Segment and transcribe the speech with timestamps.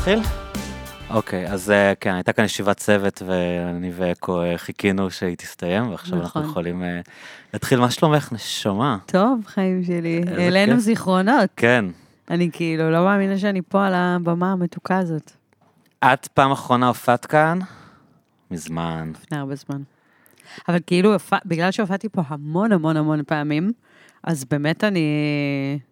[0.00, 0.18] נתחיל?
[1.10, 6.20] אוקיי, אז אה, כן, הייתה כאן ישיבת צוות ואני ואקו אה, חיכינו שהיא תסתיים, ועכשיו
[6.20, 6.50] אנחנו נכון.
[6.50, 7.00] יכולים אה,
[7.52, 7.80] להתחיל.
[7.80, 8.98] מה שלומך, נשמה?
[9.06, 10.22] טוב, חיים שלי.
[10.36, 10.80] העלינו כיף.
[10.80, 11.50] זיכרונות.
[11.56, 11.84] כן.
[12.30, 15.32] אני כאילו לא מאמינה שאני פה על הבמה המתוקה הזאת.
[16.04, 17.58] את פעם אחרונה הופעת כאן?
[18.50, 19.12] מזמן.
[19.14, 19.82] לפני הרבה זמן.
[20.68, 23.72] אבל כאילו, בגלל שהופעתי פה המון המון המון פעמים,
[24.24, 25.08] אז באמת אני,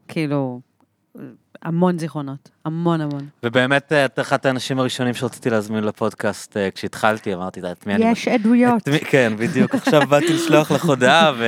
[0.08, 0.60] כאילו,
[1.62, 2.50] המון זיכרונות.
[2.64, 3.26] המון המון.
[3.42, 8.10] ובאמת, אה, את אחת האנשים הראשונים שרציתי להזמין לפודקאסט אה, כשהתחלתי, אמרתי, את מי אני...
[8.10, 8.88] יש עדויות.
[8.88, 9.74] מי- כן, בדיוק.
[9.74, 11.32] עכשיו באתי לשלוח לך הודעה,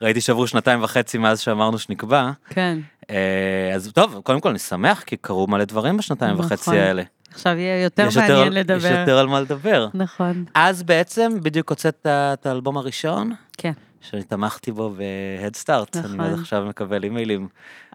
[0.00, 2.30] וראיתי שעברו שנתיים וחצי מאז שאמרנו שנקבע.
[2.48, 2.78] כן.
[3.10, 6.46] אה, אז טוב, קודם כל אני שמח, כי קרו מלא דברים בשנתיים נכון.
[6.46, 7.02] וחצי האלה.
[7.30, 9.00] עכשיו יהיה יותר יש מעניין יש לדבר.
[9.00, 9.88] יותר על מה לדבר.
[9.94, 10.44] נכון.
[10.54, 13.72] אז בעצם בדיוק הוצאת את האלבום הראשון, כן.
[14.00, 15.98] שאני תמכתי בו ב-Head Start.
[15.98, 16.20] אני נכון.
[16.20, 17.48] עד עכשיו מקבל אימיילים.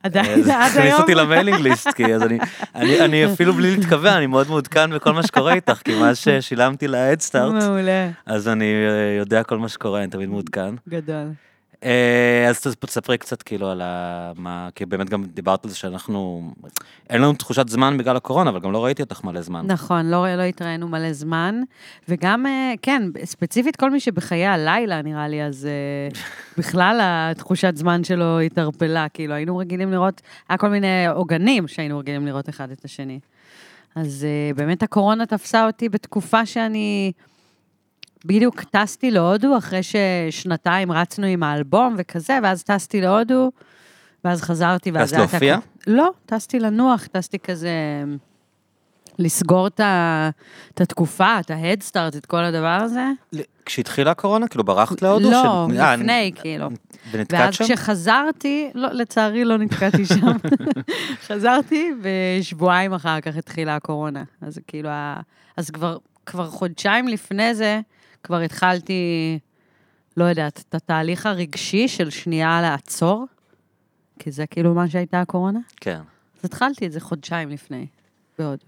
[0.03, 0.99] עדיין, אה, עד הכניס היום.
[1.01, 2.39] אותי למיילינג ליסט, כי אז אני,
[2.75, 6.87] אני, אני אפילו בלי להתכוון, אני מאוד מעודכן בכל מה שקורה איתך, כי מאז ששילמתי
[6.87, 8.09] ל-Head Start, מעולה.
[8.25, 10.75] אז אני אה, יודע כל מה שקורה, אני תמיד מעודכן.
[10.89, 11.27] גדול.
[11.83, 14.31] אה, אז תס- תספרי קצת כאילו על ה...
[14.35, 14.69] מה...
[14.75, 16.51] כי באמת גם דיברת על זה שאנחנו...
[17.09, 19.65] אין לנו תחושת זמן בגלל הקורונה, אבל גם לא ראיתי אותך מלא זמן.
[19.67, 21.61] נכון, לא, לא התראינו מלא זמן,
[22.09, 26.19] וגם, אה, כן, ספציפית כל מי שבחיי הלילה, נראה לי, אז אה,
[26.57, 32.25] בכלל התחושת זמן שלו התערפלה, כאילו, היינו רגילים לראות, היה כל מיני עוגנים שהיינו רגילים
[32.25, 33.19] לראות אחד את השני.
[33.95, 37.11] אז באמת הקורונה תפסה אותי בתקופה שאני
[38.25, 43.51] בדיוק טסתי להודו, אחרי ששנתיים רצנו עם האלבום וכזה, ואז טסתי להודו,
[44.25, 45.09] ואז חזרתי, ואז...
[45.09, 45.57] טסת להופיע?
[45.87, 47.71] לא, טסתי לנוח, טסתי כזה
[49.19, 49.81] לסגור את,
[50.79, 53.05] התקופה, את ההדסטארט, את כל הדבר הזה.
[53.65, 55.31] כשהתחילה הקורונה, כאילו ברחת להודו?
[55.31, 56.69] לא, ש- אה, לפני, כאילו.
[57.11, 57.63] ונתקעת ואז שם?
[57.63, 60.37] כשחזרתי, לא, לצערי לא נתקעתי שם.
[61.27, 64.23] חזרתי, ושבועיים אחר כך התחילה הקורונה.
[64.41, 64.89] אז כאילו,
[65.57, 67.79] אז כבר, כבר חודשיים לפני זה,
[68.23, 69.39] כבר התחלתי,
[70.17, 73.25] לא יודעת, את התהליך הרגשי של שנייה לעצור,
[74.19, 75.59] כי זה כאילו מה שהייתה הקורונה.
[75.81, 75.99] כן.
[76.39, 77.87] אז התחלתי את זה חודשיים לפני,
[78.39, 78.63] בהודו.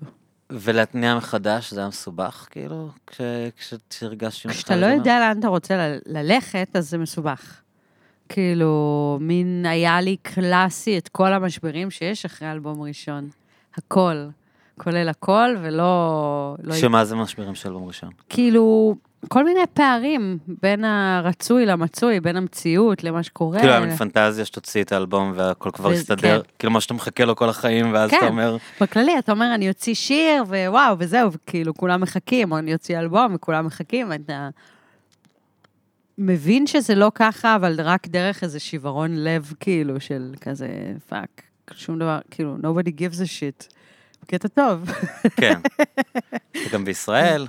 [0.49, 2.89] ולהתניע מחדש זה היה מסובך, כאילו?
[3.07, 3.21] כש-
[3.57, 4.49] כש- כשהרגשתי...
[4.49, 7.59] כשאתה לא יודע לאן אתה רוצה ל- ללכת, אז זה מסובך.
[8.29, 13.29] כאילו, מין היה לי קלאסי את כל המשברים שיש אחרי אלבום ראשון.
[13.75, 14.27] הכל.
[14.79, 16.55] כולל הכל, ולא...
[16.63, 16.75] לא...
[16.75, 18.09] שמה זה משברים של אלבום ראשון?
[18.29, 18.95] כאילו,
[19.27, 23.59] כל מיני פערים בין הרצוי למצוי, בין המציאות למה שקורה.
[23.59, 26.49] כאילו, היה מין פנטזיה שתוציא את האלבום והכל כבר יסתדר, כן.
[26.59, 28.17] כאילו מה שאתה מחכה לו כל החיים, ואז כן.
[28.17, 32.73] אתה אומר, בכללי, אתה אומר, אני אוציא שיר, ווואו, וזהו, וכאילו, כולם מחכים, או אני
[32.73, 34.49] אוציא אלבום, וכולם מחכים, ואתה
[36.17, 40.67] מבין שזה לא ככה, אבל רק דרך איזה שיוורון לב, כאילו, של כזה,
[41.09, 41.41] fuck,
[41.73, 43.73] שום דבר, כאילו, nobody gives a shit.
[44.23, 44.91] בקטע טוב.
[45.35, 45.59] כן.
[46.67, 47.47] וגם בישראל,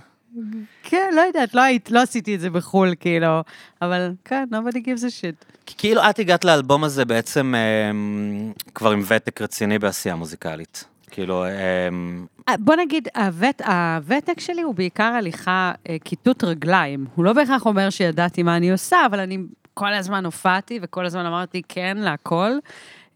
[0.82, 3.40] כן, לא יודעת, לא, היית, לא עשיתי את זה בחו"ל, כאילו,
[3.82, 5.54] אבל כן, nobody gives a shit.
[5.66, 10.84] כי כאילו את הגעת לאלבום הזה בעצם אמ, כבר עם ותק רציני בעשייה מוזיקלית.
[11.10, 12.26] כאילו, אמ,
[12.58, 15.72] בוא נגיד, הוות, הוותק שלי הוא בעיקר הליכה,
[16.04, 17.06] כיתות רגליים.
[17.14, 19.38] הוא לא בהכרח אומר שידעתי מה אני עושה, אבל אני
[19.74, 22.50] כל הזמן הופעתי וכל הזמן אמרתי כן להכל,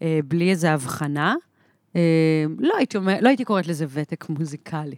[0.01, 1.35] בלי איזו הבחנה.
[2.59, 4.95] לא הייתי, אומר, לא הייתי קוראת לזה ותק מוזיקלי.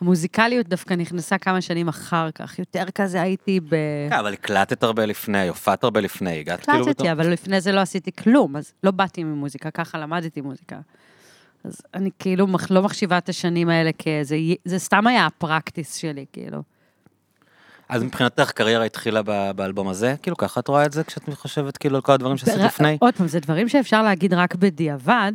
[0.00, 3.70] המוזיקליות דווקא נכנסה כמה שנים אחר כך, יותר כזה הייתי ב...
[4.10, 6.82] כן, אבל הקלטת הרבה לפני, הופעת הרבה לפני, הגעת כאילו.
[6.82, 10.76] הקלטתי, אבל לפני זה לא עשיתי כלום, אז לא באתי ממוזיקה, ככה למדתי מוזיקה.
[11.64, 16.62] אז אני כאילו לא מחשיבה את השנים האלה כאיזה, זה סתם היה הפרקטיס שלי, כאילו.
[17.88, 20.14] אז מבחינתך קריירה התחילה באלבום הזה?
[20.22, 22.96] כאילו ככה את רואה את זה כשאת חושבת כאילו על כל הדברים שעשית לפני?
[23.00, 25.32] עוד פעם, זה דברים שאפשר להגיד רק בדיעבד,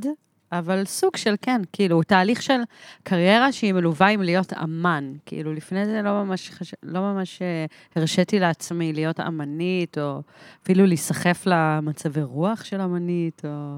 [0.51, 2.59] אבל סוג של כן, כאילו, הוא תהליך של
[3.03, 5.13] קריירה שהיא מלווה עם להיות אמן.
[5.25, 6.73] כאילו, לפני זה לא ממש, חש...
[6.83, 7.65] לא ממש אה,
[7.95, 10.21] הרשיתי לעצמי להיות אמנית, או
[10.63, 13.77] אפילו להיסחף למצבי רוח של אמנית, או...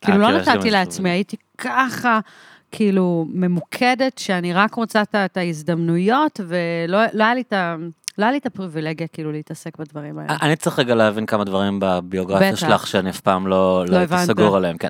[0.00, 1.10] כאילו, לא כאילו, נתתי לעצמי.
[1.10, 2.20] הייתי ככה,
[2.72, 7.76] כאילו, ממוקדת, שאני רק רוצה את ההזדמנויות, ולא לא היה לי את ה...
[8.18, 10.36] לא היה לי את הפריבילגיה, כאילו, להתעסק בדברים האלה.
[10.42, 12.56] אני צריך רגע להבין כמה דברים בביוגרפיה.
[12.56, 14.26] שלך שאני אף פעם לא לא הייתי הבנת.
[14.26, 14.88] סגור עליהם, כן.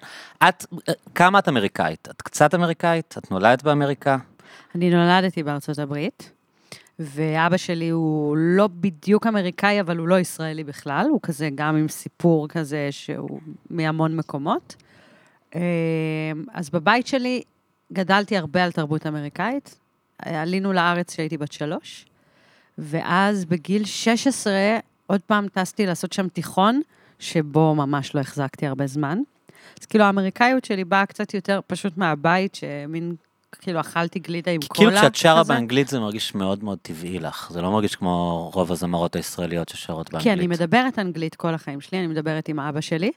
[0.49, 0.67] את,
[1.15, 2.09] כמה את אמריקאית?
[2.11, 3.15] את קצת אמריקאית?
[3.19, 4.17] את נולדת באמריקה?
[4.75, 6.33] אני נולדתי בארצות הברית,
[6.99, 11.89] ואבא שלי הוא לא בדיוק אמריקאי, אבל הוא לא ישראלי בכלל, הוא כזה גם עם
[11.89, 13.41] סיפור כזה שהוא
[13.71, 14.77] מהמון מקומות.
[15.55, 15.61] אה,
[16.55, 17.43] אז בבית שלי
[17.93, 19.79] גדלתי הרבה על תרבות אמריקאית.
[20.19, 22.07] עלינו לארץ כשהייתי בת שלוש,
[22.79, 24.53] ואז בגיל 16
[25.07, 26.81] עוד פעם טסתי לעשות שם תיכון,
[27.19, 29.19] שבו ממש לא החזקתי הרבה זמן.
[29.81, 33.15] אז כאילו האמריקאיות שלי באה קצת יותר פשוט מהבית, שמין
[33.61, 35.01] כאילו אכלתי גלידה עם כאילו קולה.
[35.01, 35.53] כשאת שרה כזה.
[35.55, 40.13] באנגלית זה מרגיש מאוד מאוד טבעי לך, זה לא מרגיש כמו רוב הזמרות הישראליות ששרות
[40.13, 40.23] באנגלית.
[40.35, 43.11] כי אני מדברת אנגלית כל החיים שלי, אני מדברת עם אבא שלי,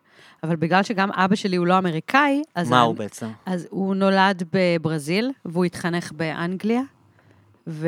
[0.44, 2.69] אבל בגלל שגם אבא שלי הוא לא אמריקאי, אז...
[2.69, 3.27] מה אני- הוא בעצם?
[3.45, 6.81] אז הוא נולד בברזיל, והוא התחנך באנגליה,
[7.68, 7.88] ו...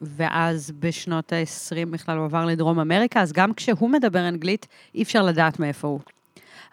[0.00, 5.22] ואז בשנות ה-20 בכלל הוא עבר לדרום אמריקה, אז גם כשהוא מדבר אנגלית, אי אפשר
[5.22, 6.00] לדעת מאיפה הוא.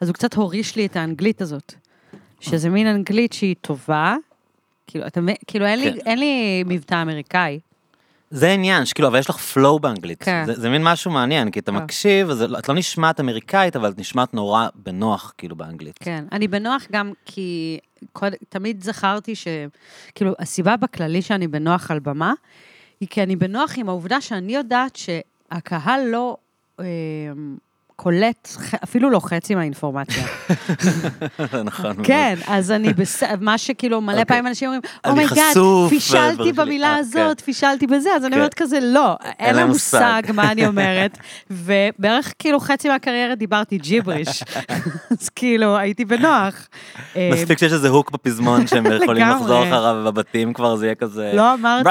[0.02, 1.74] אז הוא קצת הוריש לי את האנגלית הזאת,
[2.40, 4.16] שזה מין אנגלית שהיא טובה,
[4.88, 5.22] כאילו, אתה?
[5.48, 6.00] כאילו אין, לי, כן.
[6.06, 7.60] אין לי מבטא אמריקאי.
[8.30, 10.24] זה עניין, שכאילו, אבל יש לך פלואו באנגלית.
[10.24, 10.44] כן.
[10.46, 11.78] זה, זה מין משהו מעניין, כי אתה כן.
[11.78, 16.00] מקשיב, אז את לא נשמעת אמריקאית, אבל את נשמעת נורא בנוח, כאילו, באנגלית.
[16.00, 17.80] כן, אני בנוח גם כי
[18.14, 19.48] קוד, תמיד זכרתי ש...
[20.16, 22.34] כאילו, הסיבה בכללי שאני בנוח על במה,
[23.00, 26.38] היא כי אני בנוח עם העובדה שאני יודעת שהקהל לא
[26.80, 26.86] אה,
[28.02, 28.50] קולט
[28.84, 30.24] אפילו לא חצי מהאינפורמציה.
[31.52, 31.96] זה נכון.
[32.04, 33.24] כן, אז אני בס...
[33.42, 34.26] מה שכאילו מלא אוקיי.
[34.26, 35.54] פעמים אנשים אומרים, אני oh my god,
[35.90, 38.38] פישלתי ודברים כאלה." במילה אה, הזאת, פישלתי בזה, אז אני כן.
[38.38, 40.22] אומרת כזה, לא, אין לה מושג.
[40.34, 41.18] מה אני אומרת,
[41.50, 44.44] ובערך כאילו חצי מהקריירה דיברתי ג'יבריש,
[45.12, 46.68] אז כאילו הייתי בנוח.
[47.16, 49.28] אה, מספיק שיש איזה hook בפזמון שהם יכולים.
[49.28, 51.32] לחזור אחריו, ובבתים כבר זה יהיה כזה...
[51.34, 51.84] לא אמרתי...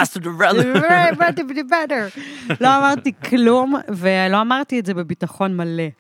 [2.61, 5.98] לא אמרתי כלום, ולא אמרתי את זה בביטחון מלא.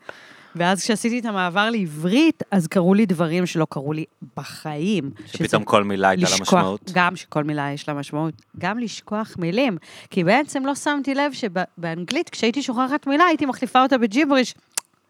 [0.56, 4.04] ואז כשעשיתי את המעבר לעברית, אז קרו לי דברים שלא קרו לי
[4.36, 5.10] בחיים.
[5.26, 6.90] שפתאום כל מילה הייתה לה משמעות.
[6.94, 9.76] גם שכל מילה יש לה משמעות, גם לשכוח מילים.
[10.10, 14.54] כי בעצם לא שמתי לב שבאנגלית, כשהייתי שוכחת מילה, הייתי מחליפה אותה בג'יבריש.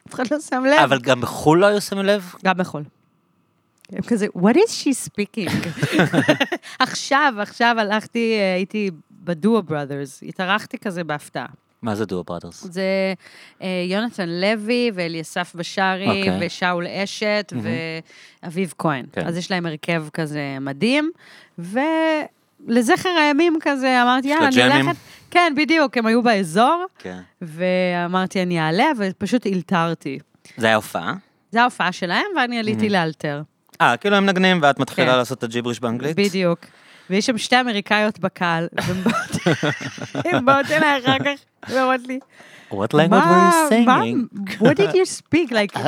[0.08, 0.80] אף אחד לא שם לב.
[0.84, 2.34] אבל גם בחו"ל לא היו שמים לב?
[2.44, 2.82] גם בחול.
[3.92, 5.68] הם כזה, what is she speaking?
[6.78, 11.46] עכשיו, עכשיו הלכתי, אה, הייתי בדואו בראדרס, התארחתי כזה בהפתעה.
[11.82, 12.66] מה זה דואו בראדרס?
[12.70, 12.82] זה
[13.62, 16.46] אה, יונתן לוי ואליסף בשארי אוקיי.
[16.46, 17.52] ושאול אשת
[18.42, 19.06] ואביב כהן.
[19.12, 19.26] כן.
[19.26, 21.10] אז יש להם הרכב כזה מדהים,
[21.58, 24.82] ולזכר הימים כזה אמרתי, יאללה, אני?
[24.82, 24.98] הולכת...
[25.30, 27.18] כן, בדיוק, הם היו באזור, כן.
[27.42, 30.18] ואמרתי, אני אעלה, ופשוט אלתרתי.
[30.56, 31.14] זה היה הופעה?
[31.52, 33.42] זו ההופעה שלהם, ואני עליתי לאלתר.
[33.80, 35.18] אה, כאילו הם מנגנים ואת מתחילה כן.
[35.18, 36.16] לעשות את הג'יבריש באנגלית?
[36.16, 36.58] בדיוק.
[37.10, 38.68] ויש שם שתי אמריקאיות בקהל,
[40.24, 41.40] והן באות- אליי אחר כך,
[41.70, 42.18] ואומרות לי,
[42.70, 44.38] What language מה, were you מה, singing?
[44.62, 45.50] what did you speak?
[45.52, 45.78] Like,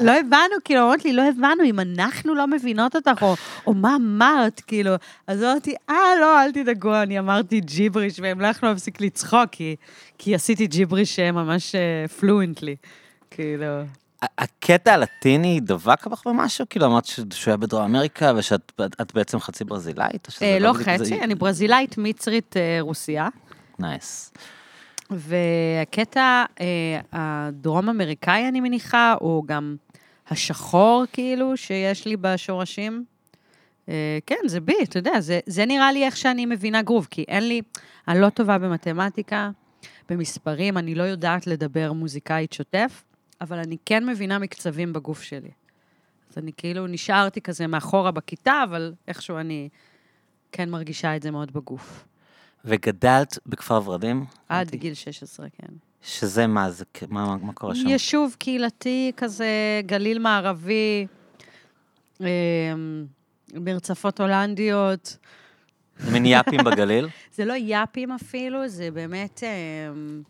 [0.00, 3.34] לא הבנו, כאילו, אמרת לי, לא הבנו, אם אנחנו לא מבינות אותך, או,
[3.66, 4.90] או מה אמרת, כאילו.
[5.26, 9.76] אז אמרתי, אה, לא, אל תדאגו, אני אמרתי ג'יבריש, והם לא יכלו להפסיק לצחוק, כי,
[10.18, 11.74] כי עשיתי ג'יבריש אה, ממש
[12.20, 12.76] פלואנטלי.
[13.30, 13.66] כאילו,
[14.38, 16.66] הקטע הלטיני דבק בך במשהו?
[16.70, 20.28] כאילו אמרת שהוא היה בדרום אמריקה ושאת את בעצם חצי ברזילאית?
[20.42, 23.28] אה, לא זה- חצי, אני ברזילאית, מצרית, אה, רוסיה.
[23.78, 24.32] נייס.
[25.10, 26.66] והקטע אה,
[27.12, 29.76] הדרום אמריקאי, אני מניחה, או גם
[30.30, 33.04] השחור, כאילו, שיש לי בשורשים.
[34.26, 37.48] כן, זה בי, אתה יודע, זה, זה נראה לי איך שאני מבינה גרוב, כי אין
[37.48, 37.60] לי,
[38.08, 39.50] אני לא טובה במתמטיקה,
[40.08, 43.02] במספרים, אני לא יודעת לדבר מוזיקאית שוטף,
[43.44, 45.50] אבל אני כן מבינה מקצבים בגוף שלי.
[46.30, 49.68] אז אני כאילו נשארתי כזה מאחורה בכיתה, אבל איכשהו אני
[50.52, 52.04] כן מרגישה את זה מאוד בגוף.
[52.64, 54.24] וגדלת בכפר ורדים?
[54.48, 55.72] עד גיל 16, כן.
[56.02, 57.88] שזה מה זה, מה, מה, מה קורה שם?
[57.88, 61.06] יישוב קהילתי כזה, גליל מערבי,
[62.20, 62.26] אמ,
[63.54, 65.16] מרצפות הולנדיות.
[66.12, 67.08] מין יאפים בגליל?
[67.36, 69.42] זה לא יאפים אפילו, זה באמת...
[69.42, 70.22] אמ,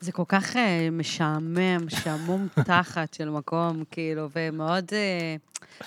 [0.00, 4.84] זה כל כך אה, משעמם, שעמום תחת של מקום, כאילו, ומאוד...
[4.92, 5.36] אה,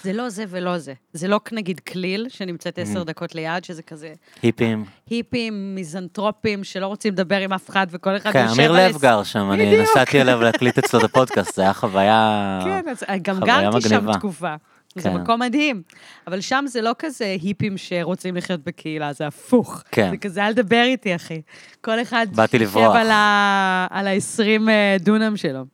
[0.04, 0.94] זה לא זה ולא זה.
[1.14, 4.86] זה לא נגיד כליל, שנמצאת עשר דקות ליד, שזה כזה היפים.
[5.10, 8.90] היפים, מיזנטרופים, שלא רוצים לדבר עם אף אחד, וכל אחד כן, יושב אמיר על...
[8.90, 9.82] לב גר שם, אני.
[9.82, 12.60] נסעתי אליו להקליט אצלו את הפודקאסט, זה היה חוויה...
[12.64, 14.56] כן, אז גם חוויה גרתי שם מגניבה.
[14.90, 15.02] תקופה.
[15.10, 15.22] זה כן.
[15.22, 15.82] מקום מדהים.
[16.28, 19.84] אבל שם זה לא כזה היפים שרוצים לחיות בקהילה, זה הפוך.
[19.92, 20.10] כן.
[20.12, 21.42] זה כזה, אל תדבר איתי, אחי.
[21.82, 22.96] כל אחד באתי לברוח.
[22.96, 24.70] על ה- על ה-20
[25.00, 25.66] דונם שלו.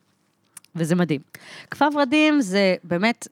[0.76, 1.20] וזה מדהים.
[1.70, 3.28] כפר ורדים זה באמת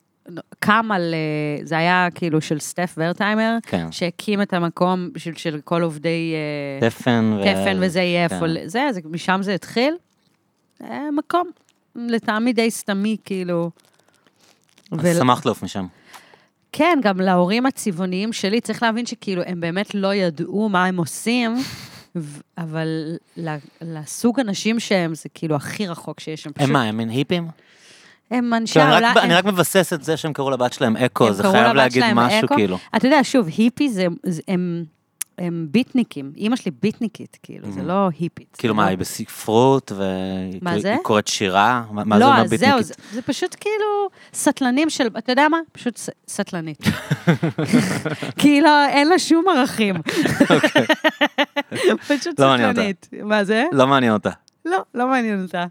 [0.59, 3.93] קם על, אה, זה היה כאילו של סטף ורטהיימר, כן.
[3.93, 6.35] שהקים את המקום של, של כל עובדי
[6.83, 7.45] אה, תפן ו...
[7.45, 8.35] תפן וזה יהיה כן.
[8.35, 9.95] איפה, זה, זה, משם זה התחיל.
[10.85, 11.51] אה, מקום,
[11.97, 13.71] לטעמי די סתמי, כאילו.
[14.99, 15.87] אז שמחת לעוף משם.
[16.73, 21.57] כן, גם להורים הצבעוניים שלי, צריך להבין שכאילו, הם באמת לא ידעו מה הם עושים,
[22.59, 23.17] אבל
[23.83, 26.47] לסוג אנשים שהם, זה כאילו הכי רחוק שיש.
[26.47, 26.69] הם פשוט...
[26.69, 27.49] הם מה, הם מין היפים?
[28.31, 29.11] הם אנשי כאילו, אני העולם.
[29.11, 32.03] רק- אני הם- רק מבסס את זה שהם קראו לבת שלהם אקו, זה חייב להגיד
[32.15, 32.55] משהו, אקו.
[32.55, 32.79] כאילו.
[32.97, 34.85] אתה יודע, שוב, היפי זה, זה- הם,
[35.39, 36.33] הם ביטניקים.
[36.37, 37.85] אימא שלי ביטניקית, כאילו, זה Mhm.
[37.85, 38.57] לא היפית.
[38.59, 40.93] כאילו מה, לא- היא בספרות, והיא מה זה?
[40.93, 41.85] היא קוראת שירה?
[41.91, 42.87] מה מה זה לא, אומר אז זהו, ביטניקית?
[42.87, 43.85] זה, זה פשוט כאילו
[44.35, 45.59] סטלנים של, אתה יודע מה?
[45.73, 45.99] פשוט
[46.29, 46.79] סטלנית.
[48.41, 49.95] כאילו, אין לה שום ערכים.
[52.09, 52.55] פשוט לא.
[52.57, 53.09] סטלנית.
[53.23, 53.65] מה זה?
[53.73, 54.31] לא מעניין אותה.
[54.65, 55.65] לא, לא מעניין אותה.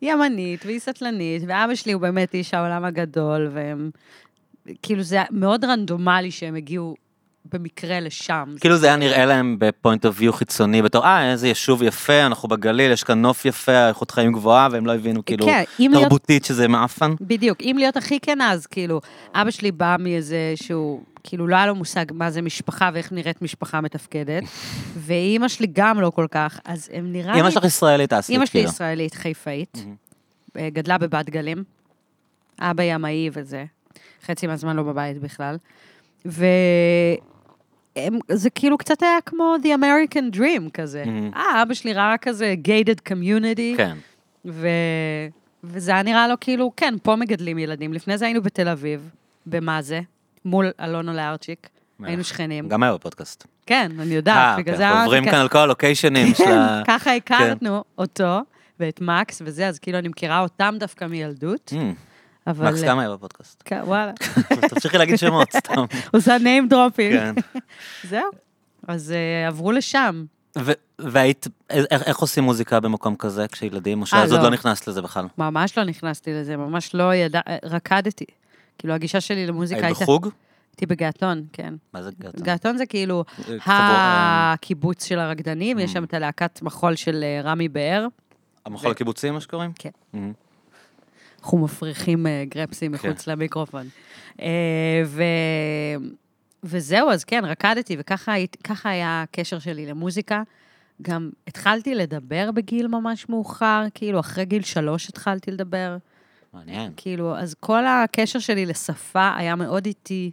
[0.00, 3.90] היא אמנית והיא סטלנית, ואבא שלי הוא באמת איש העולם הגדול, והם...
[4.82, 6.94] כאילו, זה מאוד רנדומלי שהם הגיעו
[7.52, 8.54] במקרה לשם.
[8.60, 12.48] כאילו זה היה נראה להם בפוינט אוף ויו חיצוני, בתור, אה, איזה יישוב יפה, אנחנו
[12.48, 16.68] בגליל, יש כאן נוף יפה, איכות חיים גבוהה, והם לא הבינו כאילו כן, תרבותית שזה
[16.68, 17.14] מעפן.
[17.20, 19.00] בדיוק, אם להיות הכי כנה, אז כאילו,
[19.34, 23.42] אבא שלי בא מאיזה שהוא, כאילו, לא היה לו מושג מה זה משפחה ואיך נראית
[23.42, 24.42] משפחה מתפקדת,
[25.06, 27.40] ואימא שלי גם לא כל כך, אז הם נראה לי...
[27.40, 28.72] אמא שלך ישראלית אסלית, אימא שלי כאילו.
[28.72, 29.84] ישראלית, חיפאית.
[30.56, 31.64] אה, גדלה בבת גלים,
[32.60, 33.64] אבא ימאי וזה,
[34.26, 35.56] חצי מהזמן לא בבית בכלל,
[38.28, 41.02] וזה כאילו קצת היה כמו The American Dream כזה.
[41.06, 41.30] מהמם.
[41.34, 43.96] אה, אבא שלי ראה כזה gated community, כן.
[44.44, 44.68] ו...
[45.64, 47.92] וזה היה נראה לו כאילו, כן, פה מגדלים ילדים.
[47.92, 49.10] לפני זה היינו בתל אביב,
[49.46, 50.00] במה זה?
[50.44, 51.68] מול אלונו לארצ'יק.
[52.02, 52.68] היינו שכנים.
[52.68, 53.46] גם היה בפודקאסט.
[53.66, 56.82] כן, אני יודעת, אה, בגלל אוקיי, זה עוברים כאן על כל הלוקיישנים של כן, ה...
[56.86, 58.40] ככה הכרנו אותו
[58.80, 61.94] ואת מקס וזה, אז כאילו אני מכירה אותם דווקא מילדות, אמ,
[62.48, 62.68] אבל...
[62.68, 63.62] מקס גם היה בפודקאסט.
[63.64, 64.12] כן, וואלה,
[64.68, 65.84] תמשיכי להגיד שמות, סתם.
[66.14, 67.12] עושה name dropping.
[67.12, 67.34] כן.
[68.10, 68.30] זהו.
[68.88, 70.24] אז אה, עברו לשם.
[70.98, 74.46] והיית, איך איך עושים מוזיקה במקום כזה כשילדים, או אה, שאז עוד לא.
[74.46, 75.26] לא נכנסת לזה בכלל?
[75.38, 77.40] ממש לא נכנסתי לזה, ממש לא ידע...
[77.48, 78.24] אה, רקדתי.
[78.78, 80.04] כאילו, הגישה שלי למוזיקה היית הייתה...
[80.04, 80.28] בחוג?
[80.72, 81.74] הייתי בגעתון, כן.
[81.94, 82.42] מה זה גאטון?
[82.42, 87.40] געתון זה כאילו אה, אה, הקיבוץ של הרקדנים, יש שם את הלהקת מחול של אה,
[87.50, 88.06] רמי באר.
[88.66, 89.72] המחול הקיבוצי, מה שקוראים?
[89.74, 89.90] כן.
[91.42, 93.08] אנחנו מפריחים אה, גרפסים כן.
[93.08, 93.86] מחוץ למיקרופון.
[94.40, 95.22] אה, ו...
[96.62, 100.42] וזהו, אז כן, רקדתי, וככה היה הקשר שלי למוזיקה.
[101.02, 105.96] גם התחלתי לדבר בגיל ממש מאוחר, כאילו, אחרי גיל שלוש התחלתי לדבר.
[106.52, 106.92] מעניין.
[106.96, 110.30] כאילו, אז כל הקשר שלי לשפה היה מאוד איטי,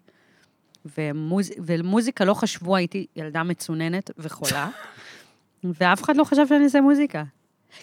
[0.98, 1.52] ומוז...
[1.66, 4.70] ולמוזיקה לא חשבו, הייתי ילדה מצוננת וחולה,
[5.80, 7.24] ואף אחד לא חשב שאני אעשה מוזיקה.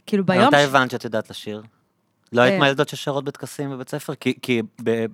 [0.06, 0.46] כאילו, ביום...
[0.46, 1.62] מתי הבנת שאת יודעת לשיר?
[2.32, 2.58] לא היית אה.
[2.58, 4.14] מהילדות ששרות בטקסים בבית ספר?
[4.14, 5.06] כי, כי ב,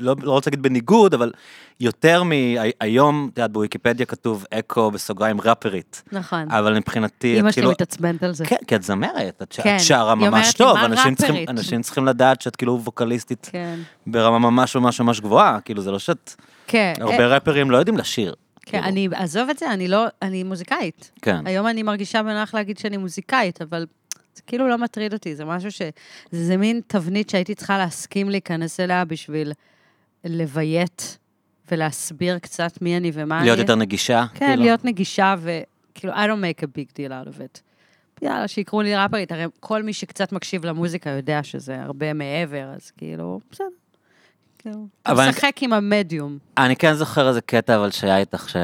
[0.00, 1.32] לא, לא רוצה להגיד בניגוד, אבל
[1.80, 6.02] יותר מהיום, את יודעת, בוויקיפדיה כתוב אקו בסוגריים ראפרית.
[6.12, 6.50] נכון.
[6.50, 7.70] אבל מבחינתי, אימא את שלי כאילו...
[7.70, 8.46] מתעצבנת על זה.
[8.46, 9.54] כן, כי את זמרת, את.
[9.62, 9.76] כן.
[9.76, 13.78] את שרה ממש טוב, "מה אנשים צריכים, ראפרית?" אנשים צריכים לדעת שאת כאילו ווקליסטית כן.
[14.06, 16.34] ברמה ממש ממש ממש גבוהה, כאילו זה לא שאת...
[16.66, 16.92] כן.
[17.00, 18.34] הרבה ראפרים לא יודעים לשיר.
[18.68, 18.84] כן, כאילו.
[18.84, 21.10] אני, עזוב את זה, אני לא, אני מוזיקאית.
[21.22, 21.46] כן.
[21.46, 23.86] היום אני מרגישה בנוח להגיד שאני מוזיקאית, אבל
[24.46, 25.82] כאילו לא מטריד אותי, זה משהו ש...
[26.30, 29.52] זה מין תבנית שהייתי צריכה להסכים להיכנס אליה בשביל
[30.24, 31.18] לביית
[31.70, 33.62] ולהסביר קצת מי אני ומה להיות אני.
[33.62, 34.24] יותר נגישה.
[34.34, 34.62] כן, כאילו.
[34.62, 37.60] להיות נגישה וכאילו, I don't make a big deal out of it.
[38.22, 42.90] יאללה, שיקראו לי ראפרית, הרי כל מי שקצת מקשיב למוזיקה יודע שזה הרבה מעבר, אז
[42.90, 43.66] כאילו, בסדר.
[44.72, 46.38] כאילו, אבל אני- משחק עם המדיום.
[46.58, 48.56] אני כן זוכר איזה קטע אבל שהיה איתך, ש-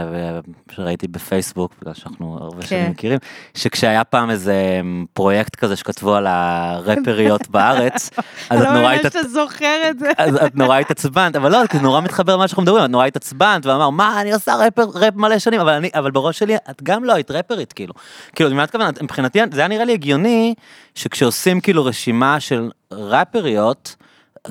[0.73, 2.67] שראיתי בפייסבוק, בגלל שאנחנו הרבה כן.
[2.69, 3.19] שנים מכירים,
[3.55, 4.81] שכשהיה פעם איזה
[5.13, 8.11] פרויקט כזה שכתבו על הרפריות בארץ,
[8.51, 10.11] אז את לא נורא מאמינה התעצ- שאתה זוכר את זה.
[10.19, 13.67] אז את נורא התעצבנת, אבל לא, זה נורא מתחבר למה שאנחנו מדברים, את נורא התעצבנת,
[13.67, 17.05] ואמר, מה, אני עושה ראפר, ראפ מלא שנים, אבל אני, אבל בראש שלי, את גם
[17.05, 17.95] לא היית ראפרית, כאילו.
[18.35, 20.55] כאילו, אני מתכוונת, מבחינתי, זה היה נראה לי הגיוני,
[20.95, 23.97] שכשעושים כאילו רשימה של ראפריות,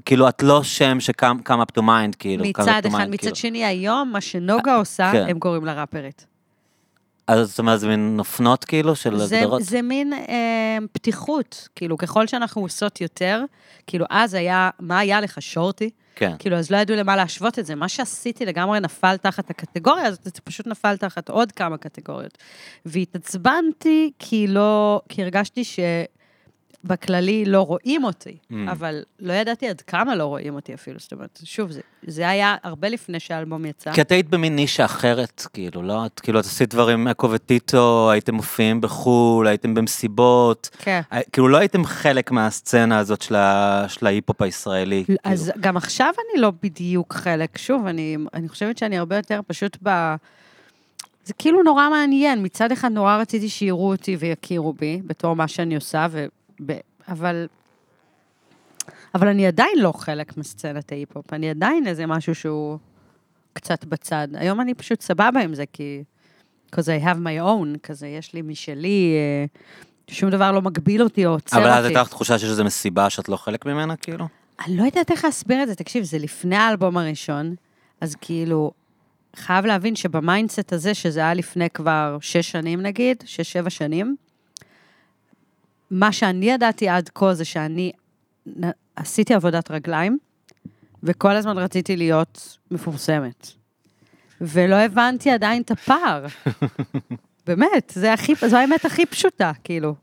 [0.05, 2.45] כאילו, את לא שם שקם up to mind, כאילו.
[2.45, 3.35] מצד אחד, mind, מצד כאילו.
[3.35, 5.25] שני, היום, מה שנוגה עושה, כן.
[5.29, 6.25] הם קוראים לה ראפרית.
[7.27, 9.63] אז זאת אומרת, זה מין נופנות, כאילו, של זה, הגדרות?
[9.63, 13.43] זה מין אה, פתיחות, כאילו, ככל שאנחנו עושות יותר,
[13.87, 15.89] כאילו, אז היה, מה היה לך, שורטי?
[16.15, 16.35] כן.
[16.39, 17.75] כאילו, אז לא ידעו למה להשוות את זה.
[17.75, 22.37] מה שעשיתי לגמרי נפל תחת הקטגוריה הזאת, זה פשוט נפל תחת עוד כמה קטגוריות.
[22.85, 25.63] והתעצבנתי כי לא, כי הרגשתי
[26.83, 28.55] שבכללי לא רואים אותי, Mm.
[28.71, 30.99] אבל לא ידעתי עד כמה לא רואים אותי אפילו.
[30.99, 33.93] זאת אומרת, שוב, זה, זה היה הרבה לפני שהאלבום יצא.
[33.93, 36.05] כי את היית במין נישה אחרת, כאילו, לא?
[36.05, 41.01] את כאילו, את עשית דברים, אקו וטיטו, הייתם מופיעים בחו"ל, הייתם במסיבות, כן.
[41.13, 45.03] אה, כאילו, לא הייתם חלק מהסצנה הזאת של ה- של ההיפ-הופ הישראלי.
[45.05, 45.19] כאילו.
[45.23, 47.57] אז גם עכשיו אני לא בדיוק חלק.
[47.57, 50.15] שוב, אני, אני חושבת שאני הרבה יותר פשוט ב...
[51.25, 52.43] זה כאילו נורא מעניין.
[52.43, 56.25] מצד אחד נורא רציתי שיראו אותי ויכירו בי בתור מה שאני עושה, ו...
[56.65, 56.73] ב...
[57.07, 57.47] אבל...
[59.15, 61.33] אבל אני עדיין לא חלק מסצנת ההיפ-הופ.
[61.33, 62.77] אני עדיין איזה משהו שהוא
[63.53, 64.27] קצת בצד.
[64.33, 66.03] היום אני פשוט סבבה עם זה, כי...
[66.73, 69.45] because I have my own, כזה, יש לי משלי, אה,
[70.07, 71.67] שום דבר לא מגביל אותי או עוצר אותי.
[71.67, 74.27] אבל אז הייתה לך תחושה שיש איזו מסיבה שאת לא חלק ממנה, כאילו?
[74.65, 77.55] אני לא יודעת איך להסביר את זה, תקשיב, זה לפני האלבום הראשון,
[78.01, 78.71] אז כאילו,
[79.35, 84.15] חייב להבין שב mindset הזה, שזה היה לפני כבר שש שנים נגיד, שש-שבע שנים,
[85.93, 87.91] מה שאני ידעתי עד כה זה שאני
[88.95, 90.17] עשיתי עבודת רגליים,
[91.03, 93.47] וכל הזמן רציתי להיות מפורסמת.
[94.41, 96.25] ולא הבנתי עדיין את הפער.
[97.47, 99.95] באמת, זה הכי, זו האמת הכי פשוטה, כאילו.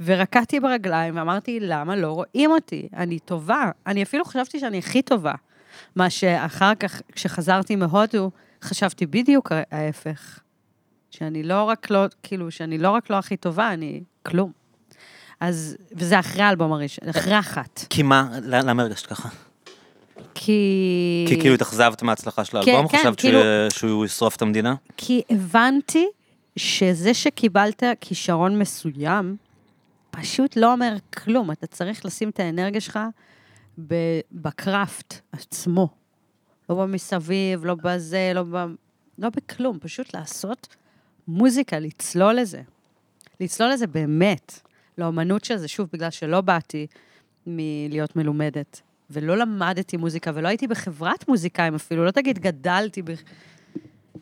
[0.00, 2.88] ורקדתי ברגליים ואמרתי, למה לא רואים אותי?
[2.96, 3.70] אני טובה.
[3.86, 5.34] אני אפילו חשבתי שאני הכי טובה.
[5.96, 8.30] מה שאחר כך, כשחזרתי מהודו,
[8.62, 10.38] חשבתי בדיוק ההפך.
[11.10, 14.61] שאני לא רק לא, כאילו, שאני לא רק לא הכי טובה, אני כלום.
[15.42, 17.84] אז, וזה אחרי האלבום הראשון, אחרי אחת.
[17.90, 19.28] כי מה, ל- למה הרגשת ככה?
[20.34, 21.24] כי...
[21.28, 22.88] כי כאילו התאכזבת מההצלחה של כן, האלבום?
[22.88, 24.74] כן, חשבת כאילו- ש- שהוא ישרוף את המדינה?
[24.96, 26.06] כי הבנתי
[26.56, 29.36] שזה שקיבלת כישרון מסוים,
[30.10, 31.50] פשוט לא אומר כלום.
[31.50, 32.98] אתה צריך לשים את האנרגיה שלך
[34.32, 35.88] בקראפט עצמו.
[36.70, 38.66] לא במסביב, לא בזה, לא, ב...
[39.18, 40.76] לא בכלום, פשוט לעשות
[41.28, 42.60] מוזיקה, לצלול לזה.
[43.40, 44.60] לצלול לזה באמת.
[44.98, 46.86] לאומנות של זה, שוב, בגלל שלא באתי
[47.46, 48.80] מלהיות מלומדת,
[49.10, 53.10] ולא למדתי מוזיקה, ולא הייתי בחברת מוזיקאים אפילו, לא תגיד גדלתי ב...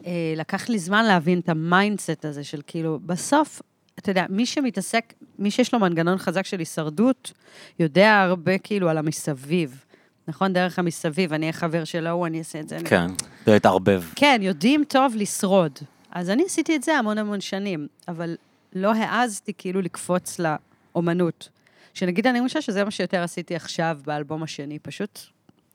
[0.06, 3.62] אה, לקח לי זמן להבין את ה mindset הזה של כאילו, בסוף,
[3.98, 7.32] אתה יודע, מי שמתעסק, מי שיש לו מנגנון חזק של הישרדות,
[7.78, 9.84] יודע הרבה כאילו על המסביב.
[10.28, 10.52] נכון?
[10.52, 12.76] דרך המסביב, אני אהיה חבר של ההוא, אני אעשה את זה.
[12.76, 13.06] אני- כן,
[13.46, 14.02] זה התערבב.
[14.16, 15.72] כן, יודעים טוב לשרוד.
[16.10, 18.36] אז אני עשיתי את זה המון המון שנים, אבל
[18.72, 21.48] לא העזתי כאילו לקפוץ לאומנות.
[21.94, 25.20] שנגיד, אני חושבת שזה מה שיותר עשיתי עכשיו באלבום השני, פשוט,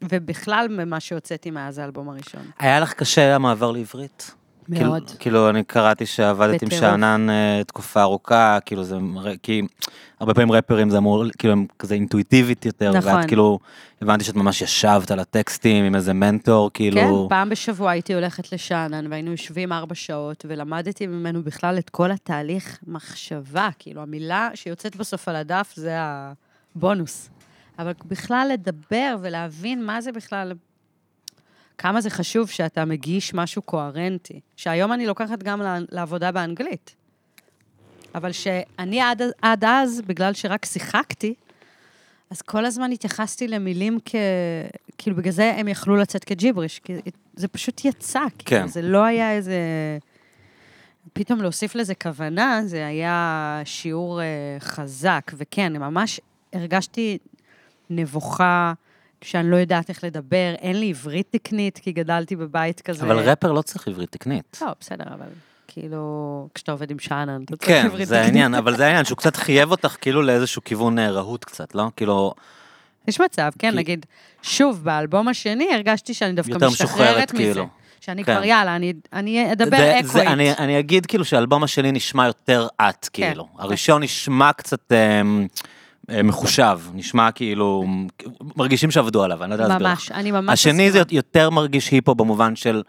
[0.02, 2.42] ובכלל ממה שהוצאתי מאז האלבום הראשון.
[2.60, 4.36] היה לך קשה המעבר לעברית?
[4.70, 5.04] מאוד.
[5.06, 6.86] כאילו, כאילו, אני קראתי שעבדת עם בטירוף.
[6.86, 8.98] שאנן אה, תקופה ארוכה, כאילו זה
[9.44, 9.62] כי
[10.20, 13.14] הרבה פעמים רפרים זה אמור, כאילו הם כזה אינטואיטיבית יותר, נכון.
[13.14, 13.60] ואת כאילו,
[14.02, 18.54] הבנתי שאת ממש ישבת על הטקסטים עם איזה מנטור, כאילו, כן, פעם בשבוע הייתי הולכת
[18.54, 24.96] לשאנן, והיינו יושבים ארבע שעות, ולמדתי ממנו בכלל את כל התהליך מחשבה, כאילו, המילה שיוצאת
[24.96, 25.98] בסוף על הדף זה
[26.76, 27.30] הבונוס.
[27.80, 30.54] אבל בכלל לדבר ולהבין מה זה בכלל,
[31.78, 35.62] כמה זה חשוב שאתה מגיש משהו קוהרנטי, שהיום אני לוקחת גם
[35.92, 36.96] לעבודה באנגלית.
[38.16, 41.34] אבל שאני עד, עד אז, בגלל שרק שיחקתי,
[42.30, 44.16] אז כל הזמן התייחסתי למילים כ...
[44.98, 46.94] כאילו, בגלל זה הם יכלו לצאת כג'יבריש, כי
[47.36, 48.46] זה פשוט יצא, כן.
[48.46, 49.60] כאילו, זה לא היה איזה...
[51.14, 54.26] פתאום להוסיף לזה כוונה, זה היה שיעור אה,
[54.60, 56.20] חזק, וכן, ממש
[56.54, 57.18] הרגשתי
[57.90, 58.74] נבוכה,
[59.22, 63.06] שאני לא יודעת איך לדבר, אין לי עברית תקנית, כי גדלתי בבית כזה.
[63.06, 64.58] אבל רפר לא צריך עברית תקנית.
[64.62, 65.28] לא, בסדר, אבל
[65.68, 68.26] כאילו, כשאתה עובד עם שאנן, אתה צריך כן, עברית זה תקנית.
[68.28, 71.84] העניין, אבל זה העניין שהוא קצת חייב אותך כאילו לאיזשהו כיוון אה, רהוט קצת, לא?
[71.96, 72.34] כאילו,
[73.08, 74.06] יש מצב, כן, כי- נגיד,
[74.42, 77.44] שוב, באלבום השני הרגשתי שאני דווקא משתחררת מזה.
[77.44, 77.68] כאילו.
[78.02, 78.34] שאני כן.
[78.36, 80.14] כבר, יאללה, אני, אני אדבר זה- אקו וטיטו.
[80.14, 83.48] זה- אני, אני אגיד כאילו שהאלבום השני נשמע יותר את, כאילו.
[83.58, 85.46] הראשון נשמע קצת אמ, אה,
[86.24, 87.86] מחושב, נשמע כאילו,
[88.56, 89.88] מרגישים שעבדו עליו, אני לא יודע להסביר.
[89.88, 90.54] ממש, אני ממש...
[90.54, 91.02] השני זה.
[91.12, 92.84] יותר מרגיש היפו במובן של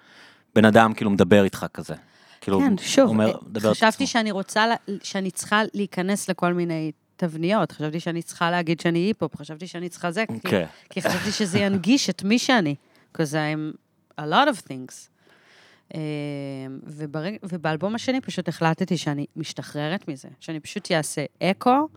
[0.54, 1.94] בן אדם כאילו מדבר איתך כזה.
[2.40, 3.32] כאילו, כן, שוב, אומר,
[3.64, 4.06] אה, חשבתי.
[4.06, 4.64] שאני רוצה,
[5.02, 10.10] שאני צריכה להיכנס לכל מיני תבניות, חשבתי שאני צריכה להגיד שאני היפ-הופ, חשבתי שאני צריכה
[10.10, 10.64] זה, כי- כן.
[10.90, 12.74] כי חשבתי שזה ינגיש את מי שאני,
[13.14, 13.76] because I'm
[14.20, 15.08] a lot of things.
[15.94, 16.00] אה,
[16.86, 17.36] וברג...
[17.42, 21.88] ובאלבום השני פשוט החלטתי שאני משתחררת מזה, שאני פשוט אעשה אקו,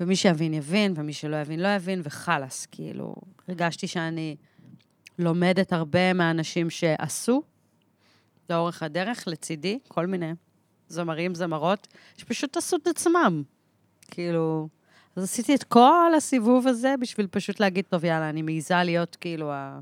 [0.00, 3.14] ומי שיבין יבין, ומי שלא יבין לא יבין, וחלאס, כאילו,
[3.48, 4.36] הרגשתי שאני
[5.18, 7.42] לומדת הרבה מהאנשים שעשו
[8.50, 10.32] לאורך הדרך, לצידי, כל מיני
[10.88, 13.42] זמרים, זמרות, שפשוט עשו את עצמם.
[14.10, 14.68] כאילו,
[15.16, 19.52] אז עשיתי את כל הסיבוב הזה בשביל פשוט להגיד, טוב, יאללה, אני מעיזה להיות כאילו
[19.52, 19.78] ה...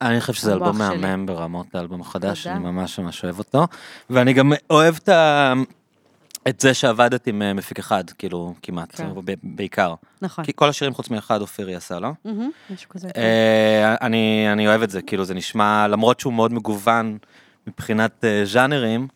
[0.00, 0.78] אני חושב שזה אלבום.
[0.78, 2.46] מהמם ברמות האלבום החדש.
[2.46, 3.66] אני ממש ממש אוהב אותו.
[4.10, 5.52] ואני גם אוהב את ה...
[6.48, 9.08] את זה שעבדת עם אה, מפיק אחד, כאילו, כמעט, כן.
[9.42, 9.94] בעיקר.
[10.22, 10.44] נכון.
[10.44, 12.08] כי כל השירים חוץ מאחד אופירי עשה, לא?
[12.24, 13.08] מהמם, משהו כזה.
[13.14, 13.20] כן.
[13.20, 17.18] אה, אני, אני אוהב את זה, כאילו זה נשמע, למרות שהוא מאוד מגוון
[17.66, 19.08] מבחינת אה, ז'אנרים,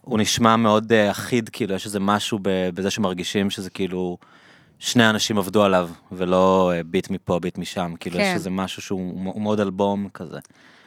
[0.00, 4.18] הוא נשמע מאוד אה, אחיד, כאילו יש איזה משהו ב- בזה שמרגישים שזה כאילו
[4.78, 8.34] שני אנשים עבדו עליו, ולא אה, ביט מפה, ביט משם, כאילו יש כן.
[8.34, 10.38] איזה משהו שהוא מאוד אלבום כזה.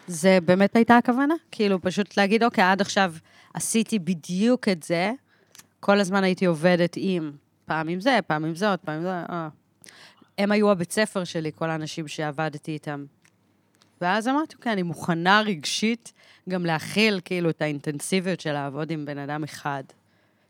[0.08, 1.34] זה באמת הייתה הכוונה?
[1.52, 3.14] כאילו, פשוט להגיד, אוקיי, עד עכשיו
[3.54, 5.12] עשיתי בדיוק את זה,
[5.88, 7.32] כל הזמן הייתי עובדת עם,
[7.66, 9.48] פעם עם זה, פעם עם זאת, פעם עם זה, אה.
[10.38, 13.06] הם היו הבית ספר שלי, כל האנשים שעבדתי איתם.
[14.02, 16.14] ואז אמרתי, אוקיי, אני מוכנה רגשית
[16.50, 19.84] גם להכיל, כאילו, את האינטנסיביות של לעבוד עם בן אדם אחד.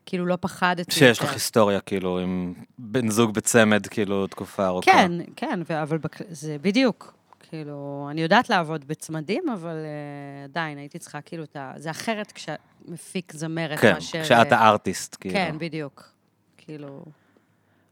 [0.05, 0.91] כאילו, לא פחדתי.
[0.91, 1.21] שיש.
[1.21, 4.91] לך היסטוריה, כאילו, עם בן זוג בצמד, כאילו, תקופה ארוכה.
[4.91, 6.17] כן, כן, אבל בק...
[6.29, 7.16] זה בדיוק.
[7.49, 11.73] כאילו, אני יודעת לעבוד בצמדים, אבל uh, עדיין הייתי צריכה, כאילו, את ה...
[11.77, 14.23] זה אחרת כשמפיק זמרת כן, מאשר...
[14.23, 15.35] כשאת אה, הארטיסט, כאילו.
[15.35, 16.09] כן, בדיוק.
[16.57, 17.05] כאילו...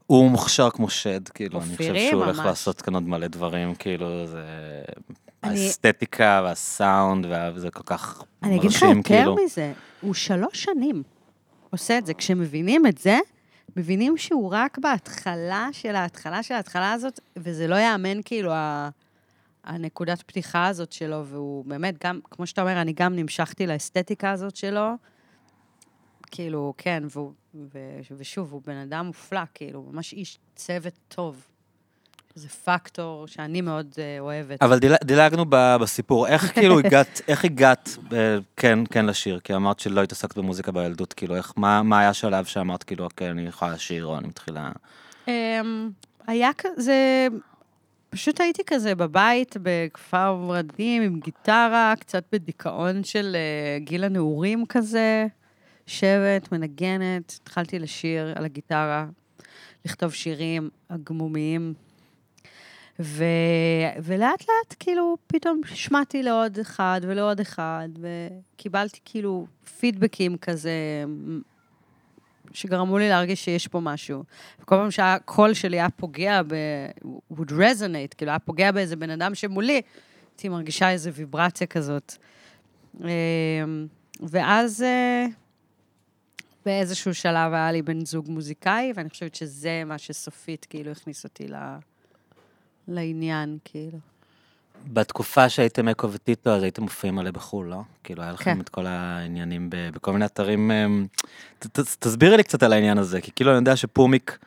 [0.07, 2.45] הוא מוכשר כמו שד, כאילו, אני חושב שהוא הולך ממש.
[2.45, 4.43] לעשות כאן עוד מלא דברים, כאילו, זה...
[5.43, 9.35] אני- האסתטיקה והסאונד, וה- וזה כל כך אני אגיד לך מרשים, יותר כאילו.
[9.45, 11.03] מזה, הוא שלוש שנים
[11.69, 12.13] עושה את זה.
[12.13, 13.17] כשמבינים את זה,
[13.77, 18.89] מבינים שהוא רק בהתחלה של ההתחלה של ההתחלה הזאת, וזה לא ייאמן כאילו ה...
[19.65, 24.56] הנקודת פתיחה הזאת שלו, והוא באמת גם, כמו שאתה אומר, אני גם נמשכתי לאסתטיקה הזאת
[24.56, 24.89] שלו.
[26.32, 27.80] כאילו, כן, והוא, ו,
[28.17, 31.47] ושוב, הוא בן אדם מופלא, כאילו, ממש איש צוות טוב.
[32.36, 34.63] זה פקטור שאני מאוד uh, אוהבת.
[34.63, 39.39] אבל דיל- דילגנו ב- בסיפור, איך כאילו הגעת, איך הגעת, אה, כן, כן לשיר?
[39.39, 43.32] כי אמרת שלא התעסקת במוזיקה בילדות, כאילו, איך, מה, מה היה השלב שאמרת, כאילו, אוקיי,
[43.32, 44.71] אני יכולה לשיר, או אני מתחילה...
[45.28, 45.89] אמ,
[46.28, 47.28] היה כזה,
[48.15, 55.28] פשוט הייתי כזה בבית, בכפר ורדים, עם גיטרה, קצת בדיכאון של אה, גיל הנעורים כזה,
[55.88, 59.06] יושבת, מנגנת, התחלתי לשיר על הגיטרה,
[59.86, 61.73] לכתוב שירים הגמומיים.
[62.99, 63.23] ו...
[64.04, 67.89] ולאט לאט כאילו פתאום שמעתי לעוד אחד ולעוד אחד,
[68.56, 69.47] וקיבלתי כאילו
[69.80, 71.04] פידבקים כזה
[72.53, 74.23] שגרמו לי להרגיש שיש פה משהו.
[74.60, 76.55] וכל פעם שהקול שלי היה פוגע ב...
[77.34, 79.81] would resonate, כאילו היה פוגע באיזה בן אדם שמולי,
[80.31, 82.15] הייתי מרגישה איזו ויברציה כזאת.
[83.01, 83.08] אמ,
[84.19, 85.25] ואז אה,
[86.65, 91.47] באיזשהו שלב היה לי בן זוג מוזיקאי, ואני חושבת שזה מה שסופית כאילו הכניס אותי
[91.47, 91.55] ל...
[92.88, 93.97] לעניין, כאילו.
[94.93, 97.81] בתקופה שהייתם אקו וטיטו, אז הייתם מופיעים מלא בחו"ל, לא?
[98.03, 98.61] כאילו, היה לכם כן.
[98.61, 100.71] את כל העניינים בכל מיני אתרים.
[100.71, 101.05] אמ,
[101.99, 104.38] תסבירי לי קצת על העניין הזה, כי כאילו אני יודע שפומיק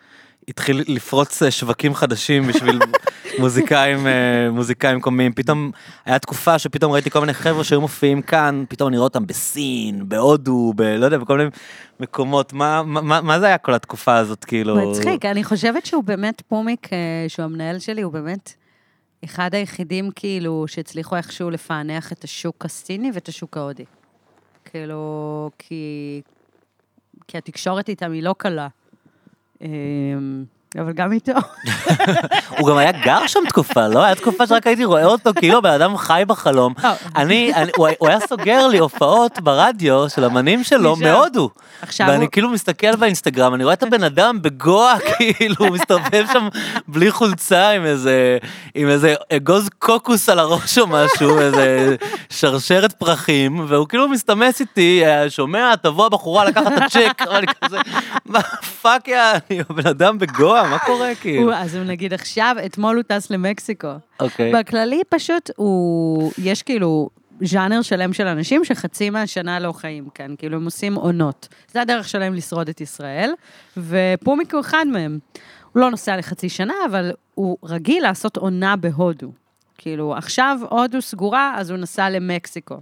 [0.49, 2.79] התחיל לפרוץ אה, שווקים חדשים בשביל
[3.41, 5.33] מוזיקאים, אה, מוזיקאים קומיים.
[5.33, 5.71] פתאום,
[6.05, 10.09] היה תקופה שפתאום ראיתי כל מיני חבר'ה שהיו מופיעים כאן, פתאום אני רואה אותם בסין,
[10.09, 10.83] בהודו, ב...
[10.83, 11.51] לא יודע, בכל מיני
[12.01, 12.53] מקומות.
[12.53, 14.91] מה, מה, מה- מה זה היה כל התקופה הזאת, כאילו?
[14.91, 18.53] מצחיק, אני חושבת שהוא באמת פומיק, אה, שהוא המנהל שלי, הוא באמת
[19.25, 23.85] אחד היחידים כאילו שהצליחו איכשהו לפענח את השוק הסיני ואת השוק ההודי.
[24.65, 26.23] כאילו, כי,
[27.29, 28.69] כי התקשורת איתם היא לא קלה.
[30.77, 31.33] אבל גם איתו.
[32.59, 34.03] הוא גם היה גר שם תקופה, לא?
[34.05, 36.75] היה תקופה שרק הייתי רואה אותו כאילו בן אדם חי בחלום.
[36.85, 36.95] אה.
[37.17, 40.97] אני, אני- הוא הוא היה סוגר לי הופעות ברדיו של אמנים שלו.
[40.97, 41.51] מהודו.
[41.83, 46.25] עכשיו ואני הוא- כאילו מסתכל באינסטגרם, אני רואה את הבן אדם בגואה, כאילו, הוא מסתובב
[46.33, 46.49] שם
[46.89, 48.39] בלי חולצה עם איזה,
[48.75, 51.97] עם איזה אגוז קוקוס על הראש או משהו, איזה
[52.31, 57.79] שרשרת פרחים, והוא כאילו מסתמס איתי, אה, שומע, תבוא הבחורה לקחת את הצ'ק, ואני כזה,
[58.27, 58.41] מה
[58.83, 59.19] fuck yeah,
[59.51, 61.55] אני הבן אדם בגואה, מה קורה כאילו?
[61.55, 63.93] אז הוא נגיד עכשיו, אתמול הוא טס למקסיקו.
[64.21, 64.53] אוקיי.
[64.53, 70.57] בכללי פשוט הוא, יש כאילו ז'אנר שלם של אנשים שחצי מהשנה לא חיים כאן, כאילו
[70.57, 71.49] הם עושים עונות.
[71.73, 73.31] זה הדרך שלהם לשרוד את ישראל,
[73.77, 75.19] ופומיק הוא אחד מהם.
[75.73, 79.33] הוא לא נוסע לחצי שנה, אבל הוא רגיל לעשות עונה בהודו.
[79.79, 82.81] כאילו, עכשיו הודו סגורה, אז הוא נסע למקסיקו.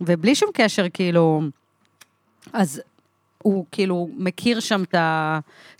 [0.00, 1.42] ובלי שום קשר, כאילו,
[2.52, 2.82] אז
[3.42, 4.82] הוא כאילו מכיר שם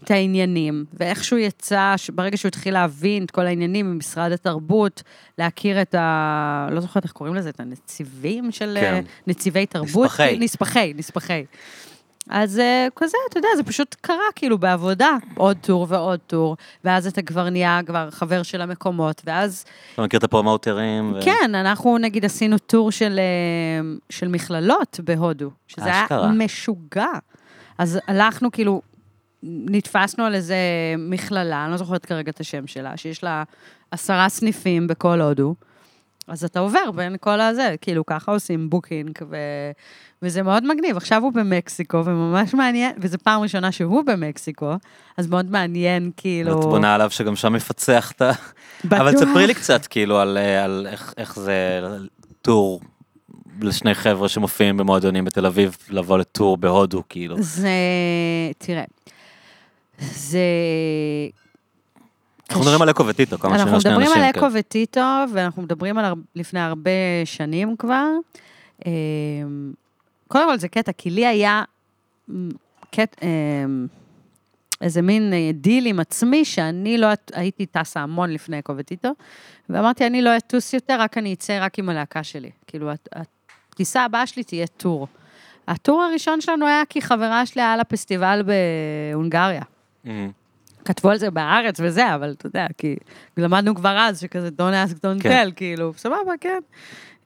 [0.03, 5.03] את העניינים, ואיכשהו יצא, ברגע שהוא התחיל להבין את כל העניינים ממשרד התרבות,
[5.39, 6.69] להכיר את ה...
[6.71, 8.77] לא זוכרת איך קוראים לזה, את הנציבים של...
[8.81, 9.05] כן.
[9.27, 10.05] נציבי תרבות?
[10.07, 10.37] נספחי.
[10.39, 11.45] נספחי, נספחי.
[12.31, 17.07] אז אה, כזה, אתה יודע, זה פשוט קרה כאילו בעבודה, עוד טור ועוד טור, ואז
[17.07, 21.13] אתה כבר נהיה כבר חבר של המקומות, ואז אתה מכיר את הפרומוטרים?
[21.15, 26.29] ו- כן, אנחנו נגיד עשינו tour של, אה, של מכללות בהודו, שזה היה אשכרה.
[26.29, 27.07] משוגע.
[27.83, 28.83] אז הלכנו, כאילו,
[29.43, 30.57] נתפסנו על איזה
[30.99, 33.43] מכללה, אני לא זוכרת כרגע את השם שלה, שיש לה
[33.91, 35.55] עשרה סניפים בכל הודו.
[36.29, 39.37] אז אתה עובר בין כל הזה, כאילו, ככה עושים booking, ו...
[40.23, 40.97] וזה מאוד מגניב.
[40.97, 44.75] עכשיו הוא במקסיקו, וממש מעניין, וזו פעם ראשונה שהוא במקסיקו,
[45.17, 46.57] אז מאוד מעניין, כאילו...
[46.57, 48.33] ואת בונה עליו שגם שם יפצח את ה...
[48.85, 49.01] בטוח.
[49.01, 51.81] אבל תספרי לי קצת, כאילו, על, אה, על איך, איך זה
[52.43, 52.81] טור
[53.63, 57.37] לשני חבר'ה שמופיעים במועדונים בתל אביב, לבוא לטור בהודו, כאילו.
[57.43, 57.69] זה,
[58.59, 58.85] תראה,
[59.99, 60.39] זה...
[62.51, 64.23] אנחנו מדברים על אקו וטיטו, כמה אנחנו שני שני מדברים אנשים.
[64.25, 64.39] על כן.
[64.39, 65.01] אקו וטיטו,
[65.33, 66.91] ואנחנו מדברים על לפני הרבה
[67.25, 68.07] שנים כבר.
[68.87, 69.73] אמ,
[70.29, 71.63] קודם כל זה קטע, כי לי היה
[72.91, 73.87] קט- אמ,
[74.81, 79.09] איזה מין אה, דיל עם עצמי, שאני לא הייתי טסה המון לפני אקו וטיטו,
[79.71, 82.51] ואמרתי, אני לא אטוס יותר, רק אני אצא רק עם הלהקה שלי.
[82.67, 82.91] כאילו,
[83.73, 85.09] הטיסה הבאה שלי תהיה tour.
[85.69, 89.63] ה tour הראשון שלנו היה כי חברה שלי היה לה פסטיבל בהונגריה.
[90.05, 90.09] Mhm.
[90.85, 92.97] כתבו על זה בארץ וזה, אבל אתה יודע, כי
[93.37, 95.49] למדנו כבר אז שכזה don't ask, don't כן.
[95.49, 96.61] tell, כאילו, סבבה, כן.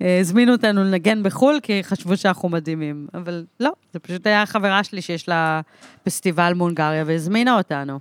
[0.03, 3.07] אה, הזמינו אותנו לנגן בחו"ל, כי חשבו שאנחנו מדהימים.
[3.15, 5.61] אבל לא, זה פשוט היה חברה שלי שיש לה
[6.05, 7.99] פסטיבל מהונגריה, והזמינה אותנו.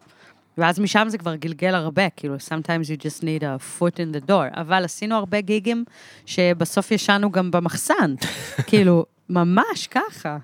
[0.57, 4.29] ואז משם זה כבר גלגל הרבה, כאילו, sometimes you just need a foot in the
[4.29, 4.59] door.
[4.61, 5.83] אבל עשינו הרבה גיגים
[6.25, 8.15] שבסוף ישנו גם במחסן.
[8.67, 10.37] כאילו, ממש ככה.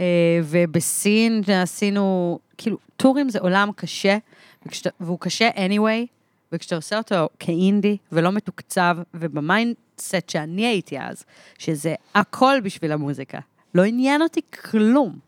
[0.00, 0.04] אה,
[0.44, 4.18] ובסין עשינו, כאילו, טורים זה עולם קשה,
[4.66, 6.06] וכשאתה- והוא קשה anyway,
[6.52, 11.24] וכשאתה עושה אותו כאינדי ולא מתוקצב, וב mindset שאני הייתי אז,
[11.58, 13.38] שזה הכל בשביל המוזיקה.
[13.74, 14.40] לא עניין אותי
[14.70, 15.18] כלום.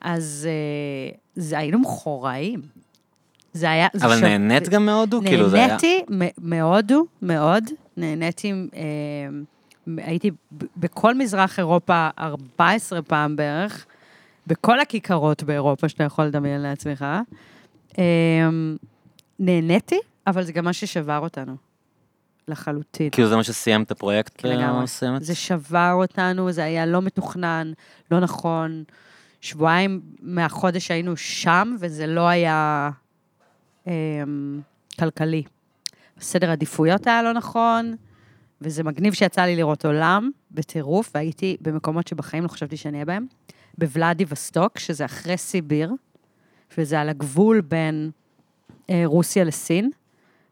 [0.00, 2.60] אז אה, זה היינו מכורעים.
[3.52, 3.88] זה היה...
[3.92, 5.20] זה אבל ש- נהנית גם מהודו?
[5.22, 5.66] כאילו זה היה...
[5.66, 6.02] נהניתי
[6.38, 7.64] מהודו, מאוד.
[7.96, 8.82] נהניתי, אה,
[9.96, 10.30] הייתי
[10.76, 13.86] בכל מזרח אירופה 14 פעם בערך,
[14.46, 17.04] בכל הכיכרות באירופה שאתה יכול לדמיין לעצמך.
[17.98, 18.48] אה,
[19.38, 21.56] נהניתי, אבל זה גם מה ששבר אותנו,
[22.48, 23.10] לחלוטין.
[23.10, 24.82] כאילו זה מה שסיים את הפרויקט כן, לגמרי.
[24.82, 25.24] מסוימת?
[25.24, 27.72] זה שבר אותנו, זה היה לא מתוכנן,
[28.10, 28.84] לא נכון.
[29.40, 32.90] שבועיים מהחודש היינו שם, וזה לא היה
[34.98, 35.42] כלכלי.
[36.20, 37.94] סדר עדיפויות היה לא נכון,
[38.60, 43.26] וזה מגניב שיצא לי לראות עולם בטירוף, והייתי במקומות שבחיים לא חשבתי שאני אהיה בהם.
[43.78, 45.92] בוולאדי וסטוק, שזה אחרי סיביר,
[46.78, 48.10] וזה על הגבול בין
[48.90, 49.90] אה, רוסיה לסין,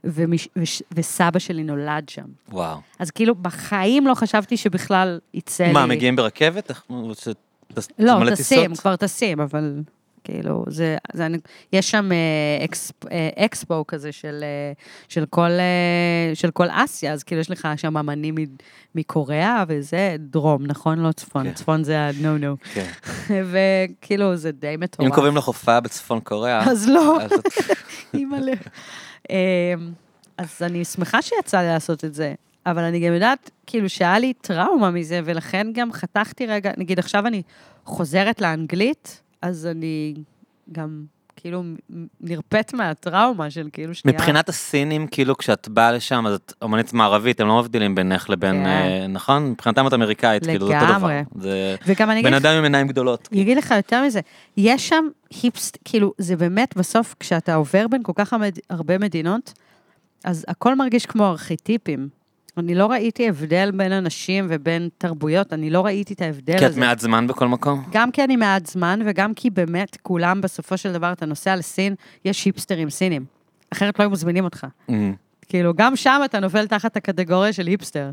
[0.05, 2.27] ומש, וש, וסבא שלי נולד שם.
[2.49, 2.79] וואו.
[2.99, 5.73] אז כאילו, בחיים לא חשבתי שבכלל יצא לי...
[5.73, 6.71] מה, מגיעים ברכבת?
[7.99, 8.75] לא, טסים?
[8.75, 9.83] כבר טסים, אבל
[10.25, 11.27] כאילו, זה, זה,
[11.73, 14.73] יש שם אה, אקספ, אה, אקספו כזה של, אה,
[15.09, 15.51] של, כל,
[16.35, 18.35] של כל אסיה, אז כאילו יש לך שם אמנים
[18.95, 20.99] מקוריאה, וזה דרום, נכון?
[20.99, 21.53] לא צפון, כן.
[21.53, 22.73] צפון זה ה-no-no.
[22.75, 22.91] כן.
[23.51, 25.09] וכאילו, זה די מטורף.
[25.09, 27.19] אם קובעים לך הופעה בצפון קוריאה, אז לא.
[28.15, 28.53] אימא'לה.
[29.31, 29.37] אמ,
[30.39, 32.35] אז אני שמחה שיצא לי לעשות את זה,
[32.67, 37.27] אבל אני גם יודעת, כאילו, שהיה לי טראומה מזה, ולכן גם חתכתי רגע, נגיד עכשיו
[37.27, 37.43] אני
[37.85, 40.15] חוזרת לאנגלית, אז אני
[40.73, 41.05] גם
[41.37, 41.63] כאילו
[42.21, 44.19] נרפאת מהטראומה של כאילו שנייה.
[44.19, 48.55] מבחינת הסינים, כאילו כשאת באה לשם, אז את אומנית מערבית, הם לא מבדילים בינך לבין,
[48.55, 48.67] כן.
[48.67, 49.51] אה, נכון?
[49.51, 50.97] מבחינתם את אמריקאית, כאילו זה אותו דבר.
[50.97, 51.23] לגמרי.
[51.35, 53.29] זה וגם אני אגיד בן אדם עם עיניים גדולות.
[53.33, 54.21] אני אגיד לך יותר מזה,
[54.57, 55.05] יש שם
[55.43, 58.35] היפסט, כאילו, זה באמת, בסוף, כשאתה עובר בין כל כך
[58.71, 59.53] הרבה מדינות,
[60.25, 62.09] אז הכל מרגיש כמו ארכיטיפים.
[62.59, 66.71] אני לא ראיתי הבדל בין אנשים ובין תרבויות, אני לא ראיתי את ההבדל כי את
[66.71, 66.81] הזה.
[66.81, 67.85] מעט זמן בכל מקום?
[67.93, 71.95] גם כי אני מעט זמן, וגם כי באמת כולם, בסופו של דבר, אתה נוסע לסין,
[72.25, 73.25] יש היפסטרים סינים.
[73.73, 74.67] אחרת לא היו מזמינים אותך.
[74.89, 75.15] אמ,
[75.49, 78.11] כאילו, גם שם אתה נופל תחת הקטגוריה של היפסטר.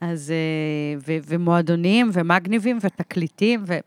[0.00, 3.78] אז, אה, ו- ומועדונים, ומגניבים, ותקליטים, ו...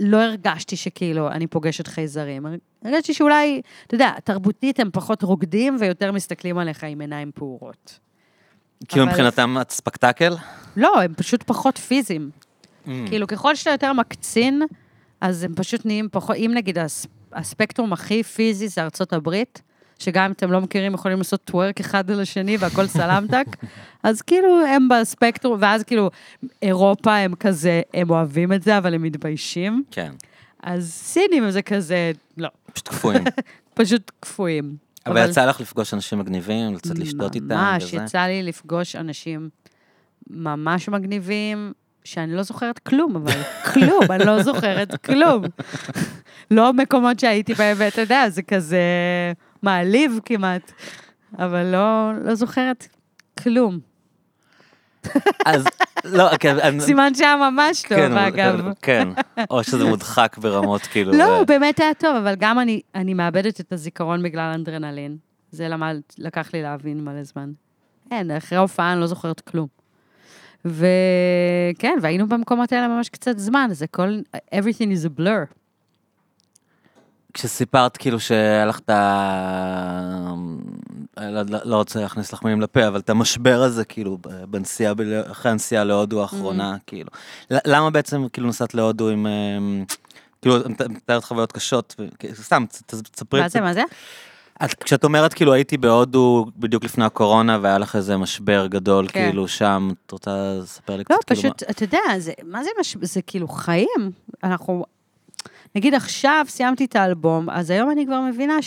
[0.00, 2.46] לא הרגשתי שכאילו אני פוגשת חייזרים.
[2.84, 7.98] הרגשתי שאולי, אתה יודע, תרבותית הם פחות רוקדים ויותר מסתכלים עליך עם עיניים פעורות.
[8.88, 10.34] כאילו אבל- מבחינתם את ספקטקל?
[10.76, 12.30] לא, הם פשוט פחות פיזיים.
[12.88, 14.62] אמ, כאילו, ככל שאתה יותר מקצין,
[15.20, 19.62] אז הם פשוט נהיים פחות, אם נגיד הס, הספקטרום הכי פיזי זה ארצות הברית,
[19.98, 23.46] שגם אם אתם לא מכירים, יכולים לעשות טוורק אחד על השני והכל סלמטק,
[24.02, 26.10] אז כאילו הם בספקטרום, ואז כאילו
[26.62, 29.84] אירופה הם כזה, הם אוהבים את זה, אבל הם מתביישים.
[29.90, 30.12] כן,
[30.62, 33.24] אז סינים זה כזה, לא, פשוט קפואים.
[33.74, 34.76] פשוט קפואים.
[35.08, 37.96] אבל יצא לך לפגוש אנשים מגניבים, לצאת לשתות איתם ממש, וזה?
[37.96, 39.48] יצא לי לפגוש אנשים
[40.30, 41.72] ממש מגניבים,
[42.04, 43.42] שאני לא זוכרת כלום, אבל
[43.72, 45.42] כלום, אני לא זוכרת כלום.
[46.50, 48.82] לא מקומות שהייתי בהם, ואתה יודע, זה כזה
[49.62, 50.72] מעליב כמעט,
[51.38, 52.88] אבל לא, לא זוכרת
[53.42, 53.78] כלום.
[55.46, 55.64] אז,
[56.04, 58.68] לא, כן, סימן שהיה ממש טוב, כן, אגב.
[58.82, 59.08] כן,
[59.50, 61.12] או שזה מודחק ברמות כאילו.
[61.12, 65.16] לא, אה, באמת היה טוב, אבל גם אני, אני מאבדת את הזיכרון בגלל אנדרנלין.
[65.50, 67.50] זה למד, לקח לי להבין מלא זמן.
[68.10, 69.66] אין, אחרי ההופעה אני לא זוכרת כלום.
[70.64, 74.18] וכן, והיינו במקומות האלה ממש קצת זמן, זה כל,
[74.54, 75.54] everything is a blur.
[77.34, 78.18] כשסיפרת כאילו
[78.78, 80.34] את ה...
[81.20, 84.18] לא, לא- לא רוצה להכניס לך מילים לפה, אבל את המשבר הזה, כאילו,
[84.50, 85.00] בנסיעה, ב-
[85.30, 86.78] אחרי הנסיעה להודו האחרונה, Mm.
[86.86, 87.10] כאילו.
[87.50, 89.26] למה בעצם, כאילו, נסעת להודו עם...
[89.26, 89.84] אמ,
[90.42, 93.40] כאילו, את מתארת חוויות קשות, ו- סתם, תספרי.
[93.40, 93.82] מה זה, מה זה?
[94.64, 99.24] את, כשאת אומרת, כאילו, הייתי בהודו בדיוק לפני הקורונה, והיה לך איזה משבר גדול, כן.
[99.28, 100.30] כאילו, שם, את רוצה
[100.62, 101.14] לספר לי קצת?
[101.14, 102.96] לא, כאילו, פשוט, אתה יודע, זה, מה זה, מש...
[103.02, 104.10] זה כאילו חיים.
[104.44, 104.84] אנחנו,
[105.74, 108.62] נגיד עכשיו סיימתי את האלבום, אז היום אני כבר מבינה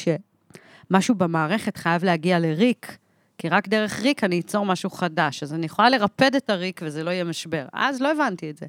[0.91, 2.97] שמשהו במערכת חייב להגיע לריק,
[3.37, 7.03] כי רק דרך ריק אני אצור משהו חדש, אז אני יכולה לרפד את הריק וזה
[7.03, 7.65] לא יהיה משבר.
[7.73, 8.65] אז לא הבנתי את זה.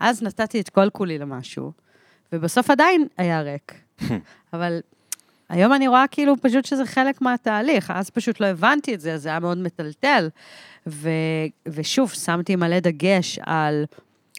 [0.00, 1.72] אז נתתי את כל כולי למשהו,
[2.32, 3.74] ובסוף עדיין היה ריק.
[4.52, 4.80] אבל
[5.48, 9.22] היום אני רואה כאילו פשוט שזה חלק מהתהליך, אז פשוט לא הבנתי את זה, אז
[9.22, 10.28] זה היה מאוד מטלטל.
[10.86, 11.08] ו,
[11.66, 13.84] ושוב, שמתי מלא דגש על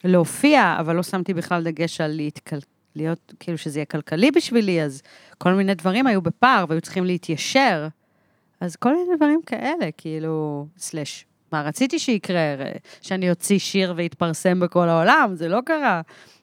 [0.04, 2.58] להופיע, אבל לא שמתי בכלל דגש על להתקל...
[2.96, 5.02] להיות, כאילו שזה יהיה כלכלי בשבילי, אז
[5.38, 7.88] כל מיני דברים היו בפער והיו צריכים להתיישר.
[8.60, 12.40] אז כל מיני דברים כאלה, כאילו, סלאש, מה רציתי שיקרה?
[13.00, 15.30] שאני אוציא שיר ויתפרסם בכל העולם?
[15.34, 16.00] זה לא קרה.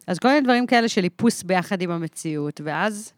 [0.08, 3.14] אז כל מיני דברים כאלה של איפוס ביחד עם המציאות, ואז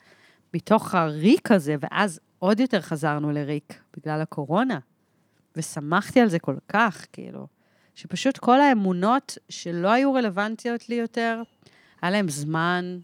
[0.54, 4.80] מתוך הריק הזה, ואז עוד יותר חזרנו לריק בגלל הקורונה.
[5.56, 7.48] ושמחתי על זה כל כך, כאילו,
[7.96, 11.42] שפשוט כל האמונות שלא היו רלוונטיות לי יותר,
[12.02, 12.98] היה להם זמן,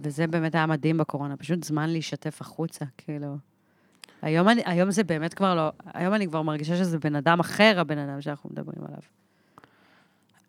[0.00, 3.36] וזה באמת היה מדהים בקורונה, פשוט זמן להישטף החוצה, כאילו.
[4.22, 7.74] היום, אני, היום זה באמת כבר לא, היום אני כבר מרגישה שזה בן אדם אחר,
[7.76, 8.98] הבן אדם שאנחנו מדברים עליו.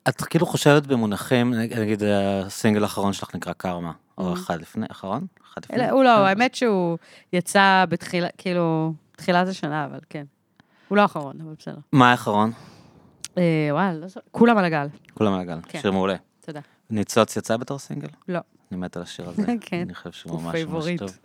[0.10, 5.28] את כאילו חושבת במונחים, נגיד הסינגל האחרון שלך נקרא קרמה, או אחד לפני, אחרון?
[5.52, 5.78] אחד לפני?
[5.78, 6.98] אלה, הוא לא, האמת שהוא
[7.34, 10.26] יצא בתחילה, כאילו, תחילת השנה, אבל כן.
[10.88, 11.78] הוא לא האחרון, אבל בסדר.
[11.92, 12.52] מה האחרון?
[13.38, 14.08] אה, וואלה, לא.
[14.32, 14.88] כולם על הגל.
[15.14, 15.80] כולם על הגל, כן.
[15.82, 16.16] שיר מעולה.
[16.46, 16.60] תודה.
[16.90, 18.08] ניצוץ יצא בתור סינגל?
[18.28, 18.40] לא.
[18.72, 19.46] אני מת על השיר הזה.
[19.62, 19.82] כן.
[19.82, 20.86] אני חושב שהוא הוא ממש ממש.
[20.98, 21.18] טוב.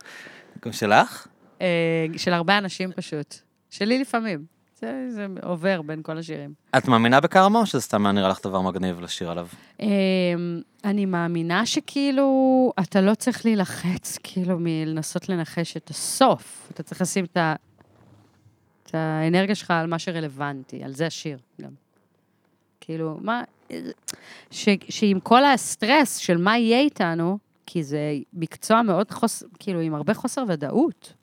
[0.65, 1.27] גם שלך?
[1.61, 3.35] אה, של הרבה אנשים פשוט.
[3.69, 4.45] שלי לפעמים.
[4.79, 6.53] זה, זה עובר בין כל השירים.
[6.77, 9.47] את מאמינה בקרמה, או שזה סתם נראה לך דבר מגניב לשיר עליו?
[9.81, 9.87] אה,
[10.83, 16.69] אני מאמינה שכאילו, אתה לא צריך להילחץ, כאילו, מלנסות לנחש את הסוף.
[16.71, 17.55] אתה צריך לשים את, ה,
[18.83, 21.71] את האנרגיה שלך על מה שרלוונטי, על זה השיר גם.
[22.81, 23.43] כאילו, מה...
[24.51, 29.43] ש, שעם כל הסטרס של מה יהיה איתנו, כי זה מקצוע מאוד חוס...
[29.59, 31.13] כאילו, עם הרבה חוסר ודאות,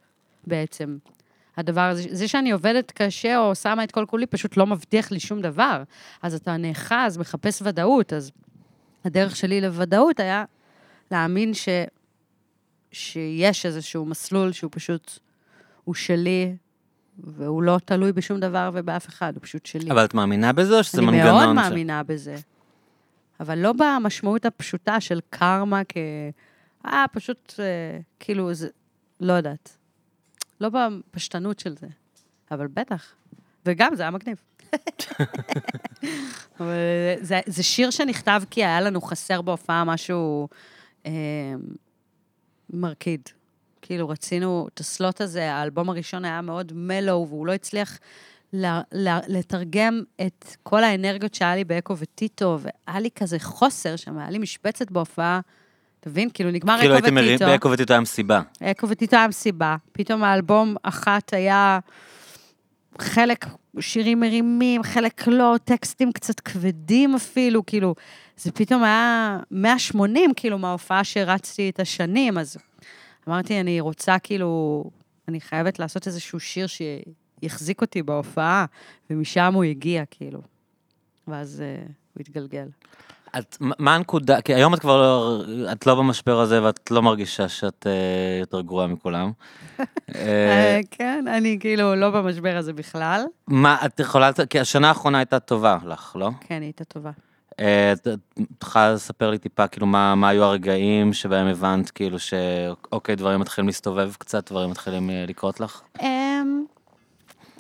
[0.47, 0.99] בעצם.
[1.57, 5.21] הדבר הזה, זה שאני עובדת קשה או שמה את כל כולי, פשוט לא מבטיח לי
[5.21, 5.83] שום דבר.
[6.23, 8.31] אז אתה נאחז, מחפש ודאות, אז
[9.05, 10.45] הדרך שלי לוודאות היה
[11.11, 11.69] להאמין ש...
[12.93, 15.19] שיש איזשהו מסלול שהוא פשוט,
[15.85, 16.57] הוא שלי,
[17.25, 19.91] והוא לא תלוי בשום דבר ובאף אחד, הוא פשוט שלי.
[19.91, 21.43] אבל את מאמינה בזה, או שזה מנגנון?
[21.43, 22.37] אני מאוד ש- מאמינה בזה.
[23.41, 25.97] אבל לא במשמעות הפשוטה של קרמה כ...
[26.87, 27.65] אה, פשוט, אה,
[28.21, 28.69] כאילו, זה...
[29.21, 29.77] לא יודעת.
[30.61, 31.87] לא בפשטנות של זה.
[32.51, 33.13] אבל בטח.
[33.67, 34.37] וגם, זה היה מגניב.
[36.61, 36.75] אבל
[37.21, 40.49] זה, זה שיר שנכתב כי היה לנו חסר בהופעה משהו
[41.07, 41.13] אה,
[42.71, 43.21] מרקיד.
[43.83, 47.99] כאילו, רצינו את הסלוט הזה, האלבום הראשון היה מאוד מלו, והוא לא הצליח
[48.53, 54.19] ל, ל, לתרגם את כל האנרגיות שהיה לי באקו וטיטו, והיה לי כזה חוסר שם,
[54.19, 55.40] היה לי משבצת בהופעה.
[56.01, 56.29] אתה מבין?
[56.35, 57.51] כאילו, נגמר כאילו אקו הייתם מרים, וטיטו.
[57.51, 58.40] באקו וטיטו היה מסיבה.
[58.62, 59.77] אקו וטיטו היה מסיבה.
[59.93, 61.79] פתאום האלבום אחת היה
[62.99, 63.47] חלק
[63.81, 67.95] שירים מרימים, חלק לא, טקסטים קצת כבדים אפילו, כאילו,
[68.37, 72.57] זה פתאום היה 180, כאילו, מההופעה שהרצתי את השנים, אז
[73.31, 74.85] אמרתי, אני רוצה, כאילו,
[75.29, 78.64] אני חייבת לעשות איזשהו שיר שיחזיק אותי בהופעה,
[79.11, 80.40] ומשם הוא הגיע, כאילו.
[81.29, 82.66] ואז uh, הוא התגלגל.
[83.38, 87.49] את, מה- הנקודה, כי היום את כבר לא, את לא במשבר הזה ואת לא מרגישה
[87.49, 89.33] שאת אה, יותר גרועה מכולם.
[90.14, 93.25] אה, כן, אני כאילו לא במשבר הזה בכלל.
[93.47, 96.31] מה, את יכולה, כי השנה האחרונה הייתה טובה לך, לא?
[96.40, 97.11] כן, היא הייתה טובה.
[97.61, 97.92] אה,
[98.62, 104.12] יכולה לספר לי טיפה, כאילו, מה, היו הרגעים שבהם הבנת, כאילו, שאוקיי, דברים מתחילים להסתובב
[104.18, 105.81] קצת, דברים מתחילים אה, לקרות לך?
[106.01, 106.64] אמ,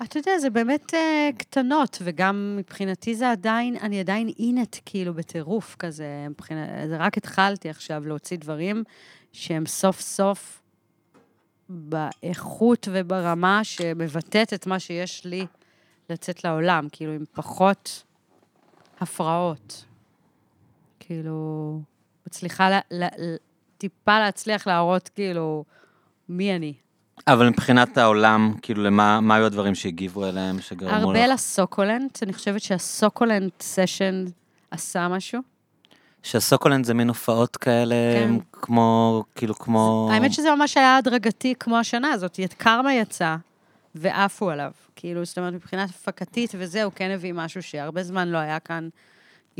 [0.02, 5.76] אתה יודע, זה באמת uh, קטנות, וגם מבחינתי זה עדיין, אני עדיין אינט כאילו בטירוף
[5.78, 8.84] כזה, מבחינת, רק התחלתי עכשיו להוציא דברים
[9.32, 10.62] שהם סוף סוף
[11.68, 15.46] באיכות וברמה שמבטאת את מה שיש לי
[16.10, 18.02] לצאת לעולם, כאילו עם פחות
[19.00, 19.84] הפרעות.
[21.10, 21.80] כאילו,
[22.26, 23.36] מצליחה ל, ל, ל,
[23.78, 25.64] טיפה להצליח להראות כאילו
[26.28, 26.74] מי אני.
[27.26, 31.02] אבל מבחינת העולם, כאילו, למה מה היו הדברים שהגיבו אליהם, שגרמו לך?
[31.02, 34.24] הרבה לסוקולנט, אני חושבת שהסוקולנט סשן
[34.70, 35.40] עשה משהו.
[36.22, 38.34] שהסוקולנד זה מין הופעות כאלה, כן.
[38.52, 40.10] כמו, כאילו, כמו...
[40.12, 43.36] האמת שזה ממש היה הדרגתי כמו השנה הזאת, את קרמה יצא,
[43.94, 44.70] ועפו עליו.
[44.96, 48.88] כאילו, זאת אומרת, מבחינת הפקתית וזה, הוא כן הביא משהו שהרבה זמן לא היה כאן,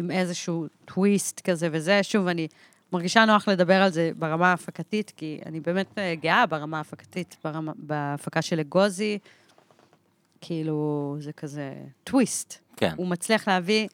[0.01, 2.03] עם איזשהו טוויסט כזה וזה.
[2.03, 2.49] שוב, אני
[2.93, 7.73] מרגישה נוח לדבר על זה ברמה ההפקתית, כי אני באמת אה, גאה ברמה ההפקתית, ברמה,
[7.77, 9.19] בהפקה של אגוזי.
[10.41, 11.75] כאילו, זה כזה
[12.05, 12.55] טוויסט.
[12.77, 12.95] כן.
[12.97, 13.89] הוא מצליח להביא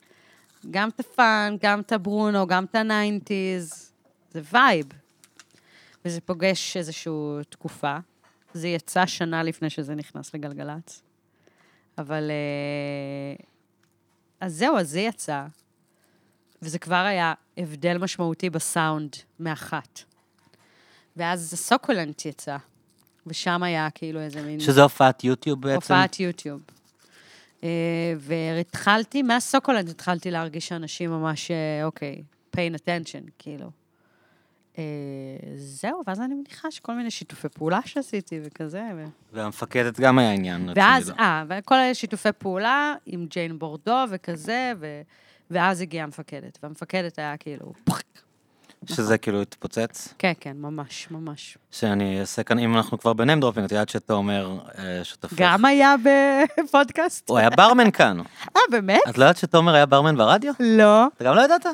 [0.70, 3.92] גם את ה fun, גם את הברונו, גם את ה nineties.
[4.30, 4.86] זה vibe.
[6.04, 7.12] וזה פוגש איזושהי
[7.48, 7.96] תקופה.
[8.54, 11.02] זה יצא שנה לפני שזה נכנס לגלגלצ.
[11.98, 12.30] אבל...
[12.30, 13.44] אה,
[14.40, 15.46] אז זהו, אז זה יצא.
[16.62, 20.00] וזה כבר היה הבדל משמעותי בסאונד מאחת.
[21.16, 22.56] ואז הסוקולנט יצא.
[23.26, 24.60] ושם היה כאילו איזה מין...
[24.60, 25.74] שזה הופעת יוטיוב בעצם?
[25.74, 26.60] הופעת יוטיוב.
[27.64, 27.68] אה,
[28.18, 32.22] והתחלתי, מהסוקולנד התחלתי להרגיש שאנשים ממש, אה, אוקיי,
[32.56, 33.70] paying attention, כאילו.
[34.78, 34.84] אה,
[35.56, 38.82] זהו, ואז אני מניחה שכל מיני שיתופי פעולה שעשיתי וכזה.
[39.32, 40.68] והמפקדת גם היה עניין.
[40.76, 41.10] ואז.
[41.10, 45.02] אה, וכל מיני שיתופי פעולה עם ג'יין בורדו וכזה, ו...
[45.50, 46.58] ואז הגיעה המפקדת.
[46.62, 47.72] והמפקדת היה כאילו,
[48.86, 50.14] שזה כאילו התפוצץ.
[50.18, 51.58] כן, כן, ממש, ממש.
[51.70, 55.32] שאני אעשה כאן, אם אנחנו כבר ב name dropping, את יודעת שתומר אה, שותפך.
[55.36, 55.94] גם היה
[56.58, 57.28] בפודקאסט?
[57.28, 58.18] הוא היה ברמן כאן.
[58.56, 59.00] אה, באמת?
[59.08, 60.52] את לא יודעת שתומר היה ברמן ברדיו?
[60.60, 61.06] לא.
[61.06, 61.66] אתה גם לא ידעת?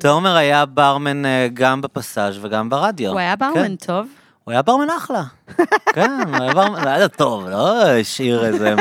[0.00, 3.10] תומר היה ברמן אה, גם בפסאז' וגם ברדיו.
[3.10, 3.52] הוא היה כן.
[3.54, 4.06] ברמן טוב.
[4.44, 5.22] הוא היה ברמן אחלה.
[5.94, 8.74] כן, הוא היה ברמן, היה טוב, לא השאיר איזה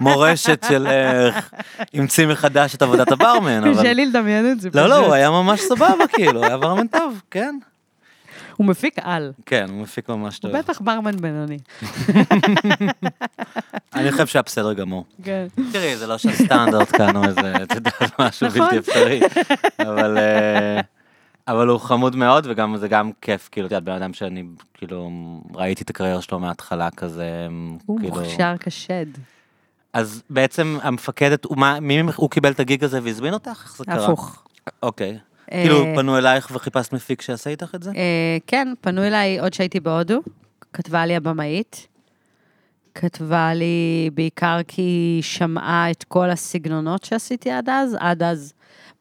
[0.00, 1.50] מורשת של איך
[1.94, 3.74] המציא מחדש את עבודת הברמן, אבל...
[3.74, 4.68] קשה לי לדמיין את זה.
[4.74, 5.06] לא, לא.
[5.06, 7.58] הוא היה ממש סבבה, כאילו, הוא היה ברמן טוב, כן.
[8.56, 9.32] הוא מפיק על.
[9.46, 10.50] כן, הוא מפיק ממש טוב.
[10.50, 11.58] הוא בטח ברמן בינוני.
[13.94, 15.04] אני חושב שהיה בסדר גמור.
[15.22, 15.46] כן.
[15.72, 18.60] תראי, זה לא שהסטנדרט כאן הוא איזה, את יודעת, משהו נכון.
[18.60, 19.20] בלתי אפשרי.
[19.78, 20.18] אבל...
[21.48, 24.44] אה, אבל הוא חמוד מאוד, וגם זה גם כיף, כאילו, את יודעת, בן אדם שאני,
[24.74, 25.10] כאילו,
[25.54, 27.48] ראיתי את הקריירה שלו מההתחלה כזה,
[27.86, 28.14] הוא כאילו...
[28.14, 29.06] מוכשר כשד.
[29.92, 33.48] אז בעצם המפקדת, הוא, מה, מי הוא קיבל את הגיג הזה והזמין אותך?
[33.48, 34.04] איך זה קרה?
[34.04, 34.42] הפוך.
[34.82, 35.18] אוקיי.
[35.52, 37.90] אה, כאילו, פנו אלייך וחיפשת מפיק שיעשה איתך את זה?
[37.90, 40.20] אה, כן, פנו אליי עוד שהייתי בהודו,
[40.72, 41.86] כתבה לי הבמאית.
[42.94, 47.96] כתבה לי בעיקר כי היא שמעה את כל הסגנונות שעשיתי עד אז.
[48.00, 48.52] עד אז,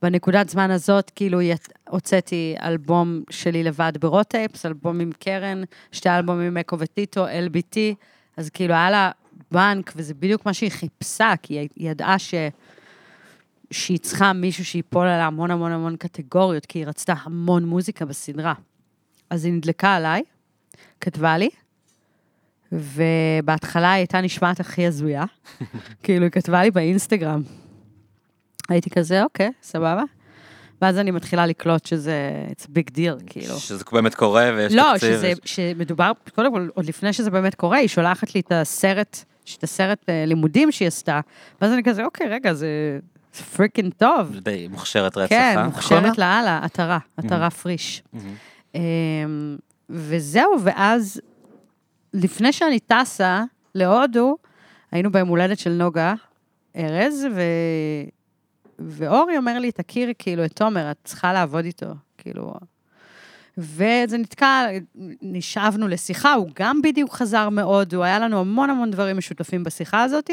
[0.01, 1.39] בנקודת זמן הזאת, כאילו,
[1.89, 7.77] הוצאתי אלבום שלי לבד ברוטייפס, אלבום עם קרן, שתי אלבומים עם אקו וטיטו, LBT,
[8.37, 9.11] אז כאילו, היה לה
[9.51, 12.33] בנק, וזה בדיוק מה שהיא חיפשה, כי היא ידעה ש...
[13.71, 18.53] שהיא צריכה מישהו שיפול עליה המון המון המון קטגוריות, כי היא רצתה המון מוזיקה בסדרה.
[19.29, 20.23] אז היא נדלקה עליי,
[21.01, 21.49] כתבה לי,
[22.71, 25.25] ובהתחלה היא הייתה נשמעת הכי הזויה.
[26.03, 27.41] כאילו, היא כתבה לי באינסטגרם.
[28.69, 30.03] הייתי כזה, אוקיי, סבבה.
[30.81, 32.13] ואז אני מתחילה לקלוט שזה,
[32.51, 33.59] it's a big deal, כאילו.
[33.59, 35.13] שזה באמת קורה ויש לא, תקציב.
[35.13, 39.23] שזה, ויש- שמדובר, קודם כל, עוד לפני שזה באמת קורה, היא שולחת לי את הסרט,
[39.57, 41.19] את הסרט אה, לימודים שהיא עשתה,
[41.61, 42.99] ואז אני כזה, אוקיי, רגע, זה
[43.55, 44.35] freaking טוב.
[44.39, 45.63] די מוכשרת רצח, כן, אה?
[45.65, 48.03] מוכשרת לאללה, עטרה, עטרה פריש.
[48.13, 48.35] מהמם.
[48.75, 49.57] אמ,
[49.89, 51.21] וזהו, ואז,
[52.13, 53.43] לפני שאני טסה
[53.75, 54.37] להודו,
[54.91, 56.13] היינו ביום הולדת של נוגה
[56.77, 57.41] ארז, ו...
[58.79, 62.53] ואורי אומר לי, תכירי כאילו את תומר, את צריכה לעבוד איתו, כאילו...
[63.57, 64.65] וזה נתקע,
[65.21, 70.29] נשאבנו לשיחה, הוא גם בדיוק חזר מהודו, היה לנו המון המון דברים משותפים בשיחה הזאת,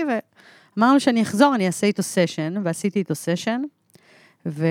[0.77, 3.63] ואמרנו שאני אחזור, אני אעשה איתו סשן, ועשיתי איתו סשן,
[4.47, 4.67] ו...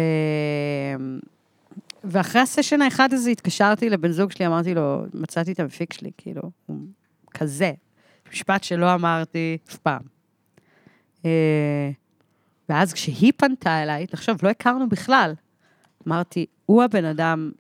[2.04, 6.42] ואחרי הסשן האחד הזה התקשרתי לבן זוג שלי, אמרתי לו, מצאתי את המפיק שלי, כאילו,
[6.66, 6.78] הוא
[7.34, 7.72] כזה.
[8.32, 10.02] משפט שלא אמרתי אף פעם.
[12.70, 15.34] ואז כשהיא פנתה אליי, תחשוב, לא הכרנו בכלל.
[16.08, 17.52] אמרתי, הוא הבן אדם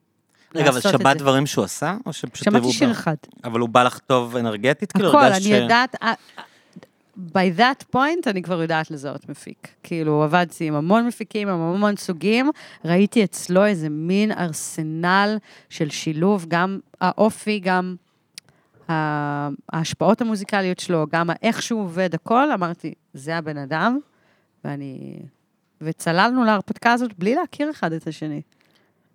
[0.56, 1.18] רגע, אבל שמעת.
[1.18, 1.97] דברים שהוא עשה?
[2.06, 2.45] או שפשוט...
[2.45, 3.16] שמעתי שיר אחד.
[3.43, 4.91] אבל הוא בא לך טוב אנרגטית?
[4.91, 5.95] כאילו, הכל, הרגשת אני ש- יודעת,
[7.18, 9.68] by that point אני כבר יודעת לזהות מפיק.
[9.84, 12.49] כאילו, עבדתי עם המון מפיקים, עם המון סוגים,
[12.86, 15.38] ראיתי אצלו איזה מין ארסנל
[15.70, 17.95] של שילוב, גם האופי, גם
[19.70, 23.99] ההשפעות המוזיקליות שלו, גם איך שהוא עובד, הכל, אמרתי, זה הבן אדם,
[24.66, 25.20] ואני...
[25.82, 28.41] וצללנו להרפתקה הזאת בלי להכיר אחד את השני.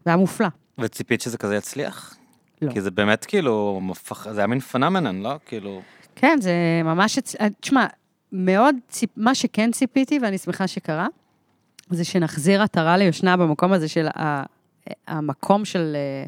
[0.05, 0.49] זה היה מופלא.
[0.79, 2.17] וציפית שזה כזה יצליח?
[2.63, 2.73] לא.
[2.73, 5.35] כי זה באמת כאילו, מפח- זה היה מין פנומנן, לא?
[5.47, 5.83] כאילו...
[6.17, 6.53] כן, זה
[6.85, 7.19] ממש...
[7.41, 7.87] אה, תשמע,
[8.33, 9.11] מאוד, ציפ...
[9.17, 11.07] מה שכן ציפיתי, ואני שמחה שקרה,
[11.91, 14.43] זה שנחזיר עטרה ליושנה במקום הזה של ה...
[15.07, 16.27] המקום של, אה,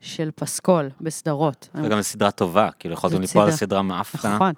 [0.00, 1.68] של פסקול בסדרות.
[1.74, 3.82] וגם זו סדרה טובה, כאילו יכולתם ליפול על סדרה.
[3.82, 4.34] מאפנה.
[4.34, 4.52] נכון,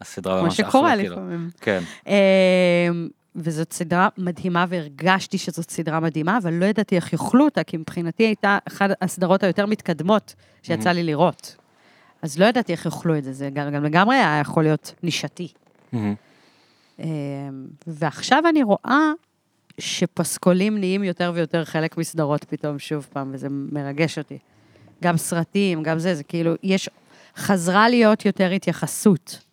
[0.00, 1.16] הסדרה כמו ממש שקורה אחלה, כאילו.
[1.16, 1.50] לפעמים.
[1.60, 1.82] כן.
[2.06, 7.76] אמ, וזאת סדרה מדהימה, והרגשתי שזאת סדרה מדהימה, אבל לא ידעתי איך יאכלו אותה, כי
[7.76, 11.56] מבחינתי הייתה אחת הסדרות היותר מתקדמות שיצא לי לראות.
[12.22, 15.48] אז לא ידעתי איך יאכלו את זה, זה גם, גם לגמרי היה יכול להיות נישתי.
[15.92, 16.14] מהמם.
[16.98, 17.06] אמ,
[17.86, 19.10] ועכשיו אני רואה
[19.78, 24.38] שפסקולים נהיים יותר ויותר חלק מסדרות פתאום, שוב פעם, וזה מרגש אותי.
[25.02, 26.88] גם סרטים, גם זה, זה כאילו, יש,
[27.36, 29.47] חזרה להיות יותר התייחסות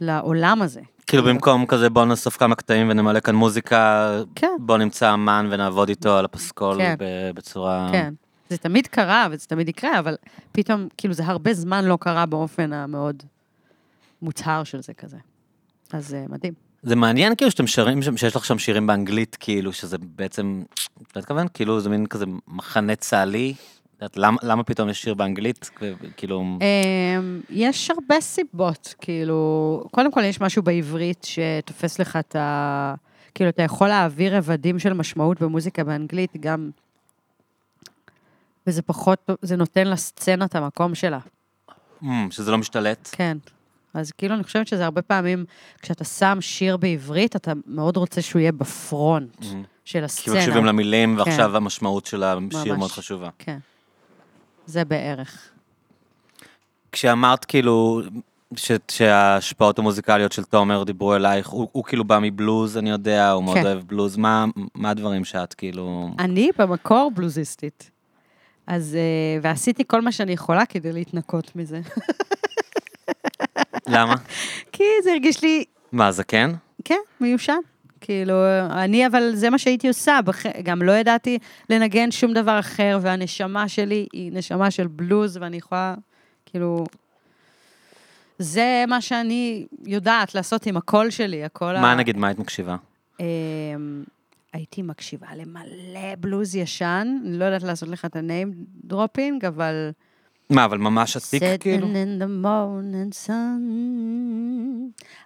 [0.00, 0.80] לעולם הזה.
[1.06, 4.50] כאילו במקום כזה בוא נאסוף כמה קטעים ונמלא כאן מוזיקה, כן.
[4.60, 6.94] בוא נמצא אמן ונעבוד איתו על הפסקול כן.
[7.34, 7.88] בצורה...
[7.92, 8.14] כן.
[8.50, 10.16] זה תמיד קרה וזה תמיד יקרה, אבל
[10.52, 13.22] פתאום, כאילו, זה הרבה זמן לא קרה באופן המאוד
[14.22, 15.16] מוצהר של זה כזה.
[15.92, 16.52] אז uh, מדהים.
[16.82, 20.62] זה מעניין כאילו שאתם שרים, שם- שיש לך שם שירים באנגלית, כאילו שזה בעצם,
[21.12, 21.46] אתה מתכוון?
[21.54, 23.54] כאילו זה מין כזה מחנה צה"לי,
[24.16, 25.70] למה- למה פתאום יש שיר באנגלית?
[26.16, 32.94] כאילו, אמ, יש הרבה סיבות, כאילו, קודם כל יש משהו בעברית שתופס לך את ה...
[33.34, 36.70] כאילו, אתה יכול להעביר רבדים של משמעות במוזיקה באנגלית, גם...
[38.66, 41.18] וזה פחות, זה נותן לסצנה את המקום שלה,
[42.02, 43.08] אמ, שזה לא משתלט.
[43.12, 43.36] כן.
[43.94, 45.44] אז כאילו, אני חושבת שזה הרבה פעמים,
[45.82, 50.34] כשאתה שם שיר בעברית, אתה מאוד רוצה שהוא יהיה בפרונט אמ, של כי הסצנה.
[50.34, 51.20] מקשיבים למילים, כן.
[51.20, 52.38] ועכשיו המשמעות של השיר
[52.72, 52.78] ממש.
[52.78, 53.28] מאוד חשובה.
[53.38, 53.58] כן.
[54.68, 55.48] זה בערך.
[56.92, 58.02] כשאמרת כאילו
[58.56, 63.44] ש- שההשפעות המוזיקליות של תומר דיברו אלייך, הוא, הוא כאילו בא מבלוז, אני יודע, הוא
[63.44, 63.64] מאוד כן.
[63.66, 64.44] אוהב בלוז, מה,
[64.74, 66.10] מה הדברים שאת כאילו...
[66.18, 67.90] אני במקור בלוזיסטית.
[68.66, 71.80] אז, אה, ועשיתי כל מה שאני יכולה כדי להתנקות מזה.
[73.86, 74.14] למה?
[74.72, 76.52] כי זה הרגיש לי, מה, זקן?
[76.84, 77.58] כן, מיושן.
[78.00, 78.34] כאילו,
[78.70, 80.46] אני, אבל זה מה שהייתי עושה, בח...
[80.62, 81.38] גם לא ידעתי
[81.70, 85.94] לנגן שום דבר אחר, והנשמה שלי היא נשמה של בלוז, ואני יכולה,
[86.46, 86.84] כאילו...
[88.38, 92.76] זה מה שאני יודעת לעשות עם הקול שלי, הקול מה נגיד, מה היית מקשיבה?
[93.20, 93.24] אמ,
[94.52, 99.90] הייתי מקשיבה למלא בלוז ישן, אני לא יודעת לעשות לך את ה-name dropping, אבל...
[100.50, 101.86] מה, אבל ממש עתיק כאילו?
[101.86, 103.62] Sitting in the morning sun.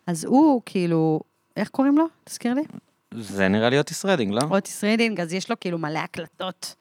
[0.07, 1.21] אז הוא, כאילו,
[1.57, 2.07] איך קוראים לו?
[2.25, 2.63] תזכיר לי?
[3.15, 4.41] זה נראה לי אוטיס רדינג, לא?
[4.51, 6.75] אוטיס רידינג, אז יש לו כאילו מלא הקלטות,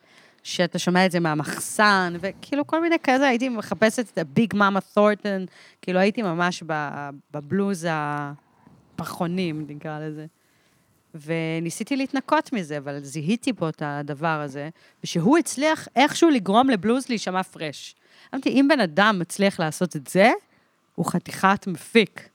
[0.44, 5.46] שאתה שומע את זה מהמחסן, וכאילו כל מיני כזה, הייתי מחפשת את הביג מאמה תורטון,
[5.82, 6.64] כאילו הייתי ממש
[7.32, 10.26] בבלוז הפחונים, נקרא לזה.
[11.26, 14.70] וניסיתי להתנקות מזה, אבל זיהיתי פה את הדבר הזה,
[15.04, 17.96] ושהוא הצליח איכשהו לגרום לבלוז להישמע פרש.
[18.34, 20.32] אמרתי, אם בן אדם מצליח לעשות את זה,
[20.96, 22.30] הוא חתיכת מפיק.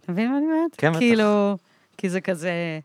[0.00, 0.70] אתה מבין מה אני אומרת?
[0.78, 0.98] כן, בטח.
[0.98, 1.56] כאילו,
[1.98, 2.80] כי זה כזה...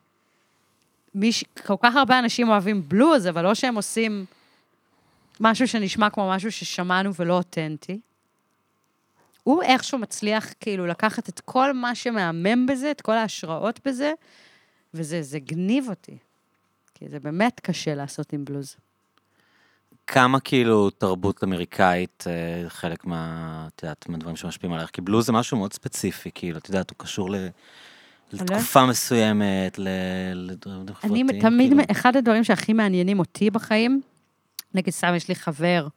[1.15, 1.43] מיש...
[1.65, 4.25] כל כך הרבה אנשים אוהבים בלוז, אבל לא שהם עושים
[5.39, 7.99] משהו שנשמע כמו משהו ששמענו ולא אותנטי.
[9.43, 14.13] הוא איכשהו מצליח כאילו לקחת את כל מה שמהמם בזה, את כל ההשראות בזה,
[14.93, 16.17] וזה זה גניב אותי.
[16.93, 18.75] כי זה באמת קשה לעשות עם בלוז.
[20.07, 25.31] כמה כאילו תרבות אמריקאית, אה, חלק מה, את יודעת, מהדברים שמשפיעים עליך, כי בלוז זה
[25.31, 27.35] משהו מאוד ספציפי, כאילו, את יודעת, הוא קשור ל...
[28.33, 29.87] לתקופה מסוימת, ל...
[30.33, 31.83] לדברים אני חברתיים, תמיד, כאילו.
[31.91, 34.01] אחד הדברים שהכי מעניינים אותי בחיים,
[34.73, 35.87] נגיד סתם יש לי חבר,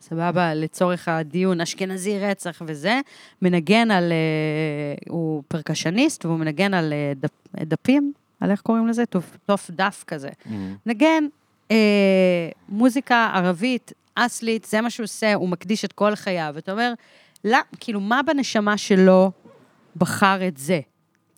[0.00, 3.00] סבבה, לצורך הדיון, אשכנזי רצח וזה,
[3.42, 7.30] מנגן על, אה, הוא פרקשניסט והוא מנגן על אה, דפ,
[7.66, 9.06] דפים, על איך קוראים לזה?
[9.06, 10.28] תוף, תוף דף כזה.
[10.46, 11.24] אמ, נגן
[11.70, 11.76] אה,
[12.68, 16.52] מוזיקה ערבית, אסלית, זה מה שהוא עושה, הוא מקדיש את כל חייו.
[16.54, 16.92] ואתה אומר,
[17.44, 19.30] לא, כאילו, מה בנשמה שלו
[19.96, 20.80] בחר את זה?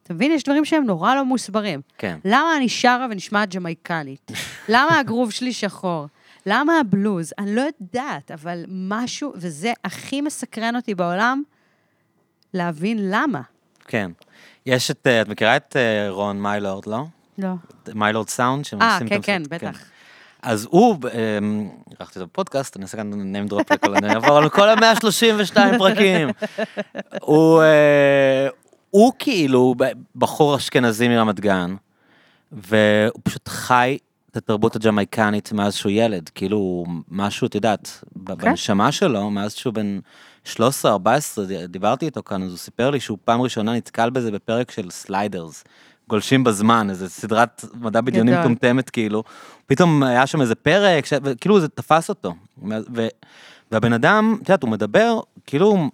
[0.02, 0.32] אתה מבין?
[0.32, 1.80] יש דברים שהם נורא לא מוסברים.
[1.98, 2.18] כן.
[2.24, 4.32] למה אני שרה ונשמעת ג'מייקנית?
[4.68, 6.06] למה הגרוב שלי שחור?
[6.46, 7.32] למה הבלוז?
[7.38, 11.42] אני לא יודעת, אבל משהו, וזה הכי מסקרן אותי בעולם,
[12.54, 13.40] להבין למה.
[13.84, 14.10] כן.
[14.66, 17.04] יש את, אה, את מכירה את אה, רון מיילורד, לא?
[17.38, 17.52] לא.
[17.94, 18.64] מיילורד סאונד?
[18.80, 19.84] אה, כן, כן, בטח.
[20.42, 20.96] אז הוא,
[21.38, 25.78] אמ, אירחתי אותו בפודקאסט, אני אעשה כאן name drop לכל, אני אעבור על כל ה-132
[25.78, 26.28] פרקים.
[27.22, 28.48] הוא, אה,
[28.92, 29.74] הוא כאילו
[30.16, 31.74] בחור אשכנזי מרמת גן,
[32.52, 33.98] והוא פשוט חי
[34.30, 38.50] את התרבות הג'מייקנית מאז שהוא ילד, כאילו משהו, את יודעת, ב- כן.
[38.50, 39.98] בנשמה שלו, מאז שהוא בן
[40.46, 40.56] 13-14,
[41.68, 45.64] דיברתי איתו כאן, אז הוא סיפר לי שהוא פעם ראשונה נתקל בזה בפרק של Sliders.
[46.08, 48.40] גולשים בזמן, איזה סדרת מדע בדיוני גדול.
[48.42, 49.22] מטומטמת, כאילו.
[49.66, 51.12] פתאום היה שם איזה פרק, ש...
[51.22, 52.34] וכאילו זה תפס אותו.
[52.68, 53.06] ו...
[53.70, 55.90] והבן אדם, את יודעת, הוא מדבר, כאילו,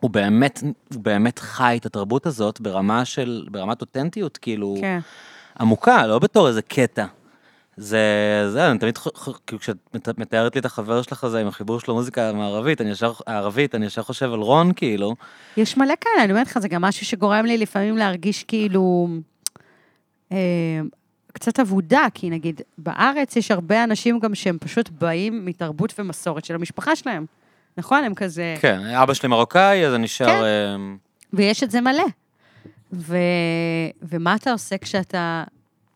[0.00, 0.62] הוא באמת,
[0.94, 4.98] הוא באמת חי את התרבות הזאת ברמה של, ברמת אותנטיות, כאילו, כן.
[5.60, 7.06] עמוקה, לא בתור איזה קטע.
[7.76, 7.98] זה,
[8.52, 8.98] זה, אני תמיד,
[9.46, 12.90] כאילו כשאת מת- מתארת לי את החבר שלך הזה עם החיבור של המוזיקה המערבית, אני
[12.90, 15.14] ישר, הערבית, אני ישר חושב על רון, כאילו.
[15.56, 19.08] יש מלא כאלה, אני אומרת לך, זה גם משהו שגורם לי לפעמים להרגיש כאילו...
[20.32, 20.80] אה,
[21.32, 26.54] קצת אבודה, כי נגיד, בארץ יש הרבה אנשים גם שהם פשוט באים מתרבות ומסורת של
[26.54, 27.26] המשפחה שלהם.
[27.76, 28.04] נכון?
[28.04, 28.54] הם כזה...
[28.60, 30.26] כן, אבא שלי מרוקאי, אז אני שר...
[30.26, 30.42] כן.
[30.74, 30.96] אמ,
[31.32, 32.04] ויש את זה מלא.
[32.92, 33.16] ו...
[34.02, 35.44] ומה אתה עושה כשאתה...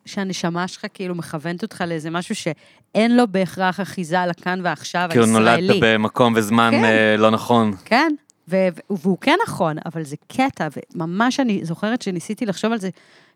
[0.06, 5.66] שהנשמה שלך כאילו מכוונת אותך לאיזה משהו שאין לו בהכרח אחיזה לכאן ועכשיו כאילו הישראלי.
[5.66, 6.84] נולדת במקום וזמן כן.
[6.84, 7.72] אה, לא נכון.
[7.84, 8.12] כן,
[8.48, 12.88] ו- והוא כן נכון, אבל זה קטע, וממש אני זוכרת שניסיתי לחשוב על זה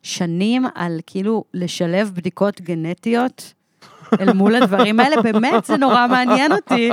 [0.02, 3.52] שנים, על כאילו לשלב בדיקות גנטיות
[4.20, 6.90] אל מול הדברים האלה, באמת, זה נורא מעניין אותי.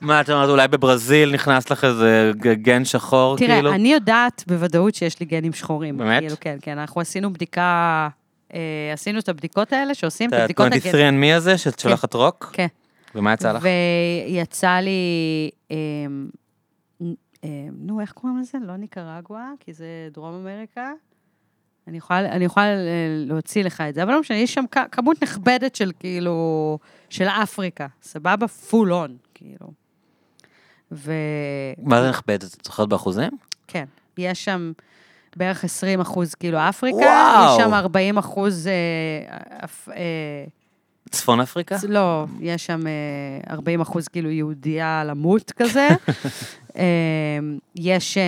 [0.00, 3.72] מה את אומרת, אולי בברזיל נכנס לך איזה גן שחור, תראה, כאילו?
[3.72, 5.98] אני יודעת בוודאות שיש לי גנים שחורים.
[5.98, 6.20] באמת?
[6.20, 8.08] כאילו, כן, כן, אנחנו עשינו בדיקה,
[8.54, 8.58] אה,
[8.92, 10.94] עשינו את הבדיקות האלה שעושים את את הבדיקות הגנטיות.
[10.94, 12.50] ה-23 and me הזה, שאת שולחת רוק?
[12.52, 12.66] כן.
[13.14, 13.62] ומה יצא לך?
[13.62, 15.76] ויצא לי, אמ,
[17.00, 17.08] אמ,
[17.78, 18.58] נו, איך קוראים לזה?
[18.62, 20.92] לא ניקרגואה, כי זה דרום אמריקה.
[21.88, 22.76] אני יכולה, אני יכולה אה,
[23.08, 26.78] להוציא לך את זה, אבל לא משנה, יש שם כמות נכבדת של כאילו,
[27.10, 28.48] של אפריקה, סבבה?
[28.48, 29.72] פול און, כאילו.
[30.92, 31.12] ו...
[31.78, 32.42] מה זה נכבד?
[32.42, 33.30] את זוכרת באחוזים?
[33.68, 33.84] כן,
[34.18, 34.72] יש שם
[35.36, 37.58] בערך 20 אחוז כאילו אפריקה, וואו.
[37.58, 39.66] יש שם 40 אחוז, אה,
[39.96, 40.44] אה,
[41.10, 41.76] צפון אפריקה?
[41.88, 45.88] לא, יש שם אה, 40 אחוז כאילו יהודייה למות כזה.
[46.76, 47.38] אה,
[47.76, 48.18] יש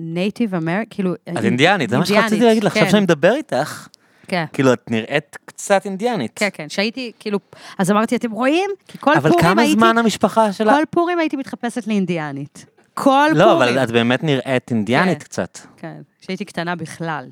[0.00, 1.14] נייטיב אמריק, כאילו...
[1.14, 3.88] את אינדיאנית, זה מה שרציתי להגיד לך, עכשיו כן, שאני מדבר איתך,
[4.28, 4.44] כן.
[4.52, 6.32] כאילו את נראית קצת אינדיאנית.
[6.34, 7.38] כן, כן, שהייתי, כאילו,
[7.78, 8.70] אז אמרתי, אתם רואים?
[8.88, 10.72] כי כל אבל פורים כמה הייתי, זמן המשפחה שלה?
[10.72, 12.66] כל פורים הייתי מתחפשת לאינדיאנית.
[12.94, 13.56] כל לא, פורים.
[13.56, 15.24] אבל את באמת נראית אינדיאנית כן.
[15.24, 15.58] קצת.
[15.76, 17.28] כן, כשהייתי קטנה בכלל.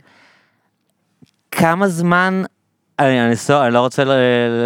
[1.50, 2.42] כמה זמן,
[3.01, 4.03] אני, אני, סו- אני לא רוצה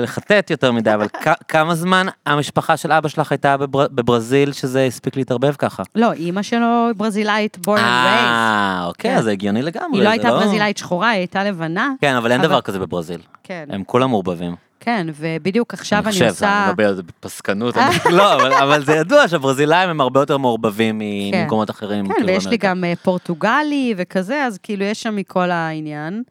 [0.03, 4.85] לחטט יותר מדי, אבל כ- כמה זמן המשפחה של אבא שלך הייתה בבר, בברזיל שזה
[4.85, 5.83] הספיק להתערבב ככה?
[5.95, 7.81] לא, אימא שלו ברזילאית, born and raised.
[7.81, 9.17] אה, אוקיי, כן.
[9.17, 9.99] אז זה הגיוני לגמרי.
[9.99, 11.93] היא לא הייתה ברזילאית שחורה, היא הייתה לבנה.
[12.01, 13.21] כן, אבל אין אבל- דבר כזה בברזיל.
[13.43, 14.55] כן, הם כולם מעורבבים.
[14.81, 16.63] כן, ובדיוק עכשיו אני חושב, עושה...
[16.65, 17.77] אני מדבר על זה בפסקנות.
[17.79, 21.01] אני- לא, אבל- אבל זה ידוע שהברזילאים הם הרבה יותר מעורבבים
[21.33, 21.43] כן.
[21.43, 22.07] ממקומות אחרים.
[22.09, 22.57] כן, כאילו, ויש לי.
[22.57, 26.23] גם אה, פורטוגלי וכזה, אז כאילו יש שם מכל העניין.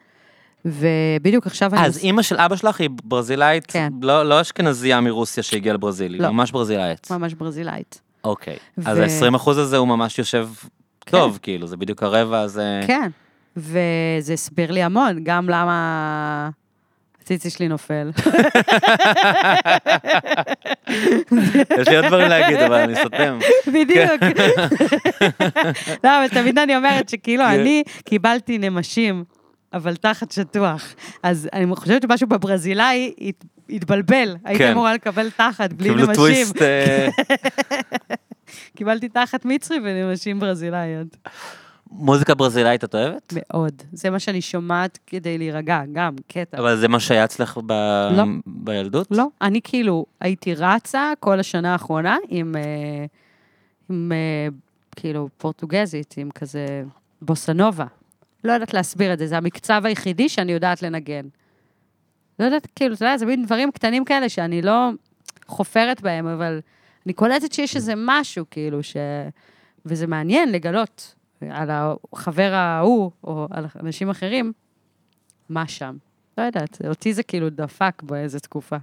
[0.65, 1.97] ובדיוק עכשיו אני אז.
[1.97, 3.89] אימא של אבא שלך היא ברזילאית, כן.
[4.01, 6.29] לא לא אשכנזייה מרוסיה שהגיעה לברזיל, היא לא.
[6.29, 7.11] ממש ברזילאית.
[7.11, 8.01] ממש ברזילאית.
[8.23, 8.55] אוקיי.
[8.77, 10.49] ו- אז ה-20 אחוז הזה הוא ממש יושב
[11.05, 11.11] כן.
[11.11, 12.81] טוב, כאילו, זה בדיוק הרבע הזה.
[12.87, 13.09] כן,
[13.57, 16.49] וזה הסביר לי המון, גם למה
[17.21, 18.11] הציצי שלי נופל.
[21.79, 23.39] יש לי עוד דברים להגיד, אבל אני סותם.
[23.67, 24.21] בדיוק.
[26.03, 27.59] לא, אבל תמיד אני אומרת שכאילו כן.
[27.59, 29.23] אני קיבלתי נמשים,
[29.73, 30.93] אבל תחת שטוח.
[31.23, 34.35] אז אני חושבת שמשהו בברזילאי הת- התבלבל.
[34.45, 34.71] הייתי כן.
[34.71, 36.15] אמורה לקבל תחת בלי קיבלו נמשים.
[36.15, 36.61] טוויסט.
[36.61, 37.07] אה,
[38.77, 41.07] קיבלתי תחת מצרי ונמשים ברזילאיות.
[41.91, 43.33] מוזיקה ברזילאית את אוהבת?
[43.35, 43.73] מאוד.
[43.93, 46.57] זה מה שאני שומעת כדי להירגע, גם, קטע.
[46.57, 47.71] אבל זה מה שהיה אצלך ב-
[48.17, 48.23] לא.
[48.45, 49.07] בילדות?
[49.11, 53.05] לא, אני כאילו הייתי רצה כל השנה האחרונה עם, אה,
[53.89, 54.47] עם אה,
[54.95, 56.83] כאילו פורטוגזית, עם כזה
[57.21, 57.85] בוסנובה.
[58.43, 61.25] לא יודעת להסביר את זה, זה המקצב היחידי שאני יודעת לנגן.
[62.39, 64.89] לא יודעת, כאילו, אתה יודע, זה מין דברים קטנים כאלה שאני לא
[65.47, 66.61] חופרת בהם, אבל
[67.05, 68.97] אני קולטת שיש איזה משהו, כאילו, ש...
[69.85, 71.15] וזה מעניין לגלות
[71.49, 71.69] על
[72.13, 74.53] החבר ההוא, או על אנשים אחרים,
[75.49, 75.97] מה שם.
[76.37, 78.77] לא יודעת, אותי זה כאילו דפק באיזה תקופה.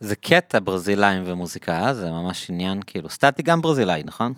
[0.00, 1.94] זה קטע ברזילאים ומוזיקה, אה?
[1.94, 4.32] זה ממש עניין, כאילו, סטטי גם ברזילאי, נכון?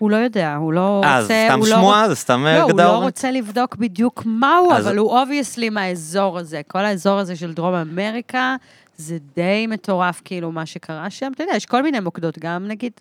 [0.00, 1.08] הוא לא יודע, הוא לא רוצה...
[1.08, 2.08] אה, זה סתם הוא לא שמועה?
[2.08, 3.04] זה סתם לא, הוא אגדה לא אורבנית?
[3.04, 6.60] רוצה לבדוק בדיוק מהו, אז- אבל הוא obviously מהאזור הזה.
[6.68, 8.56] כל האזור הזה של דרום אמריקה,
[8.96, 11.32] זה די מטורף, כאילו, מה שקרה שם.
[11.34, 12.92] אתה יודע, יש כל מיני מוקדות, גם נגיד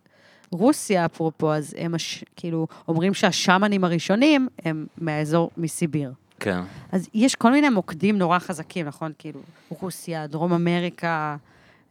[0.51, 2.23] רוסיה, אפרופו, אז הם הש...
[2.35, 6.11] כאילו, אומרים שהשמנים הראשונים הם מהאזור, מסיביר.
[6.39, 6.59] כן.
[6.91, 9.11] אז יש כל מיני מוקדים נורא חזקים, נכון?
[9.19, 9.39] כאילו,
[9.81, 11.35] רוסיה, דרום אמריקה,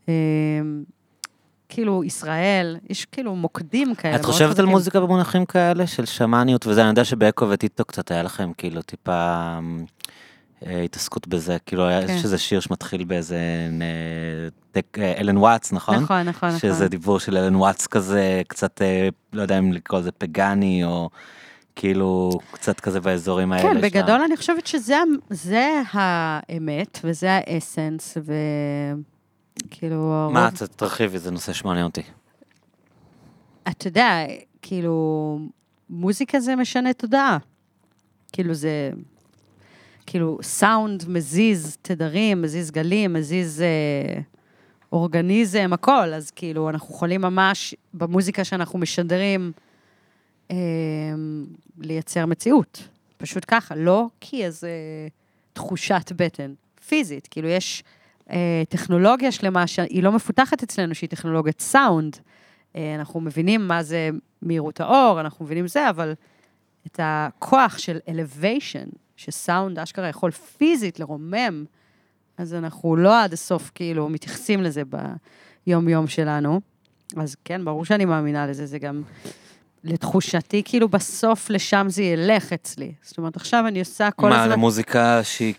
[0.08, 0.14] אה,
[1.68, 4.16] כאילו, ישראל, יש כאילו מוקדים כאלה.
[4.16, 4.64] את חושבת על.
[4.66, 9.12] מוזיקה במונחים כאלה של שמאניות וזה, אני יודע שבאקו וטיטו קצת היה לכם כאילו טיפה
[10.66, 12.12] אה, התעסקות בזה, כאילו היה כן.
[12.14, 13.36] יש איזה שיר שמתחיל באיזה
[13.82, 15.94] אה, טק- אה, אלן וואטס, נכון?
[15.94, 16.58] נכון, נכון, נכון.
[16.60, 21.10] שזה דיבור של אלן וואטס כזה, קצת, אה, לא יודע אם לקרוא לזה פגאני, או
[21.76, 23.62] כאילו קצת כזה באזורים האלה.
[23.62, 23.80] כן, שם.
[23.80, 24.96] בגדול אני חושבת שזה
[25.92, 28.16] האמת, וזה האסנס,
[29.66, 30.30] וכאילו...
[30.32, 32.02] מה, הרוב- תרחיבי, זה נושא שמעניין אותי.
[33.68, 34.24] אתה יודע,
[34.62, 35.38] כאילו,
[35.90, 37.38] מוזיקה זה משנה תודעה.
[38.32, 38.90] כאילו זה,
[40.06, 44.20] כאילו, סאונד מזיז תדרים, מזיז גלים, מזיז אה,
[44.92, 46.14] אורגניזם, הכל.
[46.14, 49.52] אז כאילו, אנחנו יכולים ממש, במוזיקה שאנחנו משדרים,
[50.50, 50.56] אה,
[51.78, 52.88] לייצר מציאות.
[53.16, 54.70] פשוט ככה, לא כי איזה
[55.52, 56.52] תחושת בטן,
[56.88, 57.28] פיזית.
[57.30, 57.84] כאילו, יש
[58.68, 62.16] טכנולוגיה שלמה שהיא לא מפותחת אצלנו, שהיא טכנולוגיית סאונד.
[62.76, 64.10] אה, אנחנו מבינים מה זה
[64.42, 66.14] מהירות האור, אנחנו מבינים זה, אבל
[66.86, 71.64] את הכוח של elevation, שסאונד אשכרה יכול פיזית לרומם,
[72.38, 74.82] אז אנחנו לא עד הסוף כאילו מתייחסים לזה
[75.66, 76.60] ביום-יום שלנו.
[77.16, 79.02] אז כן, ברור שאני מאמינה לזה, זה גם
[79.84, 82.92] לתחושתי, כאילו בסוף לשם זה ילך אצלי.
[83.02, 84.52] זאת אומרת, עכשיו אני עושה כל מה, הזמן...
[84.52, 85.54] למוזיקה שהיא,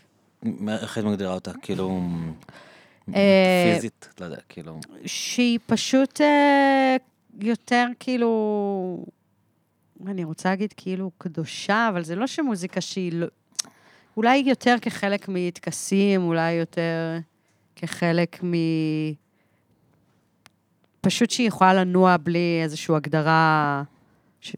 [0.69, 1.51] איך את מגדירה אותה?
[1.61, 2.01] כאילו,
[3.15, 4.79] אה, פיזית, לא יודע, כאילו.
[5.05, 6.95] שהיא פשוט אה,
[7.41, 9.05] יותר כאילו,
[10.07, 13.27] אני רוצה להגיד כאילו קדושה, אבל זה לא שמוזיקה שהיא לא...
[14.17, 17.17] אולי יותר כחלק מטקסים, אולי יותר
[17.75, 18.41] כחלק
[21.01, 23.83] פשוט שהיא יכולה לנוע בלי איזושהי הגדרה,
[24.41, 24.55] ש...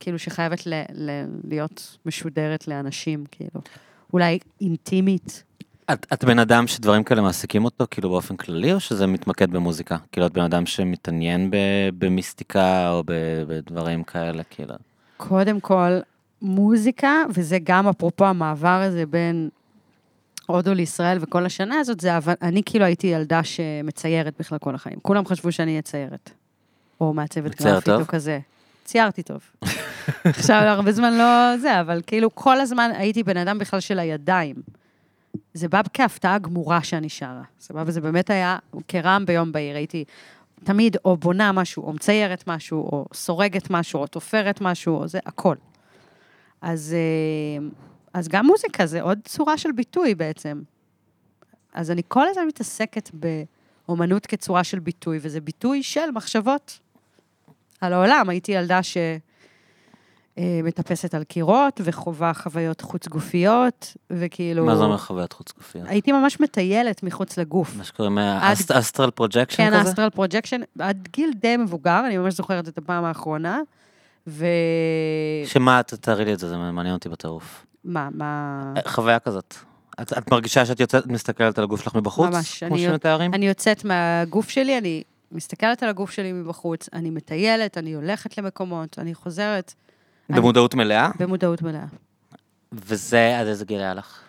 [0.00, 0.82] כאילו שחייבת ל...
[0.94, 1.10] ל...
[1.48, 3.60] להיות משודרת לאנשים, כאילו.
[4.12, 5.44] אולי אינטימית.
[5.92, 9.96] את, את בן אדם שדברים כאלה מעסיקים אותו, כאילו באופן כללי, או שזה מתמקד במוזיקה?
[10.12, 11.56] כאילו את בן אדם שמתעניין ב,
[11.98, 13.12] במיסטיקה או ב,
[13.48, 14.74] בדברים כאלה, כאילו.
[15.16, 15.98] קודם כל,
[16.42, 19.48] מוזיקה, וזה גם אפרופו המעבר הזה בין
[20.46, 22.10] הודו לישראל וכל השנה הזאת, זה,
[22.42, 24.98] אני כאילו הייתי ילדה שמציירת בכלל כל החיים.
[25.02, 26.30] כולם חשבו שאני אהיה ציירת.
[27.00, 28.06] או מעצבת גרפית או?
[28.06, 28.38] כזה.
[28.92, 29.40] ציירתי טוב.
[30.24, 34.56] עכשיו, הרבה זמן לא זה, אבל כאילו כל הזמן הייתי בן אדם בכלל של הידיים.
[35.54, 37.42] זה בא כהפתעה גמורה שאני שרה.
[37.60, 37.90] סבבה?
[37.90, 39.76] זה באמת היה כרעם ביום בהיר.
[39.76, 40.04] הייתי
[40.64, 45.18] תמיד או בונה משהו, או מציירת משהו, או סורגת משהו, או תופרת משהו, או זה,
[45.26, 45.56] הכל.
[46.60, 47.66] אז, אה,
[48.14, 50.62] אז גם מוזיקה זה עוד צורה של ביטוי בעצם.
[51.72, 56.78] אז אני כל הזמן מתעסקת באומנות כצורה של ביטוי, וזה ביטוי של מחשבות
[57.82, 58.28] על העולם.
[58.28, 58.80] הייתי ילדה
[60.38, 64.64] שמטפסת על קירות, וחווה חוויות חוץ-גופיות, וכאילו...
[64.64, 65.88] מה זה אומר חוויית חוץ גופיות?
[65.88, 67.76] הייתי ממש מטיילת מחוץ לגוף.
[67.76, 68.18] מה שקוראים
[68.70, 69.90] astral projection כן, כזה?
[69.90, 73.60] astral projection, עד גיל די מבוגר, אני ממש זוכרת את הפעם האחרונה.
[74.26, 74.46] ו...
[75.46, 77.66] שמה, תארי לי את זה, זה מעניין אותי בטירוף.
[77.84, 78.62] מה, מה...
[78.86, 79.54] חוויה כזאת.
[80.00, 82.34] את, את מרגישה שאת יוצאת, מסתכלת על הגוף שלך מבחוץ?
[82.34, 83.34] ממש, כמו אני- שמתארים?
[83.34, 85.02] אני יוצאת מהגוף שלי, אני
[85.32, 89.74] מסתכלת על הגוף שלי מבחוץ, אני מטיילת, אני הולכת למקומות, אני חוזרת
[90.28, 91.10] במודעות מלאה?
[91.18, 91.84] במודעות מלאה.
[92.72, 94.20] וזה עד איזה גיל היה לך?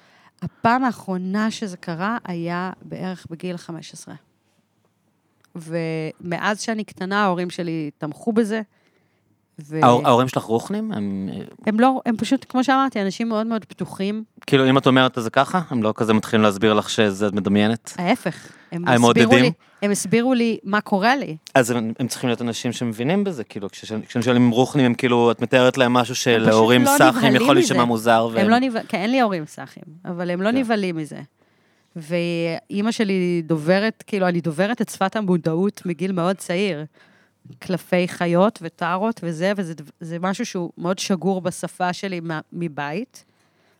[0.41, 4.15] הפעם האחרונה שזה קרה היה בערך בגיל 15.
[5.55, 8.61] ומאז שאני קטנה, ההורים שלי תמכו בזה.
[9.59, 9.79] ו...
[9.83, 10.91] ההור- ההורים שלך רוחנים?
[10.91, 11.29] הם,
[11.65, 14.23] הם לא, הם פשוט, כמו שאמרתי, אנשים מאוד מאוד פתוחים.
[14.47, 17.93] כאילו, אם את אומרת את זה ככה, הם לא כזה מתחילים להסביר לך שזה מדמיינת?
[17.97, 18.51] ההפך.
[18.71, 19.33] הם הם הסבירו?
[19.35, 19.51] לי,
[19.83, 21.37] הם הסבירו לי מה קורה לי.
[21.55, 24.93] אז הם, הם צריכים להיות אנשים שמבינים בזה, כאילו, כש- כשאני שואל אם רוחנים, הם
[24.93, 27.55] כאילו, את מתארת להם משהו שלהורים לא סאחים יכול.
[27.55, 28.29] להישמע מוזר.
[28.37, 30.57] הם לא נבהלים, כן, אין לי הורים סאחים, אבל הם לא כן.
[30.57, 31.19] נבהלים מזה.
[31.95, 36.85] ואימא שלי דוברת, כאילו, אני דוברת את שפת המודעות מגיל מאוד צעיר.
[37.59, 39.51] קלפי חיות וטארות וזה,
[40.01, 42.21] וזה משהו שהוא מאוד שגור בשפה שלי
[42.53, 43.25] מבית.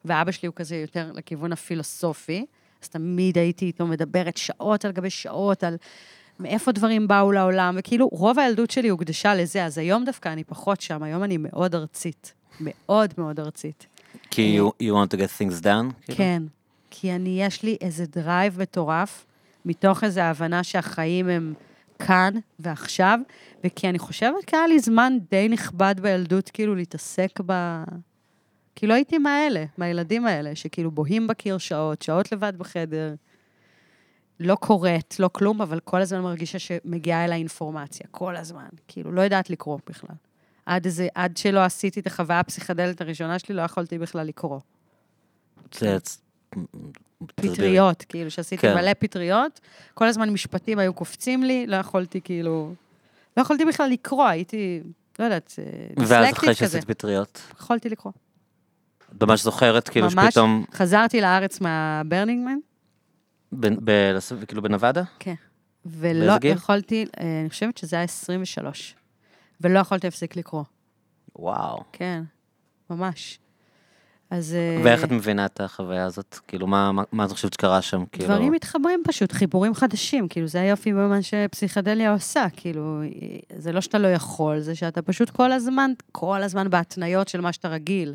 [0.06, 2.46] ואבא שלי הוא כזה יותר לכיוון הפילוסופי,
[2.84, 5.78] אז תמיד הייתי איתו מדברת שעות על גבי שעות על
[6.40, 10.82] מאיפה דברים באו לעולם, וכאילו רוב הילדות שלי הוקדשה לזה, אז היום דווקא אני פחות
[10.82, 12.34] שם, היום אני מאוד ארצית.
[12.62, 13.88] מאוד מאוד ארצית.
[14.32, 15.94] כי you, you want to get things done?
[16.02, 16.18] כאילו?
[16.18, 16.44] כן,
[16.90, 19.26] כי אני, יש לי איזה drive מטורף,
[19.66, 21.54] מתוך איזו הבנה שהחיים הם
[22.00, 23.20] כאן ועכשיו,
[23.64, 27.84] וכי אני חושבת כי היה לי זמן די נכבד בילדות, כאילו, להתעסק ב...
[28.76, 33.14] כאילו הייתי מהאלה, מהילדים האלה, שכאילו בוהים בקיר שעות, שעות לבד בחדר,
[34.40, 38.68] לא קוראת, לא כלום, אבל כל הזמן מרגישה שמגיעה אליי אינפורמציה, כל הזמן.
[38.88, 40.16] כאילו, לא יודעת לקרוא בכלל.
[40.66, 44.60] עד, איזה, עד שלא עשיתי את החוויה הפסיכדלית הראשונה שלי, לא יכולתי בכלל לקרוא.
[45.74, 45.98] זה...
[46.00, 47.54] תסבירי.
[47.54, 48.76] פטריות, כאילו, שעשיתי כן.
[48.76, 49.60] מלא פטריות,
[49.94, 52.74] כל הזמן משפטים היו קופצים לי, לא יכולתי כאילו,
[53.38, 54.82] לא יכולתי בכלל לקרוא, הייתי,
[55.20, 55.64] לא יודעת, אה,
[55.98, 56.68] ואז דיסלקטית אחרי כזה.
[56.68, 58.14] שעשית פטריות, יכולתי לקרוא.
[59.22, 60.26] ממש זוכרת כאילו ממש.
[60.30, 62.58] שפתאום, חזרתי לארץ מהברנינגמן,
[63.52, 65.04] ב- ב- כאילו בנבדה?
[65.20, 65.34] כן,
[65.86, 66.52] ולא באיזה גיל?
[66.52, 68.96] יכולתי, אה, אני חושבת שזה היה 23,
[69.62, 70.64] ולא יכולתי להפסיק לקרוא,
[71.36, 71.84] וואו.
[71.92, 72.24] כן,
[72.90, 73.40] ממש.
[74.30, 74.56] אז...
[74.56, 76.40] אה, ואיך את מבינה את החוויה הזאת?
[76.48, 78.04] כאילו, מה, מה, מה את חושבת שקרה שם?
[78.12, 78.28] כאילו...
[78.28, 83.02] דברים מתחברים פשוט, חיבורים חדשים, כאילו, זה היופי במה שפסיכדליה עושה, כאילו,
[83.58, 87.54] זה לא שאתה לא יכול, זה שאתה פשוט כל הזמן, כל הזמן בהתניות של מה
[87.54, 88.14] שאתה רגיל.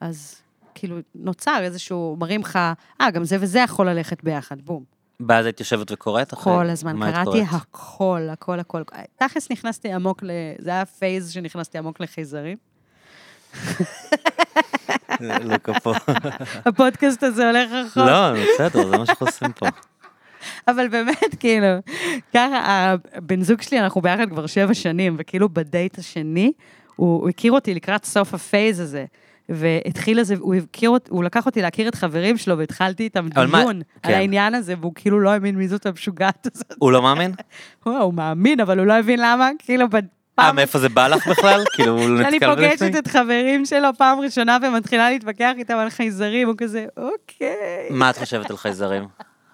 [0.00, 0.42] אז
[0.74, 2.58] כאילו, נוצר איזשהו, מראים לך,
[3.00, 4.84] אה, גם זה וזה יכול ללכת ביחד, בום.
[5.28, 6.34] ואז היית יושבת וקוראת?
[6.34, 7.42] כל הזמן, קראתי?
[7.50, 8.82] הכל, הכל, הכל.
[9.16, 10.30] תכלס נכנסתי עמוק ל...
[10.58, 12.56] זה היה phase שנכנסתי עמוק לחייזרים.
[16.66, 17.96] הפודקאסט הזה הולך רחוק.
[17.96, 19.66] לא, בסדר, זה מה שאנחנו עושים פה.
[20.68, 21.66] אבל באמת, כאילו,
[22.34, 26.52] ככה, הבן זוג שלי, אנחנו ביחד כבר שבע שנים, וכאילו בדייט השני,
[26.96, 29.04] הוא, הוא הכיר אותי לקראת סוף ה phase הזה.
[29.48, 33.58] והתחיל לזה, הוא הכיר הוא לקח אותי להכיר את חברים שלו, והתחלתי איתם אבל מה-
[33.58, 34.18] דיון על כן.
[34.18, 36.74] העניין הזה, והוא כאילו לא האמין מי זאת המשוגעת הזאת.
[36.78, 37.32] הוא לא מאמין?
[37.84, 39.86] הוא הוא מאמין, אבל הוא לא הבין למה, כאילו,
[40.38, 41.64] אה, מאיפה זה בא לך בכלל?
[41.74, 46.48] כאילו, הוא נתקל בזה פוגשת את חברים שלו פעם ראשונה ומתחילה להתווכח איתם על חייזרים,
[46.48, 47.88] הוא כזה, אוקיי.
[47.90, 49.04] מה את חושבת על חייזרים?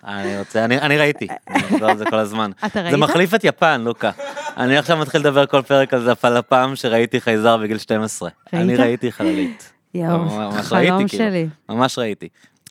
[0.06, 2.50] אני רוצה, אני, אני ראיתי, אני מדבר על זה כל הזמן.
[2.66, 2.90] אתה ראית?
[2.90, 4.10] זה מחליף את יפן, לוקה.
[4.56, 8.30] אני עכשיו מתחיל לדבר כל פרק על זה, על הפעם שראיתי חייזר בגיל 12.
[8.52, 8.80] אני ראית?
[8.80, 9.71] ראיתי חללית.
[9.94, 11.24] יואו, ראיתי, חלום כאילו.
[11.24, 11.48] שלי.
[11.68, 12.28] ממש ראיתי.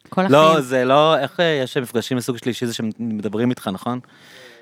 [0.10, 0.64] כל לא, החיים.
[0.64, 4.00] זה לא, איך אה, יש מפגשים מסוג שלישי זה שמדברים איתך, נכון?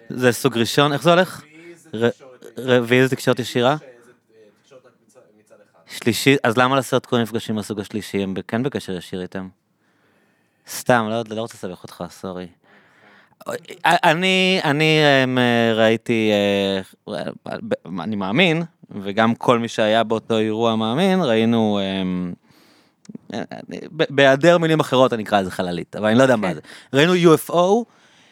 [0.09, 1.43] זה סוג ראשון, איך זה הולך?
[2.57, 3.75] רביעי זה תקשורת ישירה?
[5.87, 8.23] שלישי, אז למה לעשות כל המפגשים מהסוג השלישי?
[8.23, 9.47] הם כן בקשר ישיר איתם?
[10.69, 12.47] סתם, לא, לא רוצה לסבך אותך, סורי.
[13.85, 15.37] אני, אני אמ,
[15.75, 16.31] ראיתי,
[17.07, 17.21] אה,
[18.03, 22.33] אני מאמין, וגם כל מי שהיה באותו אירוע מאמין, ראינו, אמ,
[24.09, 26.53] בהיעדר מילים אחרות אני אקרא לזה חללית, אבל אני לא יודע מה כן.
[26.53, 26.61] זה.
[26.93, 27.85] ראינו UFO,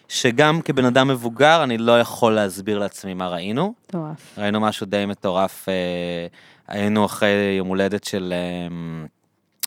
[0.07, 3.73] שגם כבן אדם מבוגר, אני לא יכול להסביר לעצמי מה ראינו.
[3.89, 4.37] מטורף.
[4.37, 6.27] ראינו משהו די מטורף, אה,
[6.67, 8.75] היינו אחרי יום הולדת של אה,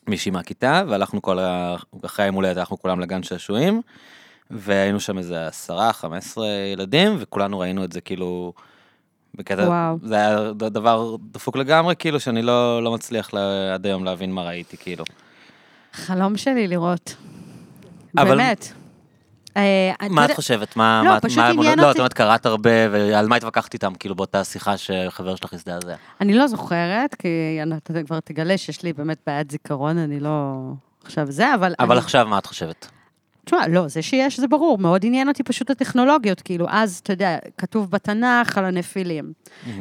[0.08, 1.76] מישהי מהכיתה, והלכנו כל ה...
[2.04, 3.82] אחרי היום הולדת הלכנו כולם לגן שעשועים,
[4.50, 8.52] והיינו שם איזה עשרה, חמש עשרה ילדים, וכולנו ראינו את זה כאילו...
[9.34, 9.98] בקטע, וואו.
[10.02, 14.42] זה היה דבר דפוק לגמרי, כאילו שאני לא, לא מצליח לה, עד היום להבין מה
[14.42, 15.04] ראיתי, כאילו.
[15.92, 17.16] חלום שלי לראות.
[18.18, 18.72] אבל- באמת.
[19.56, 20.76] אה, מה את חושבת?
[20.76, 24.14] מה, לא, פשוט עניין לא, את אותי- אומרת, קראת הרבה, ועל מה התווכחת איתם, כאילו,
[24.14, 25.94] באותה שיחה שחבר שלך הזדעזע?
[26.20, 27.28] אני לא זוכרת, כי
[27.76, 30.54] אתה כבר תגלה שיש לי באמת בעיית זיכרון, אני לא...
[31.04, 31.74] עכשיו זה, אבל...
[31.78, 32.88] אבל עכשיו מה את חושבת?
[33.45, 37.38] תשמע, לא, זה שיש, זה ברור, מאוד עניין אותי פשוט הטכנולוגיות, כאילו, אז, אתה יודע,
[37.59, 39.32] כתוב בתנ"ך על הנפילים,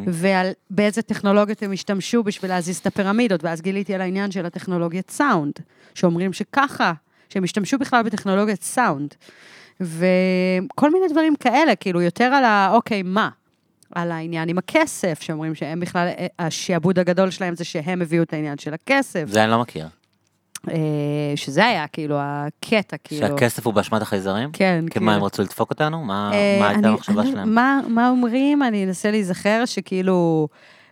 [0.06, 5.12] ועל באיזה טכנולוגיות הם השתמשו בשביל להזיז את הפירמידות, ואז גיליתי על העניין של הטכנולוגיית
[5.12, 5.54] סאונד,
[5.94, 6.94] שאומרים שככה,
[7.30, 9.14] שהם השתמשו בכלל בטכנולוגיית סאונד,
[9.82, 12.70] וכל מיני דברים כאלה, כאילו, יותר על ה...
[12.74, 13.30] אוקיי, מה?
[13.96, 16.08] על העניין עם הכסף, שאומרים שהם בכלל,
[16.40, 19.88] השעבוד הגדול שלהם זה שהם הביאו את העניין של הכסף, זה אני לא מכיר.
[20.68, 20.76] אה,
[21.36, 23.28] שזה היה כאילו הקטע, כאילו.
[23.28, 24.50] שהכסף הוא באשמת החייזרים?
[24.54, 25.26] כן, כי מה, הם כאילו.
[25.26, 26.04] רצו לדפוק אותנו?
[26.04, 27.56] מה אה, מה הייתה המחשבה שלהם?
[27.56, 28.64] מה, מה אומרים?
[28.64, 30.48] אני אנסה להיזכר שכאילו,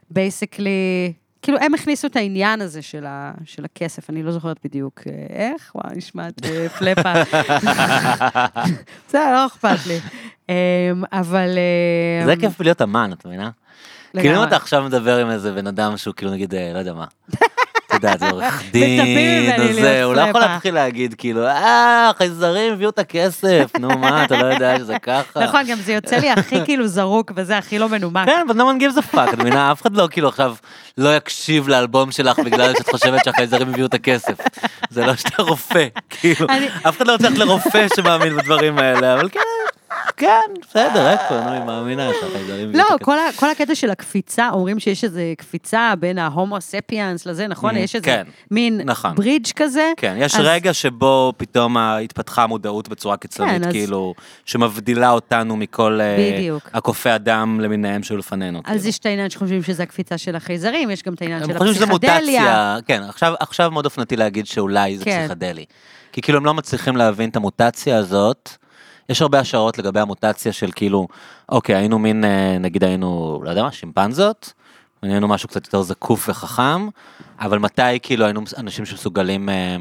[0.09, 5.01] basically, כאילו הם הכניסו את העניין הזה של, ה, של הכסף, אני לא זוכרת בדיוק
[5.07, 6.33] אה, איך, וואו, נשמעת
[6.77, 7.13] פלאפה.
[9.09, 9.99] זה לא אכפת לי.
[10.49, 11.49] אה, אבל...
[11.57, 13.49] אה, זה כיף להיות אמן, את מבינה?
[14.13, 16.93] כאילו אם אתה עכשיו מדבר עם איזה בן אדם שהוא כאילו נגיד, אה, לא יודע
[16.93, 17.05] מה.
[17.87, 20.41] אתה יודע, זה עורך דין, זה, הוא לא יכול.
[20.41, 25.43] להתחיל להגיד כאילו, אה, החייזרים הביאו את הכסף, נו מה, אתה לא יודע שזה ככה.
[25.43, 28.25] נכון, גם זה יוצא לי הכי כאילו זרוק וזה הכי לא מנומק.
[28.25, 29.71] כן, but no one gives a fuck, את מבינה?
[29.71, 30.55] אף אחד לא כאילו עכשיו
[30.97, 34.33] לא יקשיב לאלבום שלך בגלל שאת חושבת שהחייזרים הביאו את הכסף.
[34.89, 35.87] זה לא שאתה רופא,
[36.19, 36.47] כאילו,
[36.87, 39.39] אף אחד לא רוצה ללכת לרופא שמאמין בדברים האלה, אבל כן,
[40.17, 42.83] כן, בסדר, איפה, נו, היא מאמינה שהחייזרים לא.
[43.01, 47.75] כל, ה, כל הקטע של הקפיצה, אומרים שיש איזו קפיצה בין ההומו ספיאנס לזה, נכון?
[47.75, 49.15] Mhm, יש איזה כן, מין נכון.
[49.15, 49.91] ברידג' כזה.
[49.97, 54.13] כן, יש אז- רגע שבו פתאום התפתחה המודעות בצורה קיצונית, כן, אז- כאילו,
[54.45, 56.69] שמבדילה אותנו מכל אה, בדיוק.
[56.73, 58.59] הקופי הדם למיניהם שהיו לפנינו.
[58.59, 58.87] אז כאילו.
[58.89, 62.77] יש את העניין שחושבים שזה הקפיצה של החייזרים, יש גם את העניין של הפסיכדליה.
[62.87, 65.19] כן, עכשיו, עכשיו מאוד אופנתי להגיד שאולי זה כן.
[65.25, 65.65] פסיכדלי.
[66.11, 68.49] כי כאילו הם לא מצליחים להבין את המוטציה הזאת.
[69.09, 71.07] יש הרבה השערות לגבי המוטציה של כאילו,
[71.49, 74.53] אוקיי, היינו מין, אה, נגיד היינו, לא יודע מה, שימפנזות,
[75.01, 76.87] היינו משהו קצת יותר זקוף וחכם,
[77.39, 79.75] אבל מתי כאילו היינו אנשים שמסוגלים אה,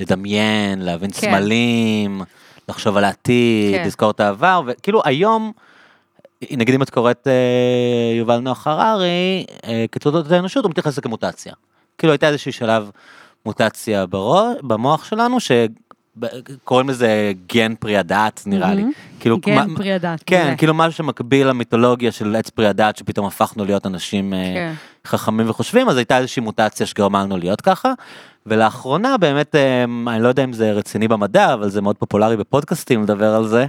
[0.00, 1.20] לדמיין, להבין כן.
[1.20, 2.22] סמלים,
[2.68, 3.86] לחשוב על העתיד, כן.
[3.86, 5.52] לזכור את העבר, וכאילו היום,
[6.50, 11.52] נגיד אם את קוראת אה, יובל נוח הררי, אה, כתולדות האנושות, הוא מתייחס לזה כמוטציה.
[11.98, 12.90] כאילו הייתה איזשהו שלב
[13.46, 15.40] מוטציה בראש, במוח שלנו,
[16.24, 18.80] שקוראים לזה גן פרי הדת, נראה לי.
[18.82, 18.92] מהמם.
[19.20, 20.22] כאילו, כן, מה- פרי הדת.
[20.26, 20.56] כן, מעולה.
[20.56, 24.72] כאילו משהו שמקביל למיתולוגיה של עץ פרי הדת, שפתאום הפכנו להיות אנשים אה, כן.
[25.06, 27.92] חכמים וחושבים, אז הייתה איזושהי מוטציה שגרמה לנו להיות ככה.
[28.46, 33.02] ולאחרונה באמת, אה, אני לא יודע אם זה רציני במדע, אבל זה מאוד פופולרי בפודקאסטים
[33.02, 33.66] לדבר על זה,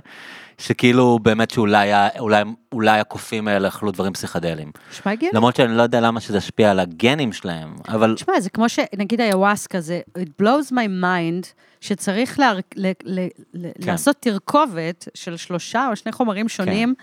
[0.57, 4.71] שכאילו באמת שאולי אולי, אולי הקופים האלה אכלו דברים פסיכדליים.
[4.91, 5.37] נשמע הגיוני.
[5.37, 9.21] למרות שאני לא יודע למה שזה השפיע על הגנים שלהם, אבל תשמע, זה כמו שנגיד
[9.21, 11.47] ayahuasca, זה it blows my mind,
[11.81, 13.91] שצריך לה, ל, ל, ל, כן.
[13.91, 16.93] לעשות תרכובת של שלושה או שני חומרים שונים,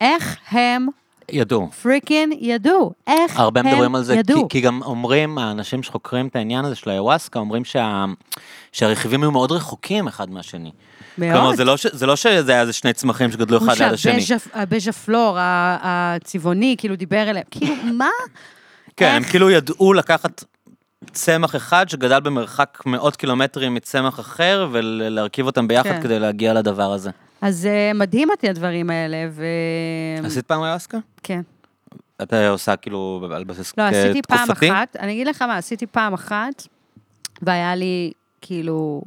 [0.00, 0.86] איך הם
[1.32, 1.70] ידעו.
[1.82, 2.92] פריקין ידעו?
[3.06, 4.48] איך הרבה הם מדברים על זה, כי, ידעו?
[4.48, 8.04] כי גם אומרים, האנשים שחוקרים את העניין הזה של היוואסקה, אומרים שה,
[8.72, 10.70] שהרכיבים היו מאוד רחוקים אחד מהשני.
[11.16, 11.56] כלומר, מאוד.
[11.56, 14.24] זה לא, ש, זה לא שזה היה איזה שני צמחים שגדלו אחד ליד השני.
[14.54, 18.08] הבז' הפלור, ה- הצבעוני, כאילו דיבר אליהם, כאילו, מה?
[18.96, 19.30] כן, הם איך?
[19.30, 20.44] כאילו ידעו לקחת
[21.12, 26.02] צמח אחד שגדל במרחק מאות קילומטרים מצמח אחר, ולהרכיב אותם ביחד כן.
[26.02, 27.10] כדי להגיע לדבר הזה.
[27.44, 29.44] אז אה, מדהים אותי הדברים האלה, ו...
[30.24, 30.98] עשית פעם היוואסקה?
[31.22, 31.40] כן.
[32.22, 34.70] את עושה כאילו על בסיס לא, עשיתי פעם תקופתי?
[34.70, 36.66] אחת, אני אגיד לך מה, עשיתי פעם אחת,
[37.42, 39.02] והיה לי, כאילו,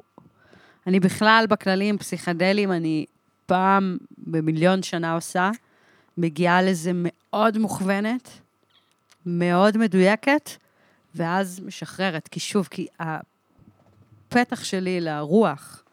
[0.88, 3.06] אני בכלל בכללים פסיכדלים, אני
[3.46, 5.52] פעם במיליון שנה עושה,
[6.18, 8.30] מגיעה לזה מאוד מוכוונת,
[9.26, 10.50] מאוד מדויקת,
[11.16, 15.84] ואז משחררת, כי שוב, כי הפתח שלי לרוח,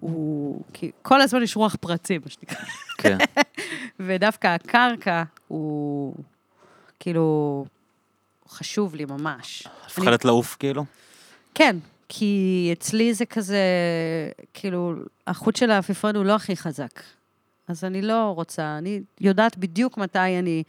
[0.00, 2.56] הוא, כי כל הזמן יש רוח פרצים, מה שנקרא.
[2.98, 3.18] כן.
[4.06, 6.14] ודווקא הקרקע הוא
[7.00, 7.64] כאילו
[8.48, 9.66] חשוב לי ממש.
[9.66, 10.84] אני- מפחדת לעוף כאילו?
[11.54, 11.76] כן,
[12.08, 13.58] כי אצלי זה כזה,
[14.54, 14.94] כאילו,
[15.26, 17.00] החוט של העפיפון הוא לא הכי חזק.
[17.68, 20.62] אז אני לא רוצה, אני יודעת בדיוק מתי אני,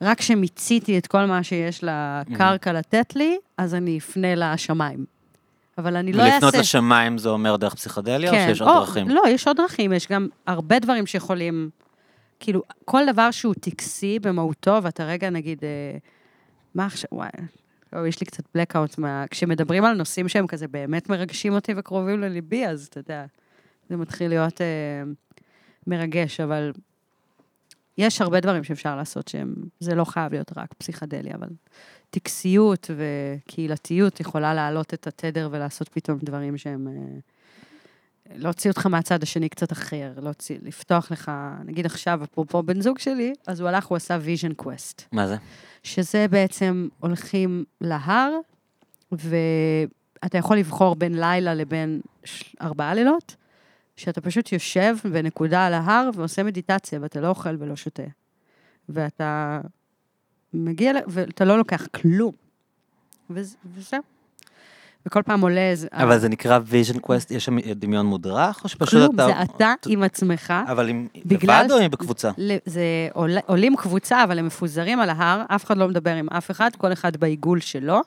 [0.00, 5.04] רק כשמיציתי את כל מה שיש לקרקע לתת לי, אז אני אפנה לשמיים.
[5.80, 6.34] אבל אני לא אעשה...
[6.34, 9.08] ולפנות לשמיים זה אומר דרך פסיכדליה, או שיש עוד או, דרכים?
[9.08, 11.70] לא, יש עוד דרכים, יש גם הרבה דברים שיכולים,
[12.40, 15.98] כאילו, כל דבר שהוא טקסי במהותו, ואתה רגע, נגיד, אה,
[16.74, 17.28] מה עכשיו, וואי,
[17.92, 19.24] לא, יש לי קצת blackout מה...
[19.30, 23.24] כשמדברים על נושאים שהם כזה באמת מרגשים אותי וקרובים לליבי, אז אתה יודע,
[23.88, 24.66] זה מתחיל להיות אה,
[25.86, 26.72] מרגש, אבל
[27.98, 31.48] יש הרבה דברים שאפשר לעשות שהם, זה לא חייב להיות רק פסיכדליה, אבל
[32.10, 36.88] טקסיות וקהילתיות יכולה להעלות את התדר ולעשות פתאום דברים שהם...
[36.88, 37.18] אה,
[38.34, 41.30] להוציא אותך מהצד השני קצת אחר, להוציא, לפתוח לך,
[41.64, 45.02] נגיד עכשיו, אפרופו בן זוג שלי, אז הוא הלך, הוא עשה vision quest.
[45.12, 45.36] מה זה?
[45.82, 48.32] שזה בעצם הולכים להר,
[49.12, 52.00] ואתה יכול לבחור בין לילה לבין
[52.62, 53.36] ארבעה לילות,
[54.00, 58.02] שאתה פשוט יושב בנקודה על ההר ועושה מדיטציה, ואתה לא אוכל ולא שותה.
[58.88, 59.60] ואתה
[60.54, 62.32] מגיע, ואתה לא לוקח כלום.
[63.30, 64.00] וזה- וזהו.
[65.06, 65.88] וכל פעם עולה איזה...
[65.92, 69.26] אבל זה נקרא vision quest, יש שם דמיון מודרך, או שפשוט כלום, אתה...
[69.26, 70.54] זה אתה עם עצמך.
[70.66, 72.30] אבל עם לבד או בקבוצה?
[72.66, 72.82] זה
[73.12, 76.70] עול- עולים קבוצה, אבל הם מפוזרים על ההר, אף אחד לא מדבר עם אף אחד,
[76.78, 78.00] כל אחד בעיגול שלו.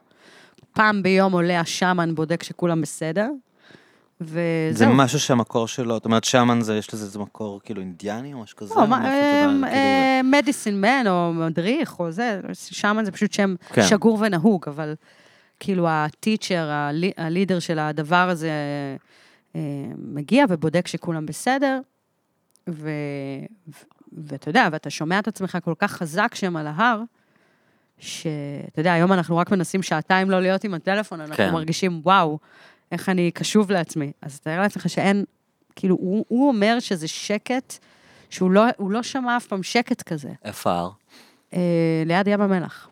[0.73, 3.29] פעם ביום עולה השאמן, בודק שכולם בסדר,
[4.27, 4.39] זה
[4.71, 4.93] וזהו.
[4.93, 8.57] משהו שהמקור שלו, זאת אומרת, שמן זה, יש לזה איזה מקור כאילו אינדיאני או משהו
[8.57, 8.75] כזה?
[8.75, 9.67] לא, מאיפה זה בא?
[9.67, 13.83] כאילו- מדיסין מן, או מדריך, או זה, שמן זה פשוט שם כן.
[13.83, 14.95] שגור ונהוג, אבל
[15.59, 18.51] כאילו הטיצ'ר, הלי- הלידר של הדבר הזה,
[19.55, 19.61] אה,
[19.97, 21.79] מגיע ובודק שכולם בסדר.
[22.69, 22.89] ו-
[24.27, 27.01] ואתה יודע, ואתה שומע את עצמך כל כך חזק שם על ההר,
[27.99, 28.29] שאתה
[28.79, 31.51] יודע, היום אנחנו רק מנסים שעתיים לא להיות עם הטלפון, אנחנו כן.
[31.53, 32.39] מרגישים, וואו,
[32.93, 34.11] איך אני קשוב לעצמי.
[34.21, 35.23] אז תאר לעצמך שאין,
[35.75, 37.77] כאילו, הוא, הוא אומר שזה שקט,
[38.29, 40.89] שהוא לא, הוא לא שמע אף פעם שקט כזה, איפה ההר?
[41.53, 42.89] אה, ליד ים המלח.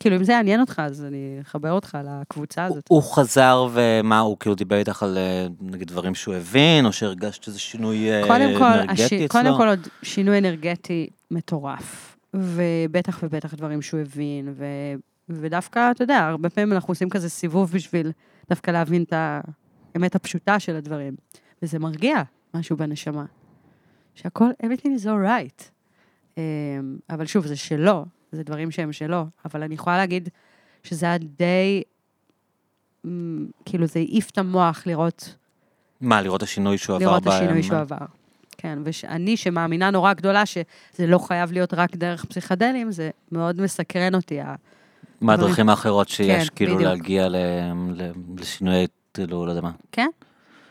[0.00, 2.84] כאילו, אם זה יעניין אותך, אז אני אחבר אותך לקבוצה הזאת.
[2.88, 7.48] הוא חזר ומה, הוא כאילו דיבר איתך על אה, נגיד דברים שהוא הבין, או שהרגשת
[7.48, 9.12] איזה שינוי אה, קודם כל, אנרגטי הש...
[9.12, 9.28] אצלו?
[9.28, 12.16] קודם כל עוד שינוי אנרגטי מטורף.
[12.34, 14.64] ובטח ובטח דברים שהוא הבין, ו...
[15.28, 18.12] ודווקא, אתה יודע, הרבה פעמים אנחנו עושים כזה סיבוב בשביל
[18.50, 19.12] דווקא להבין את
[19.94, 21.14] האמת הפשוטה של הדברים.
[21.62, 22.22] וזה מרגיע
[22.54, 23.24] משהו בנשמה.
[24.14, 25.62] שהכל, everything is all right.
[26.36, 26.42] אמ,
[27.10, 29.26] אבל שוב, זה שלו, זה דברים שהם שלו.
[29.44, 30.28] אבל אני יכולה להגיד
[30.82, 31.82] שזה היה די,
[33.64, 35.36] כאילו, זה העיף את המוח לראות
[36.00, 37.04] מה, לראות השינוי שהוא עבר?
[37.04, 37.62] לראות את השינוי?
[37.62, 37.96] שהוא עבר.
[38.58, 44.14] כן, ואני, שמאמינה נורא גדולה שזה לא חייב להיות רק דרך פסיכדלים, זה מאוד מסקרן
[44.14, 44.40] אותי.
[45.20, 46.90] מה הדרכים האחרות שיש, כן, כאילו, בדיוק.
[46.90, 47.36] להגיע ל-
[47.96, 49.70] ל- לשינוי, כאילו, לא יודע מה.
[49.92, 50.08] כן?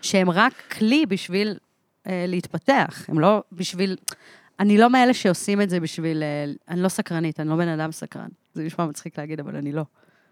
[0.01, 1.57] שהם רק כלי בשביל
[2.07, 3.95] אה, להתפתח, הם לא בשביל...
[4.59, 6.23] אני לא מאלה שעושים את זה בשביל...
[6.23, 8.27] אה, אני לא סקרנית, אני לא בן אדם סקרן.
[8.53, 9.83] זה נשמע מצחיק להגיד, אבל אני לא.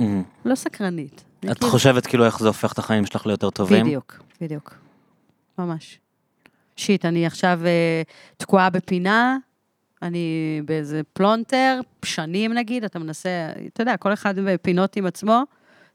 [0.01, 0.03] Mhm.
[0.45, 1.23] לא סקרנית.
[1.51, 3.85] את כאילו- חושבת כאילו איך זה הופך את החיים שלך ליותר טובים?
[3.85, 4.75] בדיוק, בדיוק.
[5.59, 5.99] ממש.
[6.75, 8.01] שיט, אני עכשיו אה,
[8.37, 9.37] תקועה בפינה,
[10.03, 10.27] אני
[10.65, 13.29] באיזה פלונטר, שנים נגיד, אתה מנסה,
[13.73, 15.43] אתה יודע, כל אחד בפינות עם עצמו,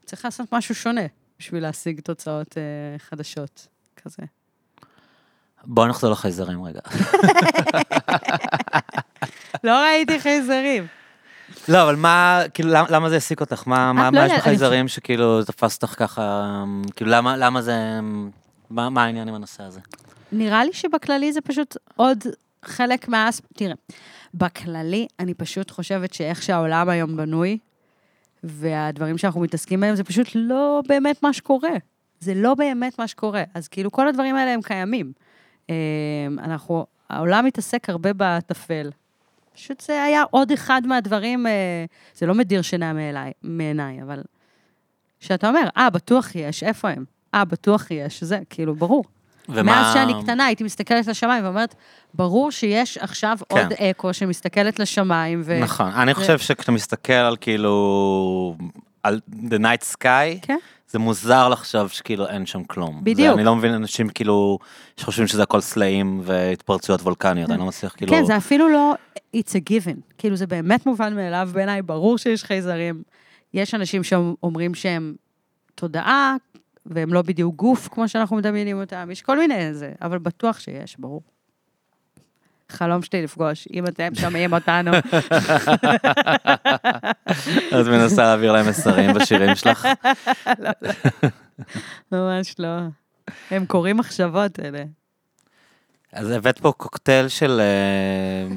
[0.05, 1.01] צריך לעשות משהו שונה
[1.39, 2.63] בשביל להשיג תוצאות אה,
[2.99, 3.67] חדשות,
[4.03, 4.23] כזה.
[5.63, 6.79] בוא נחזור לחייזרים רגע.
[9.63, 10.87] לא ראיתי חייזרים.
[11.67, 13.63] לא, אבל מה, כאילו, למה- למה זה העסיק אותך?
[13.67, 16.63] מה מה- לא מה יש יודעת, אני בחייזרים שכאילו תפס אותך ככה,
[16.95, 17.99] כאילו, למה למה זה,
[18.69, 19.79] מה מה העניין עם הנושא הזה?
[20.31, 22.23] נראה לי שבכללי זה פשוט עוד
[22.65, 23.41] חלק מהאס...
[23.55, 23.75] תראה,
[24.33, 27.57] בכללי, אני פשוט חושבת שאיך שהעולם היום בנוי,
[28.43, 31.73] והדברים שאנחנו מתעסקים בהם, זה פשוט לא באמת מה שקורה.
[32.19, 33.43] זה לא באמת מה שקורה.
[33.53, 35.11] אז כאילו, כל הדברים האלה הם קיימים.
[35.69, 35.75] אה,
[36.37, 38.89] אנחנו, העולם מתעסק הרבה בטפל.
[39.53, 41.85] פשוט זה היה עוד אחד מהדברים, אה,
[42.15, 42.93] זה לא מדיר שינה
[43.43, 44.21] מעיניי, אבל...
[45.19, 47.05] שאתה אומר, אה, בטוח יש, איפה הם?
[47.33, 49.03] אה, בטוח יש, זה, כאילו, ברור.
[49.49, 49.63] ומה...
[49.63, 51.75] מאז שאני קטנה הייתי מסתכלת לשמיים ואומרת,
[52.13, 53.57] ברור שיש עכשיו כן.
[53.57, 55.59] עוד אקו שמסתכלת לשמיים, ו...
[55.59, 58.55] נכון, אני חושב שכשאתה מסתכל על כאילו,
[59.03, 60.57] על The Night Sky, כן.
[60.87, 62.99] זה מוזר לחשוב שכאילו אין שם כלום.
[63.03, 63.27] בדיוק.
[63.27, 64.59] זה, אני לא מבין אנשים כאילו,
[64.97, 68.11] שחושבים שזה הכל סלעים והתפרצויות וולקניות, אני לא מצליח כאילו...
[68.11, 68.93] כן, זה אפילו לא
[69.35, 70.13] it's a given.
[70.17, 73.03] כאילו, זה באמת מובן מאליו בעיניי, ברור שיש חייזרים.
[73.53, 75.15] יש אנשים שאומרים שהם
[75.75, 76.35] תודעה,
[76.89, 80.95] והם לא בדיוק גוף, כמו שאנחנו מדמיינים אותם, יש כל מיני זה, אבל בטוח שיש,
[80.99, 81.21] ברור.
[82.69, 84.91] החלום שלי לפגוש, אם אתם שומעים אותנו.
[87.67, 89.87] את מנסה להעביר להם מסרים בשירים שלך?
[92.11, 92.77] ממש לא.
[93.51, 94.83] הם קוראים מחשבות אלה.
[96.13, 97.61] אז הבאת פה קוקטייל של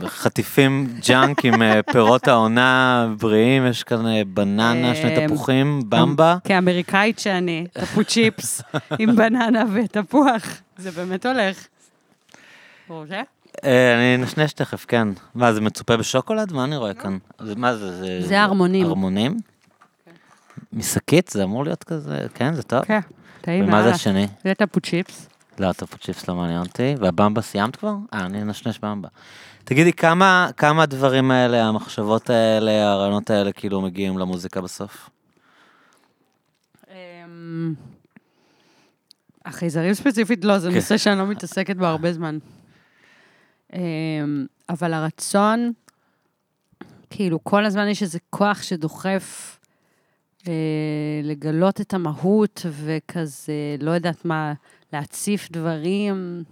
[0.03, 6.36] אה, חטיפים junk עם אה, פירות העונה בריאים, יש כאן אה, בננה, שני תפוחים, במבה.
[6.44, 8.62] כאמריקאית שאני, תפוצ'יפס
[8.98, 10.42] עם בננה ותפוח.
[10.76, 11.66] זה באמת הולך.
[13.62, 15.09] אני נשנש תכף, כן.
[15.34, 16.53] מה, זה מצופה בשוקולד?
[16.53, 17.18] מה אני רואה כאן?
[17.40, 18.20] זה- מה זה?
[18.26, 18.86] זה ערמונים.
[18.86, 19.36] ערמונים?
[20.72, 21.28] משקית?
[21.28, 22.84] זה אמור להיות כזה, כן, זה טוב.
[22.84, 23.00] כן,
[23.40, 23.90] טעים ומה זה.
[23.90, 24.26] השני?
[24.44, 25.28] זה תפוצ'יפס.
[25.59, 26.94] לא, הטופו צ'יפס לא מעניין אותי.
[27.00, 27.94] והבמבה סיימת כבר?
[28.14, 29.09] אה, אני נשנש במבה.
[29.64, 35.11] תגידי, כמה, כמה הדברים האלה, המחשבות האלה, הרעיונות האלה, כאילו מגיעים למוזיקה בסוף?
[36.90, 37.74] אמ,
[39.44, 40.74] החייזרים ספציפית לא, זה כן.
[40.74, 42.38] נושא שאני לא מתעסקת בו הרבה זמן.
[43.72, 45.72] אמ, אבל הרצון,
[47.11, 49.59] כאילו, כל הזמן יש איזה כוח שדוחף
[50.48, 50.53] אה,
[51.22, 54.53] לגלות את המהות וכזה, לא יודעת מה,
[54.93, 56.43] להציף דברים.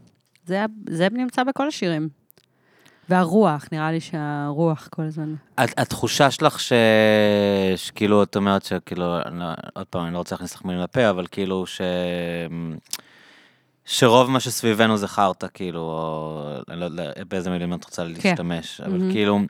[0.47, 2.09] זה, זה נמצא בכל השירים.
[3.09, 5.35] והרוח, נראה לי שהרוח כל הזמן.
[5.59, 6.73] הת- התחושה שלך ש...
[7.77, 11.27] שכאילו, את אומרת שכאילו, לא- עוד פעם, אני לא רוצה להכניס לך מילים לפה, אבל
[11.31, 11.81] כאילו ש...
[13.85, 16.53] שרוב מה שסביבנו זה חרטא, כאילו, או...
[16.71, 19.13] אני לא יודע באיזה מילים את רוצה להשתמש, אבל מהמם.
[19.13, 19.41] כאילו,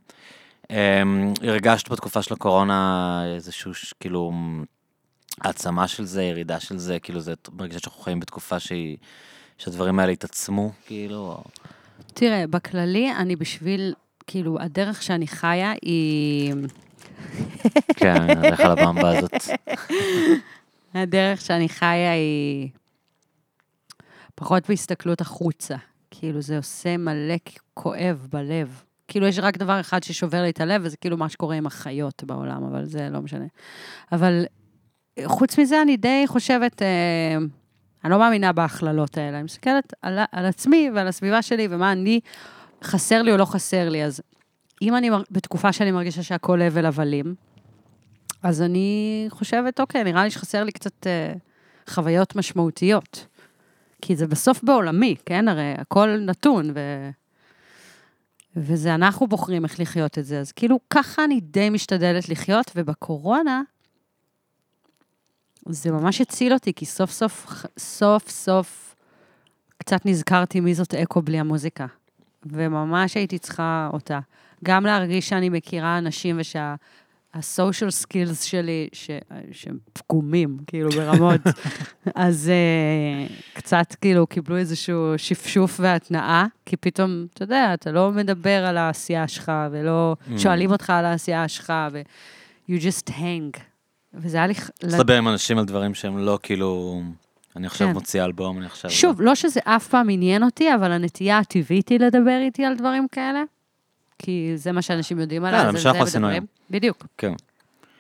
[0.71, 4.33] אמ, הרגשת בתקופה של הקורונה איזשהו, כאילו,
[5.41, 8.97] העצמה של זה, ירידה של זה, כאילו, זה מרגישה שאנחנו חיים בתקופה שהיא...
[9.59, 11.43] שהדברים האלה התעצמו, כאילו.
[12.07, 13.95] תראה, בכללי, אני בשביל,
[14.27, 16.55] כאילו, הדרך שאני חיה היא...
[17.97, 19.33] כן, אני הולך על הבמבה הזאת.
[20.95, 22.69] הדרך שאני חיה היא
[24.35, 25.77] פחות בהסתכלות החוצה.
[26.11, 27.37] כאילו, זה עושה מלא
[27.75, 28.83] כואב בלב.
[29.09, 32.25] כאילו, יש רק דבר אחד ששובר לי את הלב, וזה כאילו מה שקורה עם החיות
[32.25, 33.45] בעולם, אבל זה לא משנה.
[34.13, 34.45] אבל
[35.25, 37.37] חוץ מזה, אני די חושבת, אה,
[38.05, 39.37] אני לא מאמינה בהכללות האלה.
[39.37, 42.21] אני מסתכלת על, על עצמי ועל הסביבה שלי, ומה אני,
[42.85, 44.05] חסר לי או לא חסר לי.
[44.05, 44.23] אז
[44.83, 47.35] אם אני בתקופה שאני מרגישה שהכל הבל הבלים,
[48.43, 51.33] אז אני חושבת, אוקיי, נראה לי שחסר לי קצת אה,
[51.89, 53.27] חוויות משמעותיות.
[54.03, 55.49] כי זה בסוף בעולמי, כן?
[55.49, 57.11] הרי הכל נתון, ו...
[58.57, 60.41] וזה אנחנו בוחרים איך לחיות את זה.
[60.41, 63.63] אז כאילו, ככה אני די משתדלת לחיות, ובקורונה,
[65.73, 68.95] זה ממש הציל אותי, כי סוף סוף, סוף סוף,
[69.79, 71.87] קצת נזכרתי מי זאת אקו בלי המוזיקה.
[72.47, 74.21] וממש הייתי צריכה אותה.
[74.65, 76.75] גם להרגיש שאני מכירה אנשים ושה...
[77.35, 79.11] הסושיאל סקילס שלי, ש...
[79.53, 81.41] שהם פגומים, כאילו, ברמות.
[82.15, 88.65] אז uh, קצת, כאילו, קיבלו איזשהו שפשוף והתנאה, כי פתאום, אתה יודע, אתה לא מדבר
[88.65, 90.39] על העשייה שלך, ולא Mm.
[90.39, 92.01] שואלים אותך על העשייה שלך, ו...
[92.71, 93.70] you just hang.
[94.15, 94.55] וזה היה לי...
[94.55, 97.03] צריך לדבר עם אנשים על דברים שהם לא כאילו...
[97.57, 97.93] אני עכשיו כן.
[97.93, 98.91] מוציא אלבום, אני עכשיו...
[98.91, 103.07] שוב, לא שזה אף פעם עניין אותי, אבל הנטייה הטבעית היא לדבר איתי על דברים
[103.13, 103.43] כאלה,
[104.19, 106.47] כי זה מה שאנשים יודעים עליי, זה אז מה על שאנחנו זה עשינו מדברים.
[106.71, 107.07] בדיוק.
[107.19, 107.33] כן.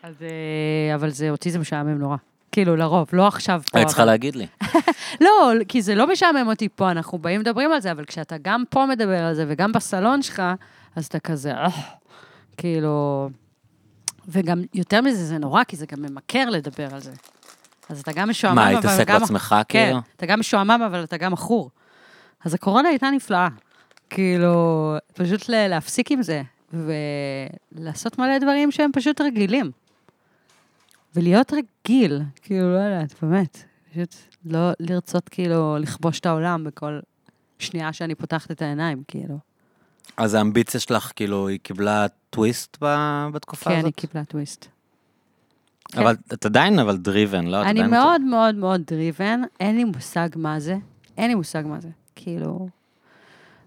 [0.02, 2.16] אז, אה, אבל זה, אותי זה משעמם נורא.
[2.52, 3.78] כאילו, לרוב, לא עכשיו פה.
[3.78, 4.46] היית צריכה אבל- להגיד לי.
[5.24, 8.64] לא, כי זה לא משעמם אותי פה, אנחנו באים מדברים על זה, אבל כשאתה גם
[8.70, 10.42] פה מדבר על זה וגם בסלון שלך,
[10.96, 11.68] אז אתה כזה, אה,
[12.56, 13.28] כאילו...
[14.30, 17.12] וגם יותר מזה, זה נורא, כי זה גם ממכר לדבר על זה.
[17.88, 19.20] אז אתה גם משועמם, מה, אבל להתעסק גם...
[19.20, 20.00] בעצמך, כן, כאילו?
[20.16, 21.70] אתה גם משועמם, אבל אתה גם מכור.
[22.44, 23.48] אז הקורונה הייתה נפלאה.
[24.10, 26.42] כאילו, פשוט להפסיק עם זה,
[26.72, 29.70] ולעשות מלא דברים שהם פשוט רגילים.
[31.16, 33.58] ולהיות רגיל, כאילו, לא יודעת, באמת.
[33.90, 37.00] פשוט לא לרצות כאילו לכבוש את העולם בכל
[37.58, 39.38] שנייה שאני פותחת את העיניים, כאילו.
[40.16, 42.76] אז האמביציה שלך, כאילו, היא קיבלה טוויסט
[43.32, 43.94] בתקופה כן, היא הזאת?
[43.94, 44.66] קיבלה טוויסט.
[45.92, 46.00] כן.
[46.00, 47.62] אבל את עדיין, אבל דריבן, לא?
[47.62, 50.76] אני מאוד מאוד מאוד driven, אין לי מושג מה זה,
[51.18, 51.88] אין לי מושג מה זה.
[52.16, 52.68] כאילו,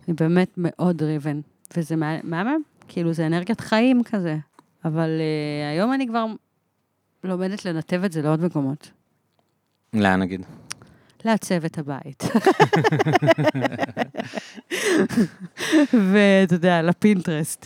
[0.08, 1.40] אני באמת מאוד driven,
[1.78, 4.38] וזה מה- מהמם, כאילו, זה אנרגיית חיים כזה.
[4.86, 6.26] אבל אה, היום אני כבר
[7.24, 8.92] לומדת לנתב את זה לעוד מקומות.
[9.94, 10.42] לאן נגיד?
[11.26, 12.24] לעצב את הבית.
[16.12, 17.66] ואתה יודע, לפינטרסט.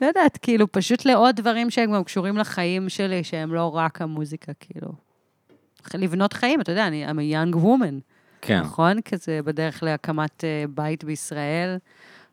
[0.00, 4.52] לא יודעת, כאילו, פשוט לעוד דברים שהם גם קשורים לחיים שלי, שהם לא רק המוזיקה,
[4.60, 4.88] כאילו.
[5.94, 8.00] לבנות חיים, אתה יודע, אני I'm a young woman,
[8.42, 8.60] כן.
[8.60, 9.00] נכון?
[9.00, 11.76] כזה בדרך להקמת אה, בית בישראל,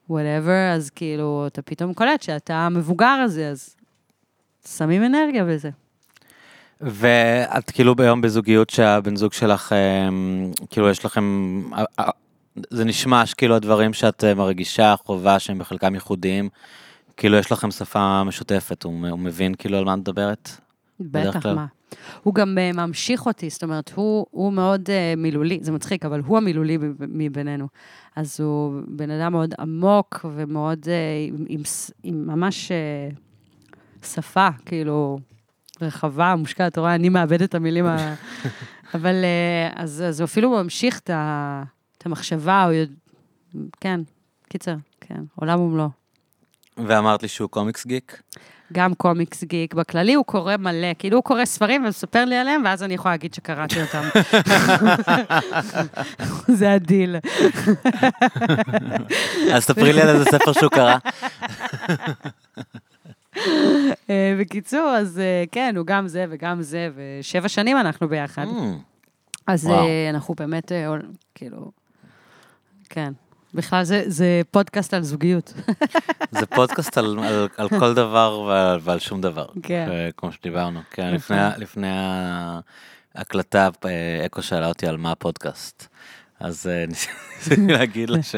[0.10, 3.76] whatever, אז כאילו, אתה פתאום קולט שאתה המבוגר הזה, אז
[4.68, 5.70] שמים אנרגיה בזה.
[6.86, 11.62] ואת כאילו ביום בזוגיות שהבן זוג שלך, אמ, כאילו יש לכם,
[12.70, 16.50] זה נשמע שכאילו הדברים שאת אה, מרגישה, חובה, שהם בחלקם ייחודיים,
[17.18, 20.50] כאילו יש לכם שפה משותפת, הוא, הוא מבין כאילו על מה את מדברת?
[21.00, 21.46] בטח.
[21.46, 21.66] מה.
[22.24, 26.22] הוא גם uh, ממשיך אותי, זאת אומרת, הוא, הוא מאוד uh, מילולי, זה מצחיק, אבל
[26.26, 27.68] הוא המילולי מב- מבינינו.
[28.16, 30.88] אז הוא בן אדם מאוד עמוק ומאוד, uh,
[31.28, 31.62] עם, עם,
[32.04, 35.20] עם ממש uh, שפה, כאילו,
[35.82, 38.14] רחבה, מושקעת, אתה רואה, אני מאבדת את המילים ה...
[38.94, 41.64] אבל uh, אז, אז הוא אפילו ממשיך את, ה,
[41.98, 42.94] את המחשבה, הוא יודע...
[43.82, 44.02] כן,
[44.50, 45.90] קיצר, כן, עולם ומלואו.
[46.78, 48.22] ואמרת לי שהוא קומיקס גיק?
[48.74, 49.74] גם קומיקס גיק.
[49.74, 53.34] בכללי הוא קורא מלא, כאילו הוא קורא ספרים ומספר לי עליהם, ואז אני יכולה להגיד
[53.34, 54.04] שקראתי אותם.
[56.60, 57.16] זה הדיל.
[59.54, 60.98] אז ספרי לי על איזה ספר שהוא קרא.
[64.10, 68.46] אה, בקיצור, אז אה, כן, הוא גם זה וגם זה, ושבע שנים אנחנו ביחד.
[68.46, 68.58] Mm,
[69.48, 69.68] אז.
[69.68, 70.72] אה, אנחנו באמת,
[71.36, 71.72] כאילו,
[72.90, 73.14] כן.
[73.54, 75.54] בכלל זה, זה פודקאסט על זוגיות.
[76.40, 79.46] זה פודקאסט על, על, על כל דבר ועל, ועל שום דבר.
[79.64, 79.90] כן.
[80.18, 80.80] כמו שדיברנו.
[80.92, 81.38] כן, נכון.
[81.58, 81.88] לפני,
[83.16, 83.70] ההקלטה,
[84.26, 85.88] אקו שאלה אותי על מה הפודקאסט.
[86.44, 88.36] אז אה, ניסיתי להגיד לה ש...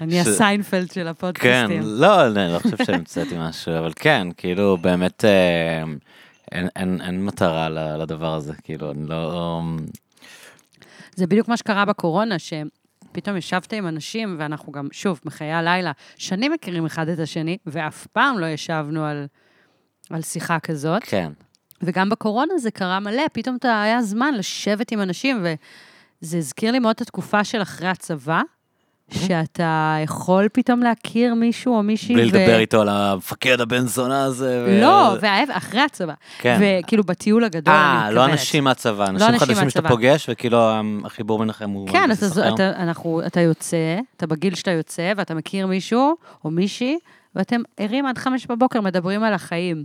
[0.00, 1.82] אני הסיינפלד של כן, הפודקאסטים.
[1.84, 5.82] לא, אני לא חושב שהמצאתי משהו, אבל כן, כאילו, באמת, אה,
[6.52, 9.60] אין, מטרה לדבר הזה, כאילו, אני לא...
[11.14, 16.52] זה בדיוק מה שקרה בקורונה, שפתאום ישבת עם אנשים, ואנחנו גם, שוב, מחיי הלילה, שנים
[16.52, 19.26] מכירים אחד את השני, ואף פעם לא ישבנו על,
[20.10, 21.02] על שיחה כזאת.
[21.04, 21.32] כן.
[21.82, 25.44] וגם בקורונה זה קרה מלא, פתאום היה זמן לשבת עם אנשים,
[26.22, 28.42] וזה הזכיר לי מאוד את התקופה של אחרי הצבא,
[29.10, 32.14] שאתה יכול פתאום להכיר מישהו או מישהי.
[32.14, 34.64] בלי ו- לדבר איתו על המפקד הבן זונה הזה.
[34.66, 36.14] ו- לא, וההפך, אחרי הצבא.
[36.38, 36.60] כן.
[36.60, 38.14] וכאילו בטיול הגדול, אני אה, מתכוונת.
[38.14, 39.88] לא אנשים מהצבא, אנשים אנשים חדשים שאתה.
[39.88, 40.70] פוגש, וכאילו
[41.04, 41.88] החיבור ביניכם הוא...
[41.88, 42.48] כן, אתה.
[42.54, 46.98] אתה, אנחנו, אתה יוצא, אתה בגיל שאתה יוצא, ואתה מכיר מישהו או מישהי,
[47.34, 49.84] ואתם ערים עד חמש בבוקר, מדברים על החיים.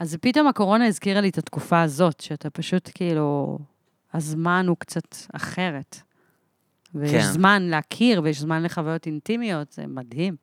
[0.00, 3.58] אז פתאום הקורונה הזכירה לי את התקופה הזאת, שאתה פשוט כאילו,
[4.14, 6.00] הזמן הוא קצת אחרת.
[6.94, 7.32] ויש כן.
[7.32, 10.36] זמן להכיר, ויש זמן לחוויות אינטימיות, זה מדהים.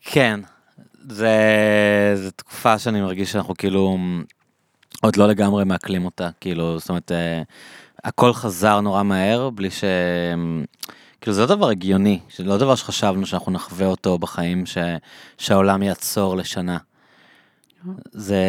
[0.00, 0.40] כן,
[1.08, 1.36] זה,
[2.14, 3.98] זה תקופה שאני מרגיש שאנחנו כאילו
[5.02, 7.42] עוד לא לגמרי מעכלים אותה, כאילו, זאת אומרת, אה,
[8.04, 9.84] הכל חזר נורא מהר, בלי ש...
[11.20, 14.78] כאילו, זה לא דבר הגיוני, זה לא דבר שחשבנו שאנחנו נחווה אותו בחיים, ש...
[15.38, 16.78] שהעולם יעצור לשנה.
[18.12, 18.44] זה,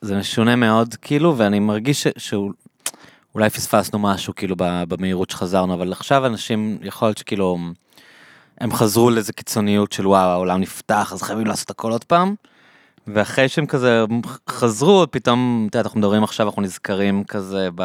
[0.00, 2.06] זה משונה מאוד, כאילו, ואני מרגיש.
[2.16, 7.58] שאולי פספסנו משהו, כאילו, במהירות שחזרנו, אבל עכשיו אנשים, יכול להיות שכאילו...
[8.60, 12.34] הם חזרו לאיזה קיצוניות של וואו, העולם נפתח, אז חייבים לעשות הכל עוד פעם.
[13.06, 14.04] ואחרי שהם כזה
[14.48, 17.82] חזרו, פתאום, את יודעת, אנחנו מדברים עכשיו, אנחנו נזכרים כזה ב...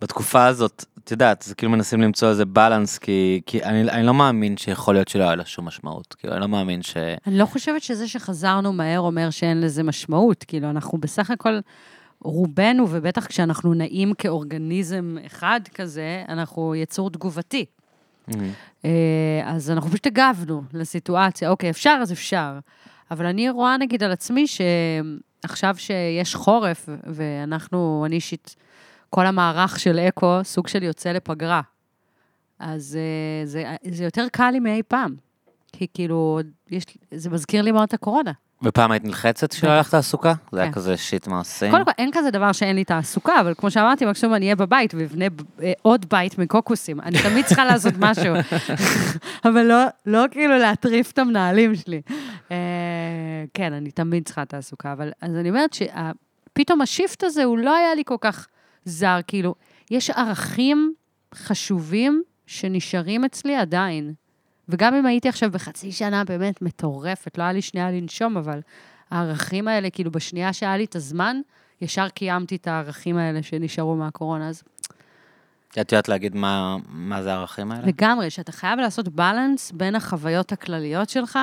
[0.00, 4.14] בתקופה הזאת, את יודעת, זה כאילו מנסים למצוא איזה בלנס, כי, כי אני, אני לא
[4.14, 6.14] מאמין שיכול להיות שלא היה לה שום משמעות.
[6.18, 6.96] כאילו, אני לא מאמין ש...
[7.26, 10.44] אני לא חושבת שזה שחזרנו מהר אומר שאין לזה משמעות.
[10.44, 11.58] כאילו, אנחנו בסך הכל,
[12.22, 17.64] רובנו, ובטח כשאנחנו נעים כאורגניזם אחד כזה, אנחנו יצור תגובתי.
[18.84, 18.90] אה,
[19.44, 22.58] אז אנחנו פשוט הגבנו לסיטואציה, אוקיי, אפשר, אז אפשר.
[23.10, 28.56] אבל אני רואה נגיד על עצמי שעכשיו שיש חורף, ואנחנו, אני אישית,
[29.10, 31.60] כל המערך של אקו, סוג של יוצא לפגרה.
[32.58, 35.14] אז אה, זה, זה יותר קל לי מאי פעם.
[35.72, 36.84] כי כאילו, יש,
[37.14, 38.32] זה מזכיר לי מאוד את הקורונה.
[38.62, 40.34] ופעם היית נלחצת כשלא היה לך תעסוקה?
[40.52, 40.74] זה היה כן.
[40.74, 41.70] כזה שיט מה עושים?
[41.70, 44.94] קודם כל, אין כזה דבר שאין לי תעסוקה, אבל כמו שאמרתי, מקסימום אני אהיה בבית
[44.94, 45.24] ואבנה
[45.62, 47.00] אה, עוד בית מקוקוסים.
[47.00, 48.34] אני תמיד צריכה לעשות משהו,
[49.48, 52.02] אבל לא, לא כאילו להטריף את המנהלים שלי.
[52.50, 52.56] אה,
[53.54, 57.94] כן, אני תמיד צריכה תעסוקה, אבל אז אני אומרת שפתאום השיפט הזה, הוא לא היה
[57.94, 58.46] לי כל כך
[58.84, 59.54] זר, כאילו,
[59.90, 60.94] יש ערכים
[61.34, 64.14] חשובים שנשארים אצלי עדיין.
[64.68, 68.60] וגם אם הייתי עכשיו בחצי שנה באמת מטורפת, לא היה לי שנייה לנשום, אבל
[69.10, 71.40] הערכים האלה, כאילו בשנייה שהיה לי את הזמן,
[71.80, 74.48] ישר קיימתי את הערכים האלה שנשארו מהקורונה.
[74.48, 74.62] אז
[75.70, 77.86] את יודעת להגיד מה, מה זה הערכים האלה?
[77.86, 81.38] לגמרי, שאתה חייב לעשות בלנס בין החוויות הכלליות שלך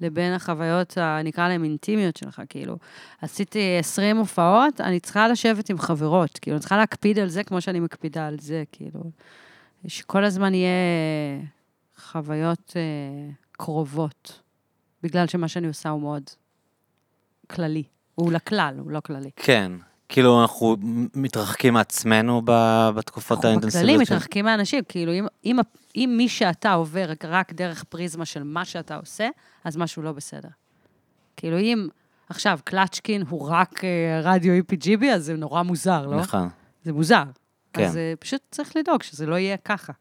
[0.00, 2.76] לבין החוויות, נקרא להן אינטימיות שלך, כאילו.
[3.20, 7.60] עשיתי 20 הופעות, אני צריכה לשבת עם חברות, כאילו, אני צריכה להקפיד על זה כמו
[7.60, 9.00] שאני מקפידה על זה, כאילו.
[9.86, 10.70] שכל הזמן יהיה
[11.96, 14.40] חוויות אה, קרובות,
[15.02, 16.22] בגלל שמה שאני עושה הוא מאוד
[17.50, 17.82] כללי.
[18.14, 19.30] הוא לכלל, הוא לא כללי.
[19.36, 19.72] כן,
[20.08, 20.76] כאילו אנחנו
[21.14, 22.42] מתרחקים מעצמנו
[22.94, 24.00] בתקופות אנחנו בכללי האינטנסיביות.
[24.00, 25.56] מתרחקים מאנשים, כאילו, אם, אם,
[25.96, 29.28] אם מי שאתה עובר רק דרך פריזמה של מה שאתה עושה,
[29.64, 30.48] אז משהו לא בסדר.
[31.36, 31.88] כאילו, אם
[32.28, 36.16] עכשיו קלצ'קין הוא רק אה, רדיו EPGB, אז זה נורא מוזר, לא?
[36.16, 36.48] נכון.
[36.84, 37.22] זה מוזר.
[37.72, 37.84] כן.
[37.84, 39.92] אז אה, פשוט צריך לדאוג שזה לא יהיה ככה.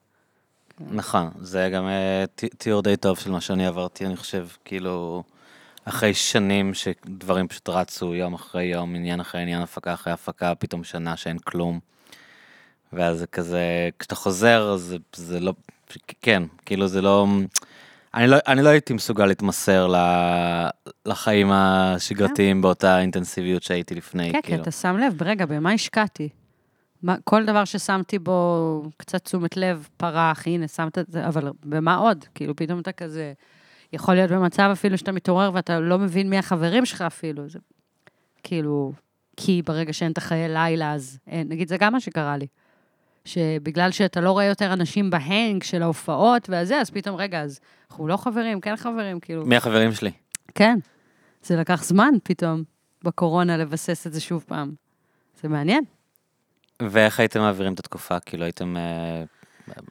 [0.80, 2.25] נכון, זה גם אה,
[2.57, 5.23] תיאור די טוב של מה שאני עברתי, אני חושב, כאילו,
[5.85, 10.84] אחרי שנים שדברים פשוט רצו יום אחרי יום, עניין אחרי עניין, הפקה אחרי הפקה, פתאום
[10.84, 11.80] שנה שאין כלום.
[12.93, 15.53] ואז זה כזה, כשאתה חוזר, זה, זה לא,
[16.22, 17.27] כן, כאילו זה לא,
[18.14, 19.93] אני לא, אני לא הייתי מסוגל להתמסר
[21.05, 24.61] לחיים השגרתיים באותה אינטנסיביות שהייתי לפני, כן, כאילו.
[24.61, 26.30] אתה שם לב, רגע, במה השקעתי?
[27.03, 31.95] מה, כל דבר ששמתי בו קצת תשומת לב, פרח, הנה, שמת את זה, אבל במה
[31.95, 32.26] עוד?
[32.35, 33.34] כאילו, פתאום אתה כזה,
[33.94, 37.49] יכול להיות במצב אפילו שאתה מתעורר ואתה לא מבין מי החברים שלך אפילו.
[37.49, 37.60] זה,
[38.44, 38.94] כאילו,
[39.38, 42.48] כי ברגע שאין את החיי לילה, אז אין, נגיד, זה גם מה שקרה לי.
[43.26, 47.60] שבגלל שאתה לא רואה יותר אנשים בהנג של ההופעות והזה, אז פתאום, רגע, אז
[47.91, 49.45] אנחנו לא חברים, כן חברים, כאילו...
[49.45, 50.11] מי החברים שלי?
[50.56, 50.80] כן.
[51.44, 52.64] זה לקח זמן פתאום,
[53.03, 54.72] בקורונה, לבסס את זה שוב פעם.
[55.41, 55.84] זה מעניין.
[56.82, 58.20] ואיך הייתם מעבירים את התקופה?
[58.20, 58.78] כאילו הייתם...
[58.78, 59.24] אה,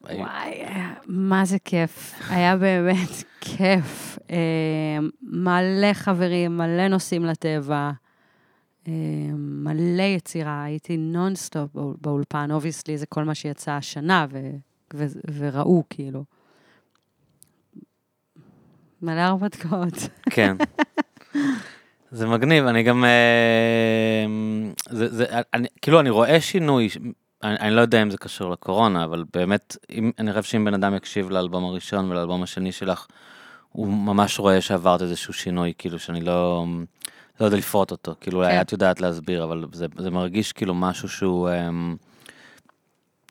[0.02, 0.62] וואי,
[1.06, 2.14] מה זה כיף.
[2.30, 3.08] היה באמת
[3.40, 4.18] כיף.
[4.30, 4.36] אה,
[5.22, 7.90] מלא חברים, מלא נוסעים לטבע,
[8.88, 8.92] אה,
[9.36, 10.64] מלא יצירה.
[10.64, 14.50] הייתי נונסטופ באול- באולפן, obviously זה כל מה שיצא השנה, ו-
[14.94, 15.06] ו-
[15.38, 16.24] ו raw, כאילו.
[19.02, 19.94] מלא הרפתקאות.
[20.30, 20.56] כן.
[22.10, 23.04] זה מגניב, אני גם...
[23.04, 24.26] אה,
[24.90, 25.24] זה, זה,
[25.54, 26.88] אני, כאילו, אני רואה שינוי,
[27.42, 30.74] אני, אני לא יודע אם זה קשור לקורונה, אבל באמת, אם, אני חושב שאם בן
[30.74, 33.06] אדם יקשיב לאלבום הראשון ולאלבום השני שלך,
[33.72, 36.66] הוא ממש רואה שעברת איזשהו שינוי, כאילו, שאני לא...
[37.40, 38.60] לא יודע לפרוט אותו, כאילו, אולי כן.
[38.60, 41.96] את יודעת להסביר, אבל זה, זה מרגיש כאילו משהו שהוא אמ,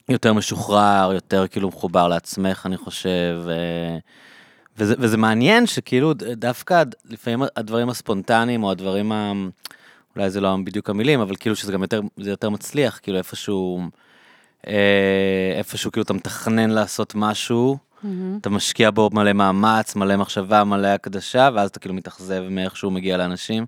[0.09, 3.41] יותר משוחרר, יותר כאילו מחובר לעצמך, אני חושב.
[3.49, 3.97] אה,
[4.77, 9.33] וזה, וזה מעניין שכאילו דווקא לפעמים הדברים הספונטניים או הדברים ה...
[10.15, 13.81] אולי זה לא בדיוק המילים, אבל כאילו שזה גם יותר, זה יותר מצליח, כאילו איפשהו,
[14.67, 17.77] אה, איפשהו כאילו אתה מתכנן לעשות משהו,
[18.41, 22.91] אתה משקיע בו מלא מאמץ, מלא מחשבה, מלא הקדשה, ואז אתה כאילו מתאכזב מאיך שהוא
[22.91, 23.65] מגיע לאנשים,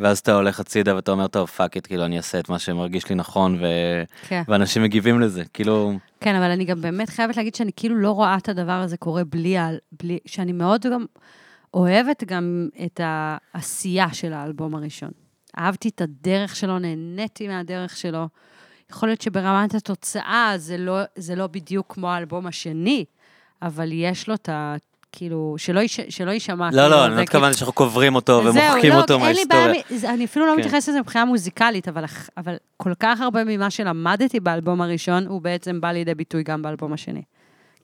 [0.00, 3.08] ואז אתה הולך הצידה ואתה אומר, טוב, fuck it, כאילו אני אעשה את מה שמרגיש
[3.08, 3.66] לי נכון, ו...
[4.28, 4.42] כן.
[4.48, 8.36] ואנשים מגיבים לזה, כאילו, כן, אבל אני גם באמת חייבת להגיד שאני כאילו לא רואה
[8.36, 9.56] את הדבר הזה קורה בלי,
[10.02, 11.04] בלי שאני מאוד גם
[11.74, 15.23] אוהבת גם את העשייה של האלבום הראשון.
[15.58, 18.28] אהבתי את הדרך שלו, נהניתי מהדרך שלו.
[18.90, 23.04] יכול להיות שברמת התוצאה זה לא, זה לא בדיוק כמו האלבום השני,
[23.62, 24.74] אבל יש לו את ה...
[25.16, 26.70] כאילו, שלא, יש, שלא יישמע...
[26.72, 29.82] לא, כאילו, לא, אני זה לא מתכוון שאנחנו קוברים אותו ומוחקים לא, אותו מההיסטוריה.
[30.04, 30.58] אני אפילו לא כן.
[30.58, 32.04] מתייחסת לזה מבחינה מוזיקלית, אבל,
[32.36, 36.92] אבל כל כך הרבה ממה שלמדתי באלבום הראשון, הוא בעצם בא לידי ביטוי גם באלבום
[36.92, 37.22] השני.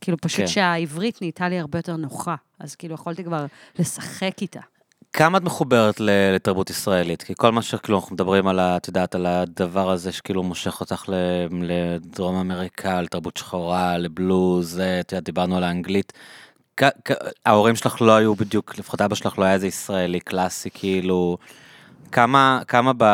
[0.00, 0.46] כאילו, פשוט כן.
[0.46, 3.46] שהעברית נהייתה לי הרבה יותר נוחה, אז כאילו יכולתי כבר
[3.78, 4.60] לשחק איתה.
[5.12, 7.22] כמה את מחוברת לתרבות ישראלית?
[7.22, 11.04] כי כל מה שכאילו אנחנו מדברים על, את יודעת, על הדבר הזה שכאילו מושך אותך
[11.62, 16.12] לדרום אמריקה, לתרבות שחורה, לבלוז, זה, את יודעת, דיברנו על האנגלית.
[17.46, 21.38] ההורים שלך לא היו בדיוק, לפחות אבא שלך לא היה איזה ישראלי קלאסי, כאילו,
[22.12, 23.04] כמה, כמה ב,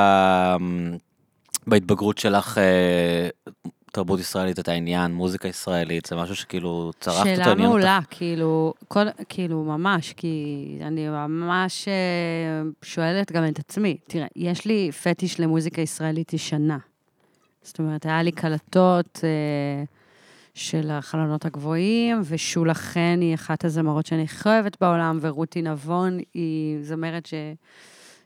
[1.67, 3.29] בהתבגרות שלך אה,
[3.97, 7.69] תרבות ישראלית את העניין, מוזיקה ישראלית, זה משהו שכאילו צרפת אותו, שאלה עניין אותך?
[7.69, 13.97] מעולה, כאילו, כל, כאילו, ממש, כי אני ממש אה, שואלת גם את עצמי.
[14.07, 16.79] תראה, יש לי פטיש למוזיקה ישראלית ישנה.
[17.63, 19.85] זאת אומרת, היה לי קלטות אה,
[20.55, 26.79] של החלונות הגבוהים, ושולה חן היא אחת הזמרות שאני הכי אוהבת בעולם, ורותי נבון היא
[26.83, 27.35] זמרת ש...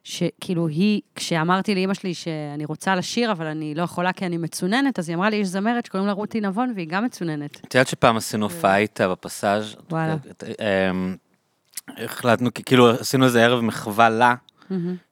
[0.04, 4.98] שכאילו היא, כשאמרתי לאימא שלי שאני רוצה לשיר, אבל אני לא יכולה כי אני מצוננת,
[4.98, 7.60] אז היא אמרה לי, יש זמרת שקוראים לה רותי נבון, והיא גם מצוננת.
[7.66, 10.16] את יודעת שפעם עשינו הופעה איתה בפסאז' וואלה.
[10.90, 11.16] אמ,
[11.88, 14.34] החלטנו, כאילו עשינו איזה ערב מחווה לה,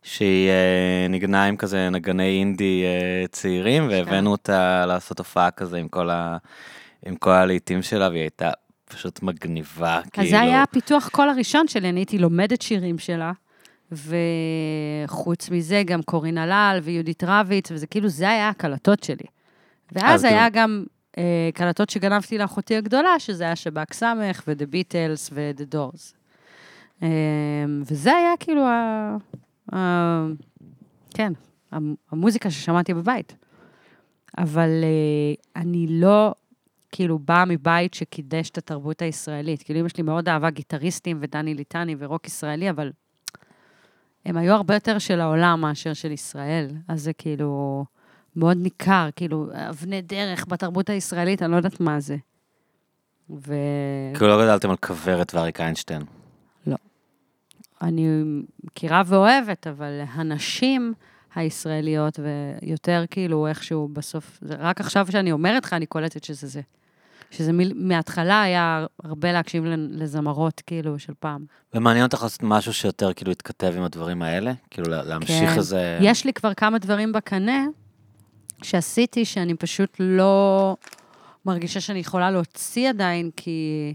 [0.02, 5.89] שהיא אה, ניגנה עם כזה נגני אינדי אה, צעירים, והבאנו אותה לעשות הופעה כזה עם
[5.89, 6.36] כל ה...
[7.06, 8.51] עם כל הלהיטים שלה, והיא הייתה
[8.85, 10.24] פשוט מגניבה, כאילו.
[10.27, 13.32] אז זה היה הפיתוח קול הראשון שלי, אני הייתי לומדת שירים שלה,
[13.93, 19.16] וחוץ מזה גם קורין הלל ויהודית רביץ, וזה כאילו, זה היה הקלטות שלי.
[19.16, 20.85] אז ואז היה כאילו- גם
[21.19, 26.15] אה, קלטות שגנבתי לאחותי הגדולה, שזה היה שב"כ סמך, ו-The Beatles ו-The Doors.
[27.02, 27.09] אה,
[27.85, 29.16] וזה היה כאילו ה...
[29.74, 29.78] ה...
[31.15, 31.32] כן,
[31.73, 33.36] המ- המוזיקה ששמעתי בבית.
[34.39, 36.35] אבל אה, אני לא,
[36.93, 39.62] כאילו, באה מבית שקידש את התרבות הישראלית.
[39.62, 42.90] כאילו, אמא שלי מאוד אהבה גיטריסטים ודני ליטני ורוק ישראלי, אבל
[44.28, 46.68] הם היו הרבה יותר של העולם מאשר של ישראל.
[46.88, 47.84] אז זה כאילו
[48.36, 52.16] מאוד ניכר, כאילו, אבני דרך בתרבות הישראלית, אני לא יודעת מה זה.
[53.30, 53.55] ו...
[54.14, 56.02] כאילו לא גדלתם על כוורת ואריק איינשטיין.
[57.82, 58.24] אני
[58.64, 60.94] מכירה ואוהבת, אבל הנשים
[61.34, 62.20] הישראליות,
[62.62, 66.60] ויותר כאילו איכשהו בסוף, רק עכשיו שאני אומרת לך, אני קולטת שזה זה.
[67.30, 71.44] שזה מ, מההתחלה היה הרבה להקשיב לזמרות, כאילו, של פעם.
[71.74, 74.52] ומעניין אותך לעשות משהו שיותר כאילו יתכתב עם הדברים האלה?
[74.70, 75.59] כאילו להמשיך כן.
[75.59, 75.98] איזה...
[76.00, 77.66] יש לי כבר כמה דברים בקנה
[78.62, 80.76] שעשיתי, שאני פשוט לא
[81.46, 83.94] מרגישה שאני יכולה להוציא עדיין, כי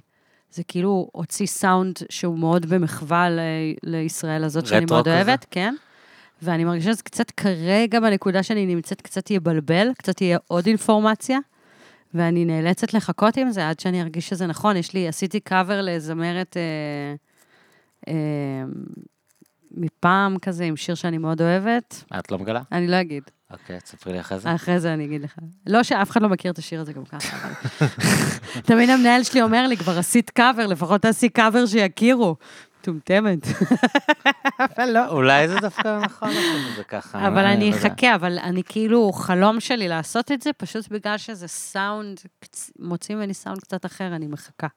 [0.51, 3.39] זה כאילו הוציא סאונד שהוא מאוד במחווה ל-
[3.83, 5.15] לישראל הזאת, שאני מאוד כזה?
[5.15, 5.75] אוהבת, כן.
[6.41, 11.39] ואני מרגישה שזה קצת כרגע בנקודה שאני נמצאת, קצת יבלבל, קצת יהיה עוד אינפורמציה,
[12.13, 14.77] ואני נאלצת לחכות עם זה עד שאני ארגיש שזה נכון.
[14.77, 17.15] יש לי, עשיתי קאבר לזמרת אה,
[18.07, 18.63] אה,
[19.71, 22.03] מפעם כזה, עם שיר שאני מאוד אוהבת.
[22.19, 22.61] את לא מגלה?
[22.71, 23.23] אני לא אגיד.
[23.51, 24.55] אוקיי, תספרי לי אחרי זה.
[24.55, 25.35] אחרי זה אני אגיד לך.
[25.67, 27.37] לא שאף אחד לא מכיר את השיר הזה גם ככה.
[28.67, 32.35] תמיד המנהל שלי אומר לי, כבר עשית קאבר, לפחות תעשי קאבר שיכירו.
[32.83, 33.47] מטומטמת.
[34.59, 35.07] אבל לא.
[35.07, 37.27] אולי זה דווקא נכון לעשות את זה ככה.
[37.27, 37.75] אבל אני לא.
[37.75, 42.19] אחכה, אבל אני כאילו, חלום שלי לעשות את זה, פשוט בגלל שזה סאונד,
[42.79, 44.67] מוציא ממני סאונד קצת אחר, אני מחכה.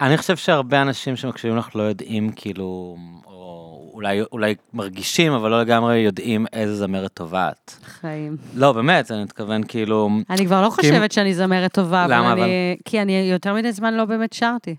[0.00, 2.96] אני חושב שהרבה אנשים שמקשיבים לך לא יודעים כאילו,
[3.26, 7.70] או אולי, אולי מרגישים, אבל לא לגמרי יודעים איזה זמרת טובה את.
[7.84, 8.36] חיים.
[8.54, 10.10] לא, באמת, אני מתכוון כאילו...
[10.30, 12.76] אני כבר לא כי חושבת שאני זמרת טובה, למה, אבל אני...
[12.84, 14.76] כי אני יותר מדי זמן לא באמת שרתי.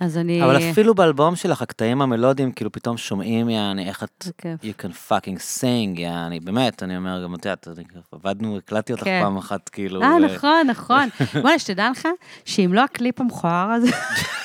[0.00, 0.44] אז אני...
[0.44, 4.26] אבל אפילו באלבום שלך, הקטעים המלודיים, כאילו פתאום שומעים, יעני, איך את...
[4.40, 7.68] You can fucking sing, יעני, באמת, אני אומר, גם את יודעת,
[8.12, 9.20] עבדנו, הקלטתי אותך כן.
[9.22, 10.02] פעם אחת, כאילו...
[10.02, 11.08] אה, נכון, נכון.
[11.42, 12.08] בוא'נה, שתדע לך,
[12.44, 13.90] שאם לא הקליפ המכוער הזה,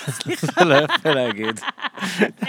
[0.59, 1.59] זה לא יפה להגיד.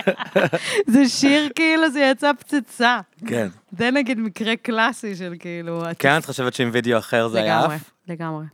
[0.92, 3.00] זה שיר כאילו, זה יצא פצצה.
[3.26, 3.48] כן.
[3.78, 5.82] זה נגיד מקרה קלאסי של כאילו...
[5.98, 7.90] כן, את חושבת שעם וידאו אחר זה היה לגמרי, עף?
[8.08, 8.44] לגמרי.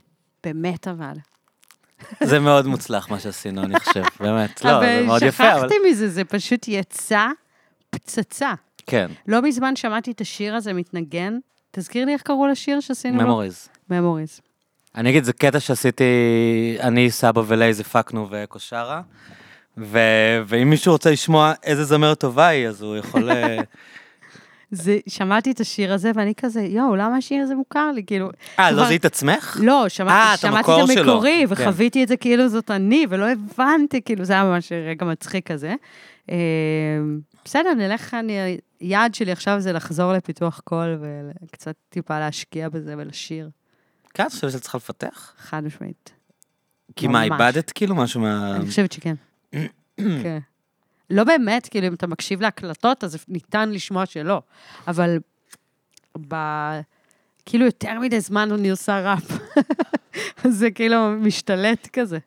[0.43, 1.32] באמת אבל.
[2.23, 4.65] זה מאוד מוצלח מה שעשינו, אני חושב, באמת.
[4.65, 5.59] לא, זה אבל מאוד יפה, אבל...
[5.59, 7.27] שכחתי מזה, זה פשוט יצא
[7.89, 8.53] פצצה.
[8.87, 11.37] כן, לא מזמן שמעתי את השיר הזה מתנגן.
[11.71, 13.23] תזכיר לי איך קראו לשיר שעשינו לו?
[13.23, 13.67] ממוריז.
[13.89, 14.41] ממוריז.
[14.95, 16.03] אני אגיד, זה קטע שעשיתי,
[16.79, 19.01] אני, סבא ולייז הפקנו ואקו שרה,
[19.77, 23.29] ו- ואם מישהו רוצה לשמוע איזה זמרת טובה היא, אז הוא יכול...
[24.73, 28.03] זה, שמעתי את השיר הזה, ואני כזה, יואו, למה השיר הזה מוכר לי?
[28.05, 28.29] כאילו...
[28.59, 29.57] אה, לא זיהית עצמך?
[29.63, 31.11] לא, שמע, אה, את שמעתי שלו.
[31.11, 31.53] המקורי, כן.
[31.53, 35.75] וחוויתי את זה כאילו זאת אני, ולא הבנתי, כאילו, זה היה ממש רגע מצחיק כזה.
[36.29, 36.35] אה,
[37.45, 40.97] בסדר, נלך, אני, היעד שלי עכשיו זה לחזור לפיתוח קול,
[41.43, 43.49] וקצת טיפה להשקיע בזה ולשיר,
[44.13, 45.33] כן, את חושבת שאת צריכה לפתח?
[45.37, 46.11] חד משמעית.
[46.95, 47.23] כי מה.
[47.23, 48.55] איבדת כאילו משהו מה...
[48.55, 49.15] אני חושבת שכן.
[50.23, 50.39] כן.
[51.13, 54.41] לא באמת, כאילו, אם אתה מקשיב להקלטות, אז ניתן לשמוע שלא.
[54.87, 55.19] אבל
[56.27, 56.35] ב...
[57.45, 59.31] כאילו, יותר מדי זמן אני עושה ראפ.
[60.59, 62.17] זה כאילו משתלט כזה.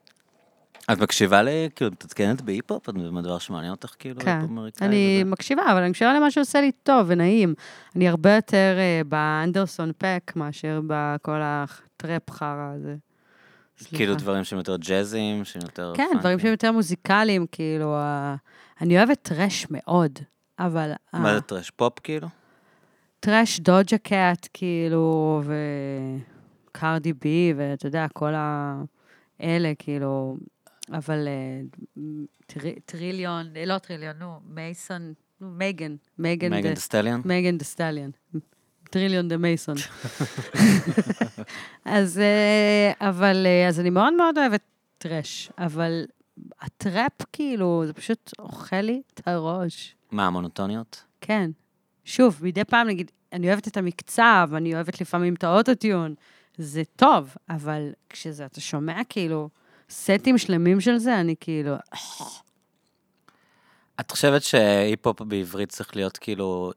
[0.93, 1.49] את מקשיבה ל...
[1.75, 2.87] כאילו, מתעדכנת בהיפ-הופ?
[2.87, 4.41] זה דבר שמעניין אותך, כאילו, כן.
[4.41, 5.31] אמריקאי אני וזה?
[5.31, 7.55] מקשיבה, אבל אני מקשיבה למה שעושה לי טוב ונעים.
[7.97, 12.97] אני הרבה יותר אה, באנדרסון פק מאשר בכל הטראפ חרא הזה.
[13.79, 13.97] סליחה.
[13.97, 15.93] כאילו דברים שהם יותר ג'אזיים, שהם יותר...
[15.97, 16.39] כן, דברים פאנקיים.
[16.39, 17.99] שהם יותר מוזיקליים, כאילו,
[18.81, 20.19] אני אוהבת trash מאוד,
[20.59, 20.93] אבל...
[21.13, 22.29] מה זה trash pop, כאילו?
[23.21, 25.43] trash דוג'ה קאט, כאילו,
[26.71, 28.33] וקרדי בי, ואתה יודע, כל
[29.41, 30.37] האלה, כאילו,
[30.93, 31.61] אבל אה,
[32.47, 37.21] טרי- trillion, אה, לא trillion, נו, מייסון, נו, מייגן, מייגן, The- סטליאן?
[37.25, 38.11] מייגן The סטליאן.
[38.91, 39.77] trillion the מייסון.
[41.85, 44.61] אז, אה, אבל, אז אני מאוד מאוד אוהבת
[44.99, 46.05] טראש, אבל
[46.61, 49.95] הטראפ, כאילו, זה פשוט אוכל לי את הראש.
[50.11, 51.05] מה, המונוטוניות?
[51.21, 51.51] כן.
[52.05, 56.15] שוב, מדי פעם, נגיד, אני אוהבת את המקצב, אני אוהבת לפעמים את האוטוטיון,
[56.59, 59.49] זה טוב, אבל כשזה, אתה שומע כאילו
[59.91, 61.75] סטים שלמים של זה, אני כאילו,
[64.01, 66.73] את חושבת שהיפ-הופ בעברית צריך להיות כאילו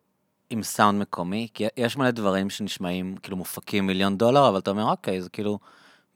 [0.49, 1.47] עם סאונד מקומי?
[1.53, 5.59] כי יש מלא דברים שנשמעים כאילו מופקים מיליון דולר, אבל אתה אומר, אוקיי, זה כאילו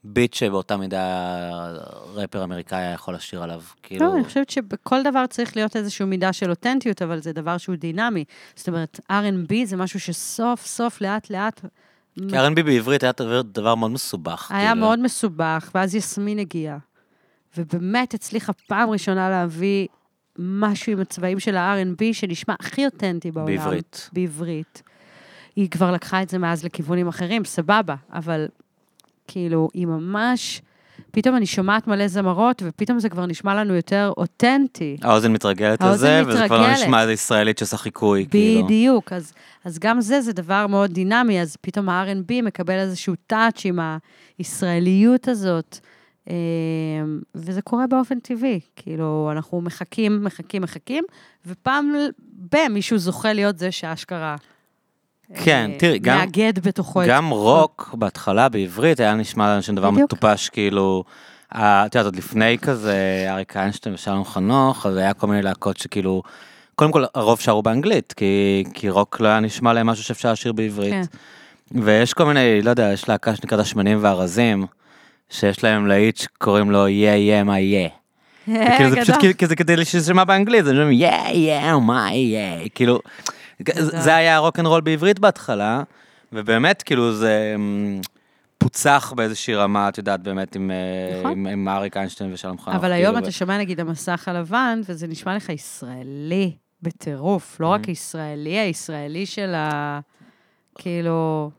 [0.04, 1.38] ביט שבאותה מידה
[2.14, 3.62] רפר אמריקאי היה יכול לשיר עליו.
[3.82, 7.58] כאילו, לא, אני חושבת שבכל דבר צריך להיות איזושהי מידה של אותנטיות, אבל זה דבר
[7.58, 8.24] שהוא דינמי.
[8.56, 11.60] זאת אומרת, R&B זה משהו שסוף סוף, לאט לאט,
[12.28, 13.12] כי R&B בעברית היה
[13.42, 14.50] דבר מאוד מסובך.
[14.50, 14.86] היה כאילו.
[14.86, 16.78] מאוד מסובך, ואז יסמין הגיעה.
[17.56, 19.86] ובאמת הצליחה פעם ראשונה להביא
[20.38, 23.46] משהו עם הצבעים של ה-R&B שנשמע הכי אותנטי בעולם.
[23.46, 24.10] בעברית.
[24.12, 24.82] בעברית.
[25.56, 28.46] היא כבר לקחה את זה מאז לכיוונים אחרים, סבבה, אבל
[29.28, 30.62] כאילו, היא ממש...
[31.10, 34.96] פתאום אני שומעת מלא זמרות, ופתאום זה כבר נשמע לנו יותר אותנטי.
[35.02, 36.82] האוזן מתרגלת האוזן לזה, וזה כבר לא מתרגלת.
[36.82, 38.64] נשמע איזה ישראלית שעושה חיקוי, כאילו.
[38.64, 39.32] בדיוק, אז,
[39.64, 43.78] אז גם זה, זה דבר מאוד דינמי, אז פתאום ה-R&B מקבל איזשהו טאץ' עם
[44.38, 45.78] הישראליות הזאת,
[46.30, 46.34] אה,
[47.34, 48.60] וזה קורה באופן טבעי.
[48.76, 51.04] כאילו, אנחנו מחכים, מחכים, מחכים,
[51.46, 51.92] ופעם
[52.52, 54.36] ב- מישהו זוכה להיות זה שאשכרה
[55.44, 57.08] כן, אה, תראי, גם- מאגד בתוכו את...
[57.08, 59.90] גם רוק בהתחלה בעברית היה נשמע לאנשים דבר.
[59.90, 61.04] מטופש, כאילו,
[61.52, 61.58] את
[61.94, 62.96] יודעת, עוד לפני כזה
[63.28, 66.22] אריק איינשטיין ושלום חנוך, אז היה כל מיני להקות שכאילו,
[66.74, 70.52] קודם כל הרוב שרו באנגלית, כי, כי רוק לא היה נשמע להם משהו שאפשר לשיר
[70.52, 70.92] בעברית.
[70.92, 71.02] כן.
[71.82, 74.66] ויש כל מיני, לא יודע, יש להקה שנקראת השמנים והרזים,
[75.30, 77.88] שיש להם להיט שקוראים לו יא יא מה יא.
[78.46, 79.32] כאילו זה פשוט גדול.
[79.32, 82.98] כי זה כדי שישמע באנגלית, זה אומרים יא יא מה יא, כאילו,
[83.74, 85.82] זה- היה rock and roll בעברית בהתחלה,
[86.32, 88.00] ובאמת כאילו זה אמ,
[88.58, 91.30] פוצח באיזושהי רמה, את יודעת, באמת עם, אה, נכון.
[91.32, 92.68] עם, עם אריק איינשטיין ושלום חנוך.
[92.76, 96.52] אבל כאילו, היום אתה שומע נגיד המסך הלבן, וזה נשמע לך ישראלי
[96.82, 97.78] בטירוף, לא Mm-hmm.
[97.78, 100.00] רק ישראלי, הישראלי של ה...
[100.78, 101.50] כאילו,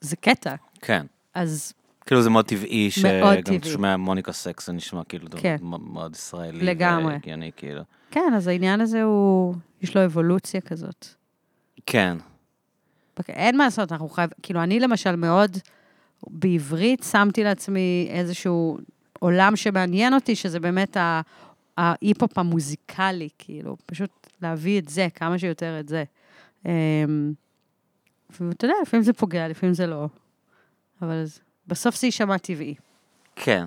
[0.00, 0.54] זה קטע.
[0.80, 1.06] כן.
[1.34, 1.72] אז
[2.06, 3.32] כאילו זה מאוד טבעי, שגם.
[3.38, 5.56] אתה שומע מוניקה סקס, זה נשמע כאילו כן.
[5.62, 6.64] מאוד ישראלי.
[6.64, 7.12] לגמרי.
[7.12, 7.82] והגיוני, כאילו.
[8.10, 11.06] כן, אז העניין הזה הוא, יש לו אבולוציה כזאת.
[11.86, 12.16] כן.
[13.18, 15.56] אוקיי, אין מה לעשות, אנחנו חייבים, כאילו, אני למשל מאוד,
[16.26, 18.78] בעברית שמתי לעצמי איזשהו
[19.18, 20.96] עולם שמעניין אותי, שזה באמת
[21.76, 24.10] ההיפ-הופ המוזיקלי, כאילו, פשוט
[24.42, 26.04] להביא את זה, כמה שיותר את זה.
[26.66, 27.32] אמ,
[28.40, 30.08] ואתה יודע, לפעמים זה פוגע, לפעמים זה לא.
[31.02, 31.24] אבל
[31.66, 32.74] בסוף זה יישמע טבעי.
[33.36, 33.66] כן.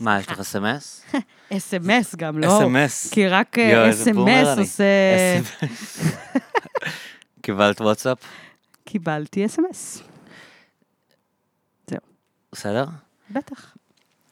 [0.00, 1.04] מה, יש לך אס.אם.אס?
[1.52, 2.46] אס.אם.אס גם, לא?
[2.46, 3.12] אס.אם.אס.
[3.12, 4.60] כי רק אה, אס.אם.אס אני.
[4.60, 4.84] עושה...
[7.44, 8.18] קיבלת וואטסאפ?
[8.84, 10.02] קיבלתי אס.אם.אס.
[12.52, 12.84] בסדר?
[13.30, 13.74] בטח.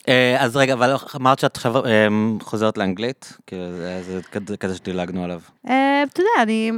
[0.09, 2.09] אה, אז רגע, אבל אמרת שאת עכשיו אה,
[2.40, 3.36] חוזרת לאנגלית?
[3.47, 5.40] כאילו, זה זה כזה- שדילגנו עליו.
[5.68, 6.72] אה, אתה יודע, אני...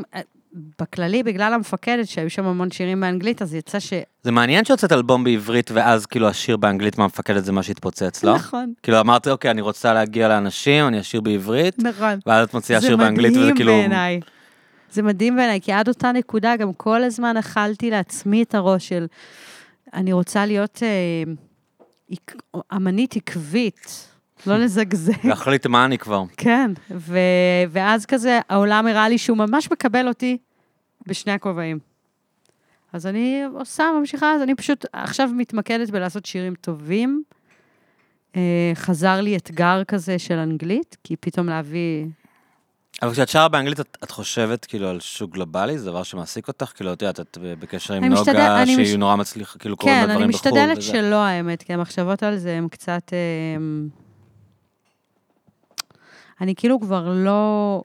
[0.81, 3.93] בכללי, בגלל המפקדת, שהיו שם המון שירים באנגלית, אז יצא ש...
[4.23, 8.35] זה מעניין שהוצאת אלבום בעברית, ואז כאילו השיר באנגלית מהמפקדת זה מה שהתפוצץ, לא?
[8.35, 12.19] נכון, כאילו אמרת, אוקיי, אני רוצה להגיע לאנשים, אני אשיר בעברית, נכון.
[12.27, 13.73] ואז את מוציאה זה שיר באנגלית, וזה מדהים כאילו...
[13.73, 14.21] בעיניי.
[14.95, 19.07] זה מדהים בעיניי, כי עד אותה נקודה גם כל הזמן אכלתי לעצמי את הראש של,
[19.95, 22.17] אני רוצה להיות אה,
[22.77, 24.09] אמנית עקבית,
[24.47, 25.27] לא לזגזג.
[25.29, 26.23] להחליט מה אני כבר.
[26.37, 27.19] כן, ו...
[27.71, 30.39] ואז כזה העולם הראה לי שהוא ממש מקבל אותי
[31.07, 31.79] בשני הכובעים.
[32.93, 37.23] אז אני עושה, ממשיכה, אז אני פשוט עכשיו מתמקדת בלעשות שירים טובים.
[38.37, 42.07] אה, חזר לי אתגר כזה של אנגלית, כי פתאום להביא...
[43.05, 45.79] אבל כשאת שרה באנגלית, את, את חושבת כאילו על שוק גלובלי?
[45.79, 46.73] זה דבר שמעסיק אותך?
[46.75, 50.05] כאילו, את יודעת, את בקשר עם משתדל- נוגה, שהיא מש- נורא מצליחה, כאילו קוראים לה
[50.05, 50.29] כן, אני בחו"ל.
[50.29, 50.89] משתדלת וזה.
[50.93, 53.13] שלא, האמת, כי המחשבות על זה הן קצת...
[53.13, 53.19] אה,
[56.41, 57.83] אני כאילו כבר לא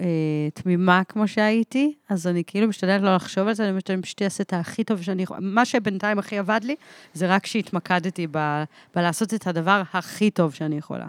[0.00, 0.06] אה,
[0.54, 4.42] תמימה כמו שהייתי, אז אני כאילו משתדלת לא לחשוב על זה, אני משתדלת פשוט אעשה
[4.42, 5.40] את הכי טוב שאני יכולה.
[5.42, 6.76] מה שבינתיים הכי עבד לי,
[7.14, 8.64] זה רק שהתמקדתי ב,
[8.94, 11.06] בלעשות את הדבר הכי טוב שאני יכולה.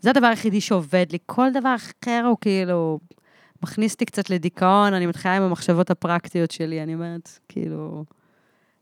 [0.00, 1.18] זה הדבר היחידי שעובד לי.
[1.26, 2.98] כל דבר אחר הוא כאילו
[3.62, 8.04] מכניס אותי קצת לדיכאון, אני מתחילה עם המחשבות הפרקטיות שלי, אני אומרת, כאילו,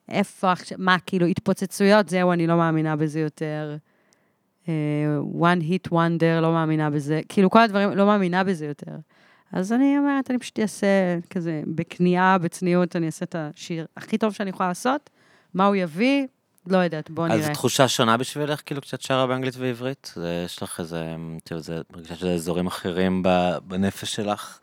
[0.09, 3.77] איפה עכשיו, מה, כאילו, התפוצצויות, זהו, אני לא מאמינה בזה יותר.
[4.69, 4.74] אה,
[5.40, 7.20] one hit wonder, לא מאמינה בזה.
[7.28, 8.93] כאילו, כל הדברים, לא מאמינה בזה יותר.
[9.53, 14.32] אז אני אומרת, אני פשוט אעשה כזה, בכניעה, בצניעות, אני אעשה את השיר הכי טוב
[14.32, 15.11] שאני יכולה לעשות.
[15.55, 16.27] מה הוא יביא?
[16.73, 17.47] לא יודעת, בוא אז נראה.
[17.47, 20.12] זו תחושה שונה בשבילך, כאילו, כשאת שרה באנגלית ועברית?
[20.15, 21.15] זה, יש לך איזה,
[21.45, 23.23] כאילו, זה, מרגישה שזה אזורים אחרים
[23.62, 24.59] בנפש שלך?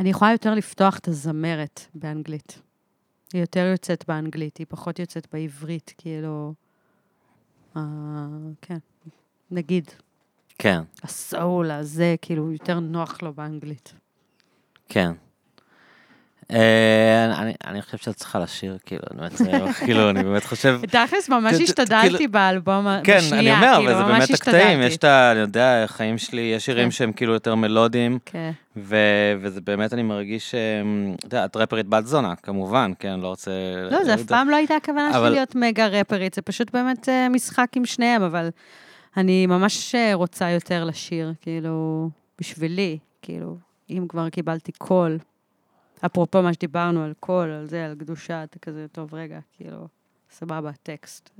[0.00, 2.58] אני יכולה יותר לפתוח את הזמרת באנגלית.
[3.32, 6.54] היא יותר יוצאת באנגלית, היא פחות יוצאת בעברית, כאילו...
[7.76, 7.82] אה,
[8.62, 8.78] כן,
[9.50, 9.90] נגיד,
[10.58, 13.94] כן, הסאול הזה, כאילו, יותר נוח לו באנגלית.
[14.88, 15.12] כן.
[16.52, 20.10] אה, אני, חושב שאת צריכה לשיר, כאילו, אני באמת, אה, כאילו,
[20.44, 20.80] חושב...
[20.90, 24.82] תכלס, ממש ת- השתדלתי כאילו- באלבום כן, בשנייה, אני אומר, כאילו, אבל זה באמת הקטעים.
[24.82, 25.32] יש את ה...
[25.32, 26.90] אני יודע, החיים שלי, יש שירים כן.
[26.90, 30.54] שהם כאילו יותר מלודיים, כן, וזה באמת, אני מרגיש,
[31.18, 33.50] אתה יודע, את רפרית בת זונה, כמובן, כן, אני לא רוצה...
[33.90, 37.28] לא, זה אף פעם לא הייתה הכוונה שלי להיות מגה רפרית, זה פשוט באמת אה,
[37.28, 38.48] משחק עם שניהם, אבל
[39.16, 42.08] אני ממש אה, רוצה יותר לשיר, כאילו,
[42.40, 43.56] בשבילי, כאילו,
[43.90, 45.18] אם כבר קיבלתי קול,
[46.06, 49.88] אפרופו מה שדיברנו על קול, על זה, על קדושה, אתה כזה, טוב, רגע, כאילו,
[50.30, 51.30] סבבה, טקסט.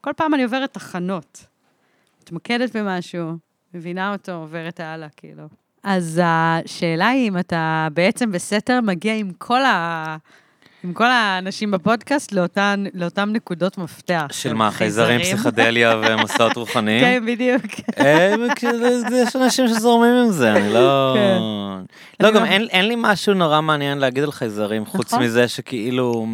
[0.00, 1.46] כל פעם אני עוברת תחנות,
[2.22, 3.32] מתמקדת במשהו,
[3.74, 5.44] מבינה אותו, עוברת הלאה, כאילו.
[5.82, 10.16] אז השאלה היא אם אתה בעצם בסתר מגיע עם כל ה...
[10.84, 14.26] עם כל האנשים בפודקאסט לאותן, לאותן נקודות מפתח.
[14.32, 17.00] של מה, חייזרים, פסיכדליה ומסעות רוחניים?
[17.04, 17.62] כן, בדיוק.
[17.98, 21.14] אה, כאילו, יש אנשים שזורמים עם זה, אני לא...
[21.16, 21.38] כן.
[22.20, 25.24] לא, גם לא- אין אין לי משהו נורא מעניין להגיד על חייזרים, חוץ נכון.
[25.24, 26.26] מזה שכאילו,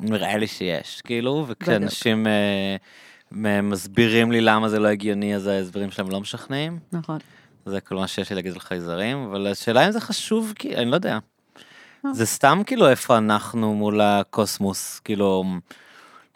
[0.00, 2.76] נראה לי שיש, כאילו, וכשאנשים אה,
[3.32, 6.78] מ- מסבירים לי למה זה לא הגיוני, אז ההסברים שלהם לא משכנעים.
[6.92, 7.18] נכון.
[7.66, 10.90] זה כל מה שיש לי להגיד על חייזרים, אבל השאלה אם זה חשוב, כי אני
[10.90, 11.18] לא יודע.
[12.12, 15.44] זה סתם כאילו איפה אנחנו מול הקוסמוס, כאילו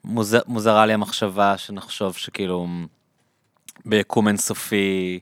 [0.05, 0.36] מוז...
[0.47, 2.66] מוזרה לי המחשבה שנחשוב שכאילו
[3.85, 5.20] ביקום אינסופי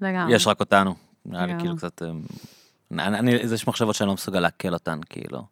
[0.00, 0.34] לגמרי.
[0.34, 0.94] יש רק אותנו.
[1.26, 1.52] נראה לי.
[1.58, 2.02] כאילו קצת...
[2.02, 2.08] אה,
[2.92, 5.42] אני, אני, יש מחשבות שאני לא מסוגל לעכל אותן, כאילו.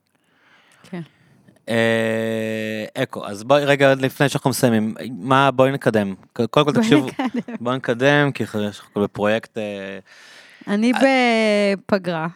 [0.90, 1.02] כן.
[1.68, 6.14] אה, אקו, אז בואי רגע לפני שאנחנו מסיימים, מה בואי נקדם.
[6.32, 7.06] קודם כל תקשיבו.
[7.60, 9.58] בואי נקדם, כי יש לך בפרויקט...
[9.58, 9.98] אה,
[10.68, 12.26] אני בפגרה.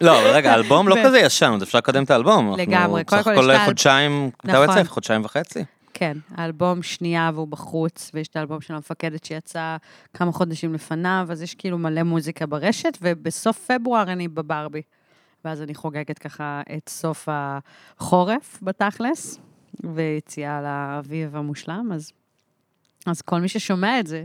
[0.00, 2.54] לא, רגע, האלבום לא כזה ישן, עוד אפשר לקדם את האלבום.
[2.58, 4.84] לגמרי, קודם כל הכל יש את האל- חודשיים, מתי הוא נכון.
[4.84, 5.64] חודשיים וחצי?
[5.94, 9.76] כן, האלבום שנייה והוא בחוץ, ויש את האלבום של המפקדת שיצא
[10.14, 14.82] כמה חודשים לפניו, אז יש כאילו מלא מוזיקה ברשת, ובסוף פברואר אני בברבי.
[15.44, 17.28] ואז אני חוגגת ככה את סוף
[17.98, 19.38] החורף בתכלס,
[19.94, 22.12] ויציאה לאביב המושלם, אז,
[23.06, 24.24] אז כל מי ששומע את זה, אה,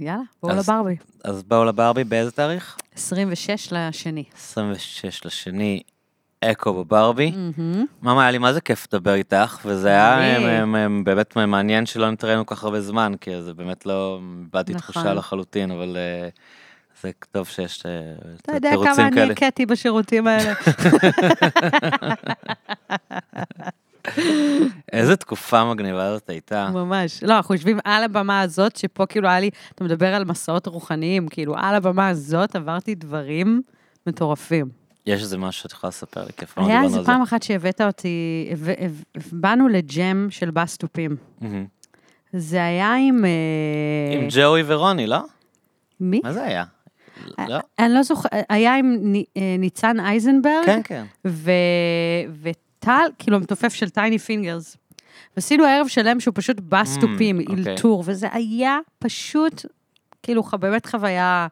[0.00, 0.96] יאללה, בואו לברבי.
[1.24, 2.76] אז באו לברבי באיזה תאריך?
[2.94, 4.24] 26 לשני.
[4.36, 5.82] 26 לשני,
[6.40, 7.32] אקו בברבי.
[8.02, 12.10] ממא, היה לי מה זה כיף לדבר איתך, וזה היה אה, אה, באמת מעניין שלא
[12.10, 14.92] נתראינו כל כך הרבה זמן, כי זה באמת לא, איבדתי נכון.
[14.92, 16.28] תחושה לחלוטין, אבל אה,
[17.02, 17.90] זה טוב שיש אה,
[18.42, 19.32] אתה יודע תירוצים כמה אני כאלה.
[19.32, 20.52] הכיתי בשירותים האלה.
[24.92, 26.70] איזה תקופה מגניבה זאת הייתה.
[26.74, 27.22] ממש.
[27.22, 31.28] לא, אנחנו יושבים על הבמה הזאת, שפה כאילו היה לי, אתה מדבר על מסעות רוחניים,
[31.28, 33.62] כאילו על הבמה הזאת עברתי דברים
[34.06, 34.68] מטורפים.
[35.06, 37.12] יש איזה משהו שאת יכולה לספר לי, כיף, לא היה דיברנו איזה על זה.
[37.12, 41.16] פעם אחת שהבאת אותי, ו- ו- באנו לג'ם של בס תופים.
[41.40, 41.66] מהמם.
[42.32, 43.24] זה היה עם...
[43.24, 45.18] אה, עם ג'וי ורוני, לא?
[46.00, 46.20] מי?
[46.24, 46.64] מה זה היה?
[47.48, 47.58] לא?
[47.78, 50.64] אני לא זוכרת, היה עם ני- אה, ניצן אייזנברג.
[50.66, 51.04] כן, כן.
[52.80, 52.84] ו...
[52.84, 54.76] וטל, כאילו המתופף של טייני פינגרס.
[55.36, 57.56] ועשינו ערב שלם שהוא פשוט בס, Mm, תופים, אוקיי.
[57.56, 59.66] אילתור, וזה היה פשוט,
[60.22, 61.46] כאילו, באמת חוויה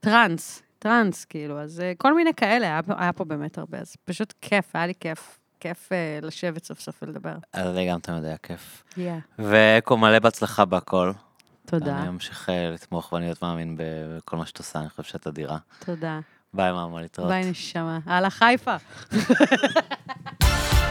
[0.00, 4.34] טראנס, טראנס, כאילו, אז אה, כל מיני כאלה, היה, היה פה באמת הרבה, אז פשוט
[4.40, 7.34] כיף, היה לי כיף, כיף אה, לשבת סוף סוף ולדבר.
[7.56, 8.84] לי גם תמיד היה כיף.
[8.94, 8.98] Yeah.
[9.38, 11.12] ואקו מלא בהצלחה בהכל.
[11.66, 15.26] תודה, אני אמשיך אה, לתמוך ואני להיות מאמין בכל מה שאת עושה, אני חושב שאת
[15.26, 15.58] אדירה.
[15.84, 16.20] תודה.
[16.54, 17.28] ביי, מאמה, להתראות.
[17.30, 17.98] ביי, נשמה.
[18.06, 18.76] הלאה, חיפה.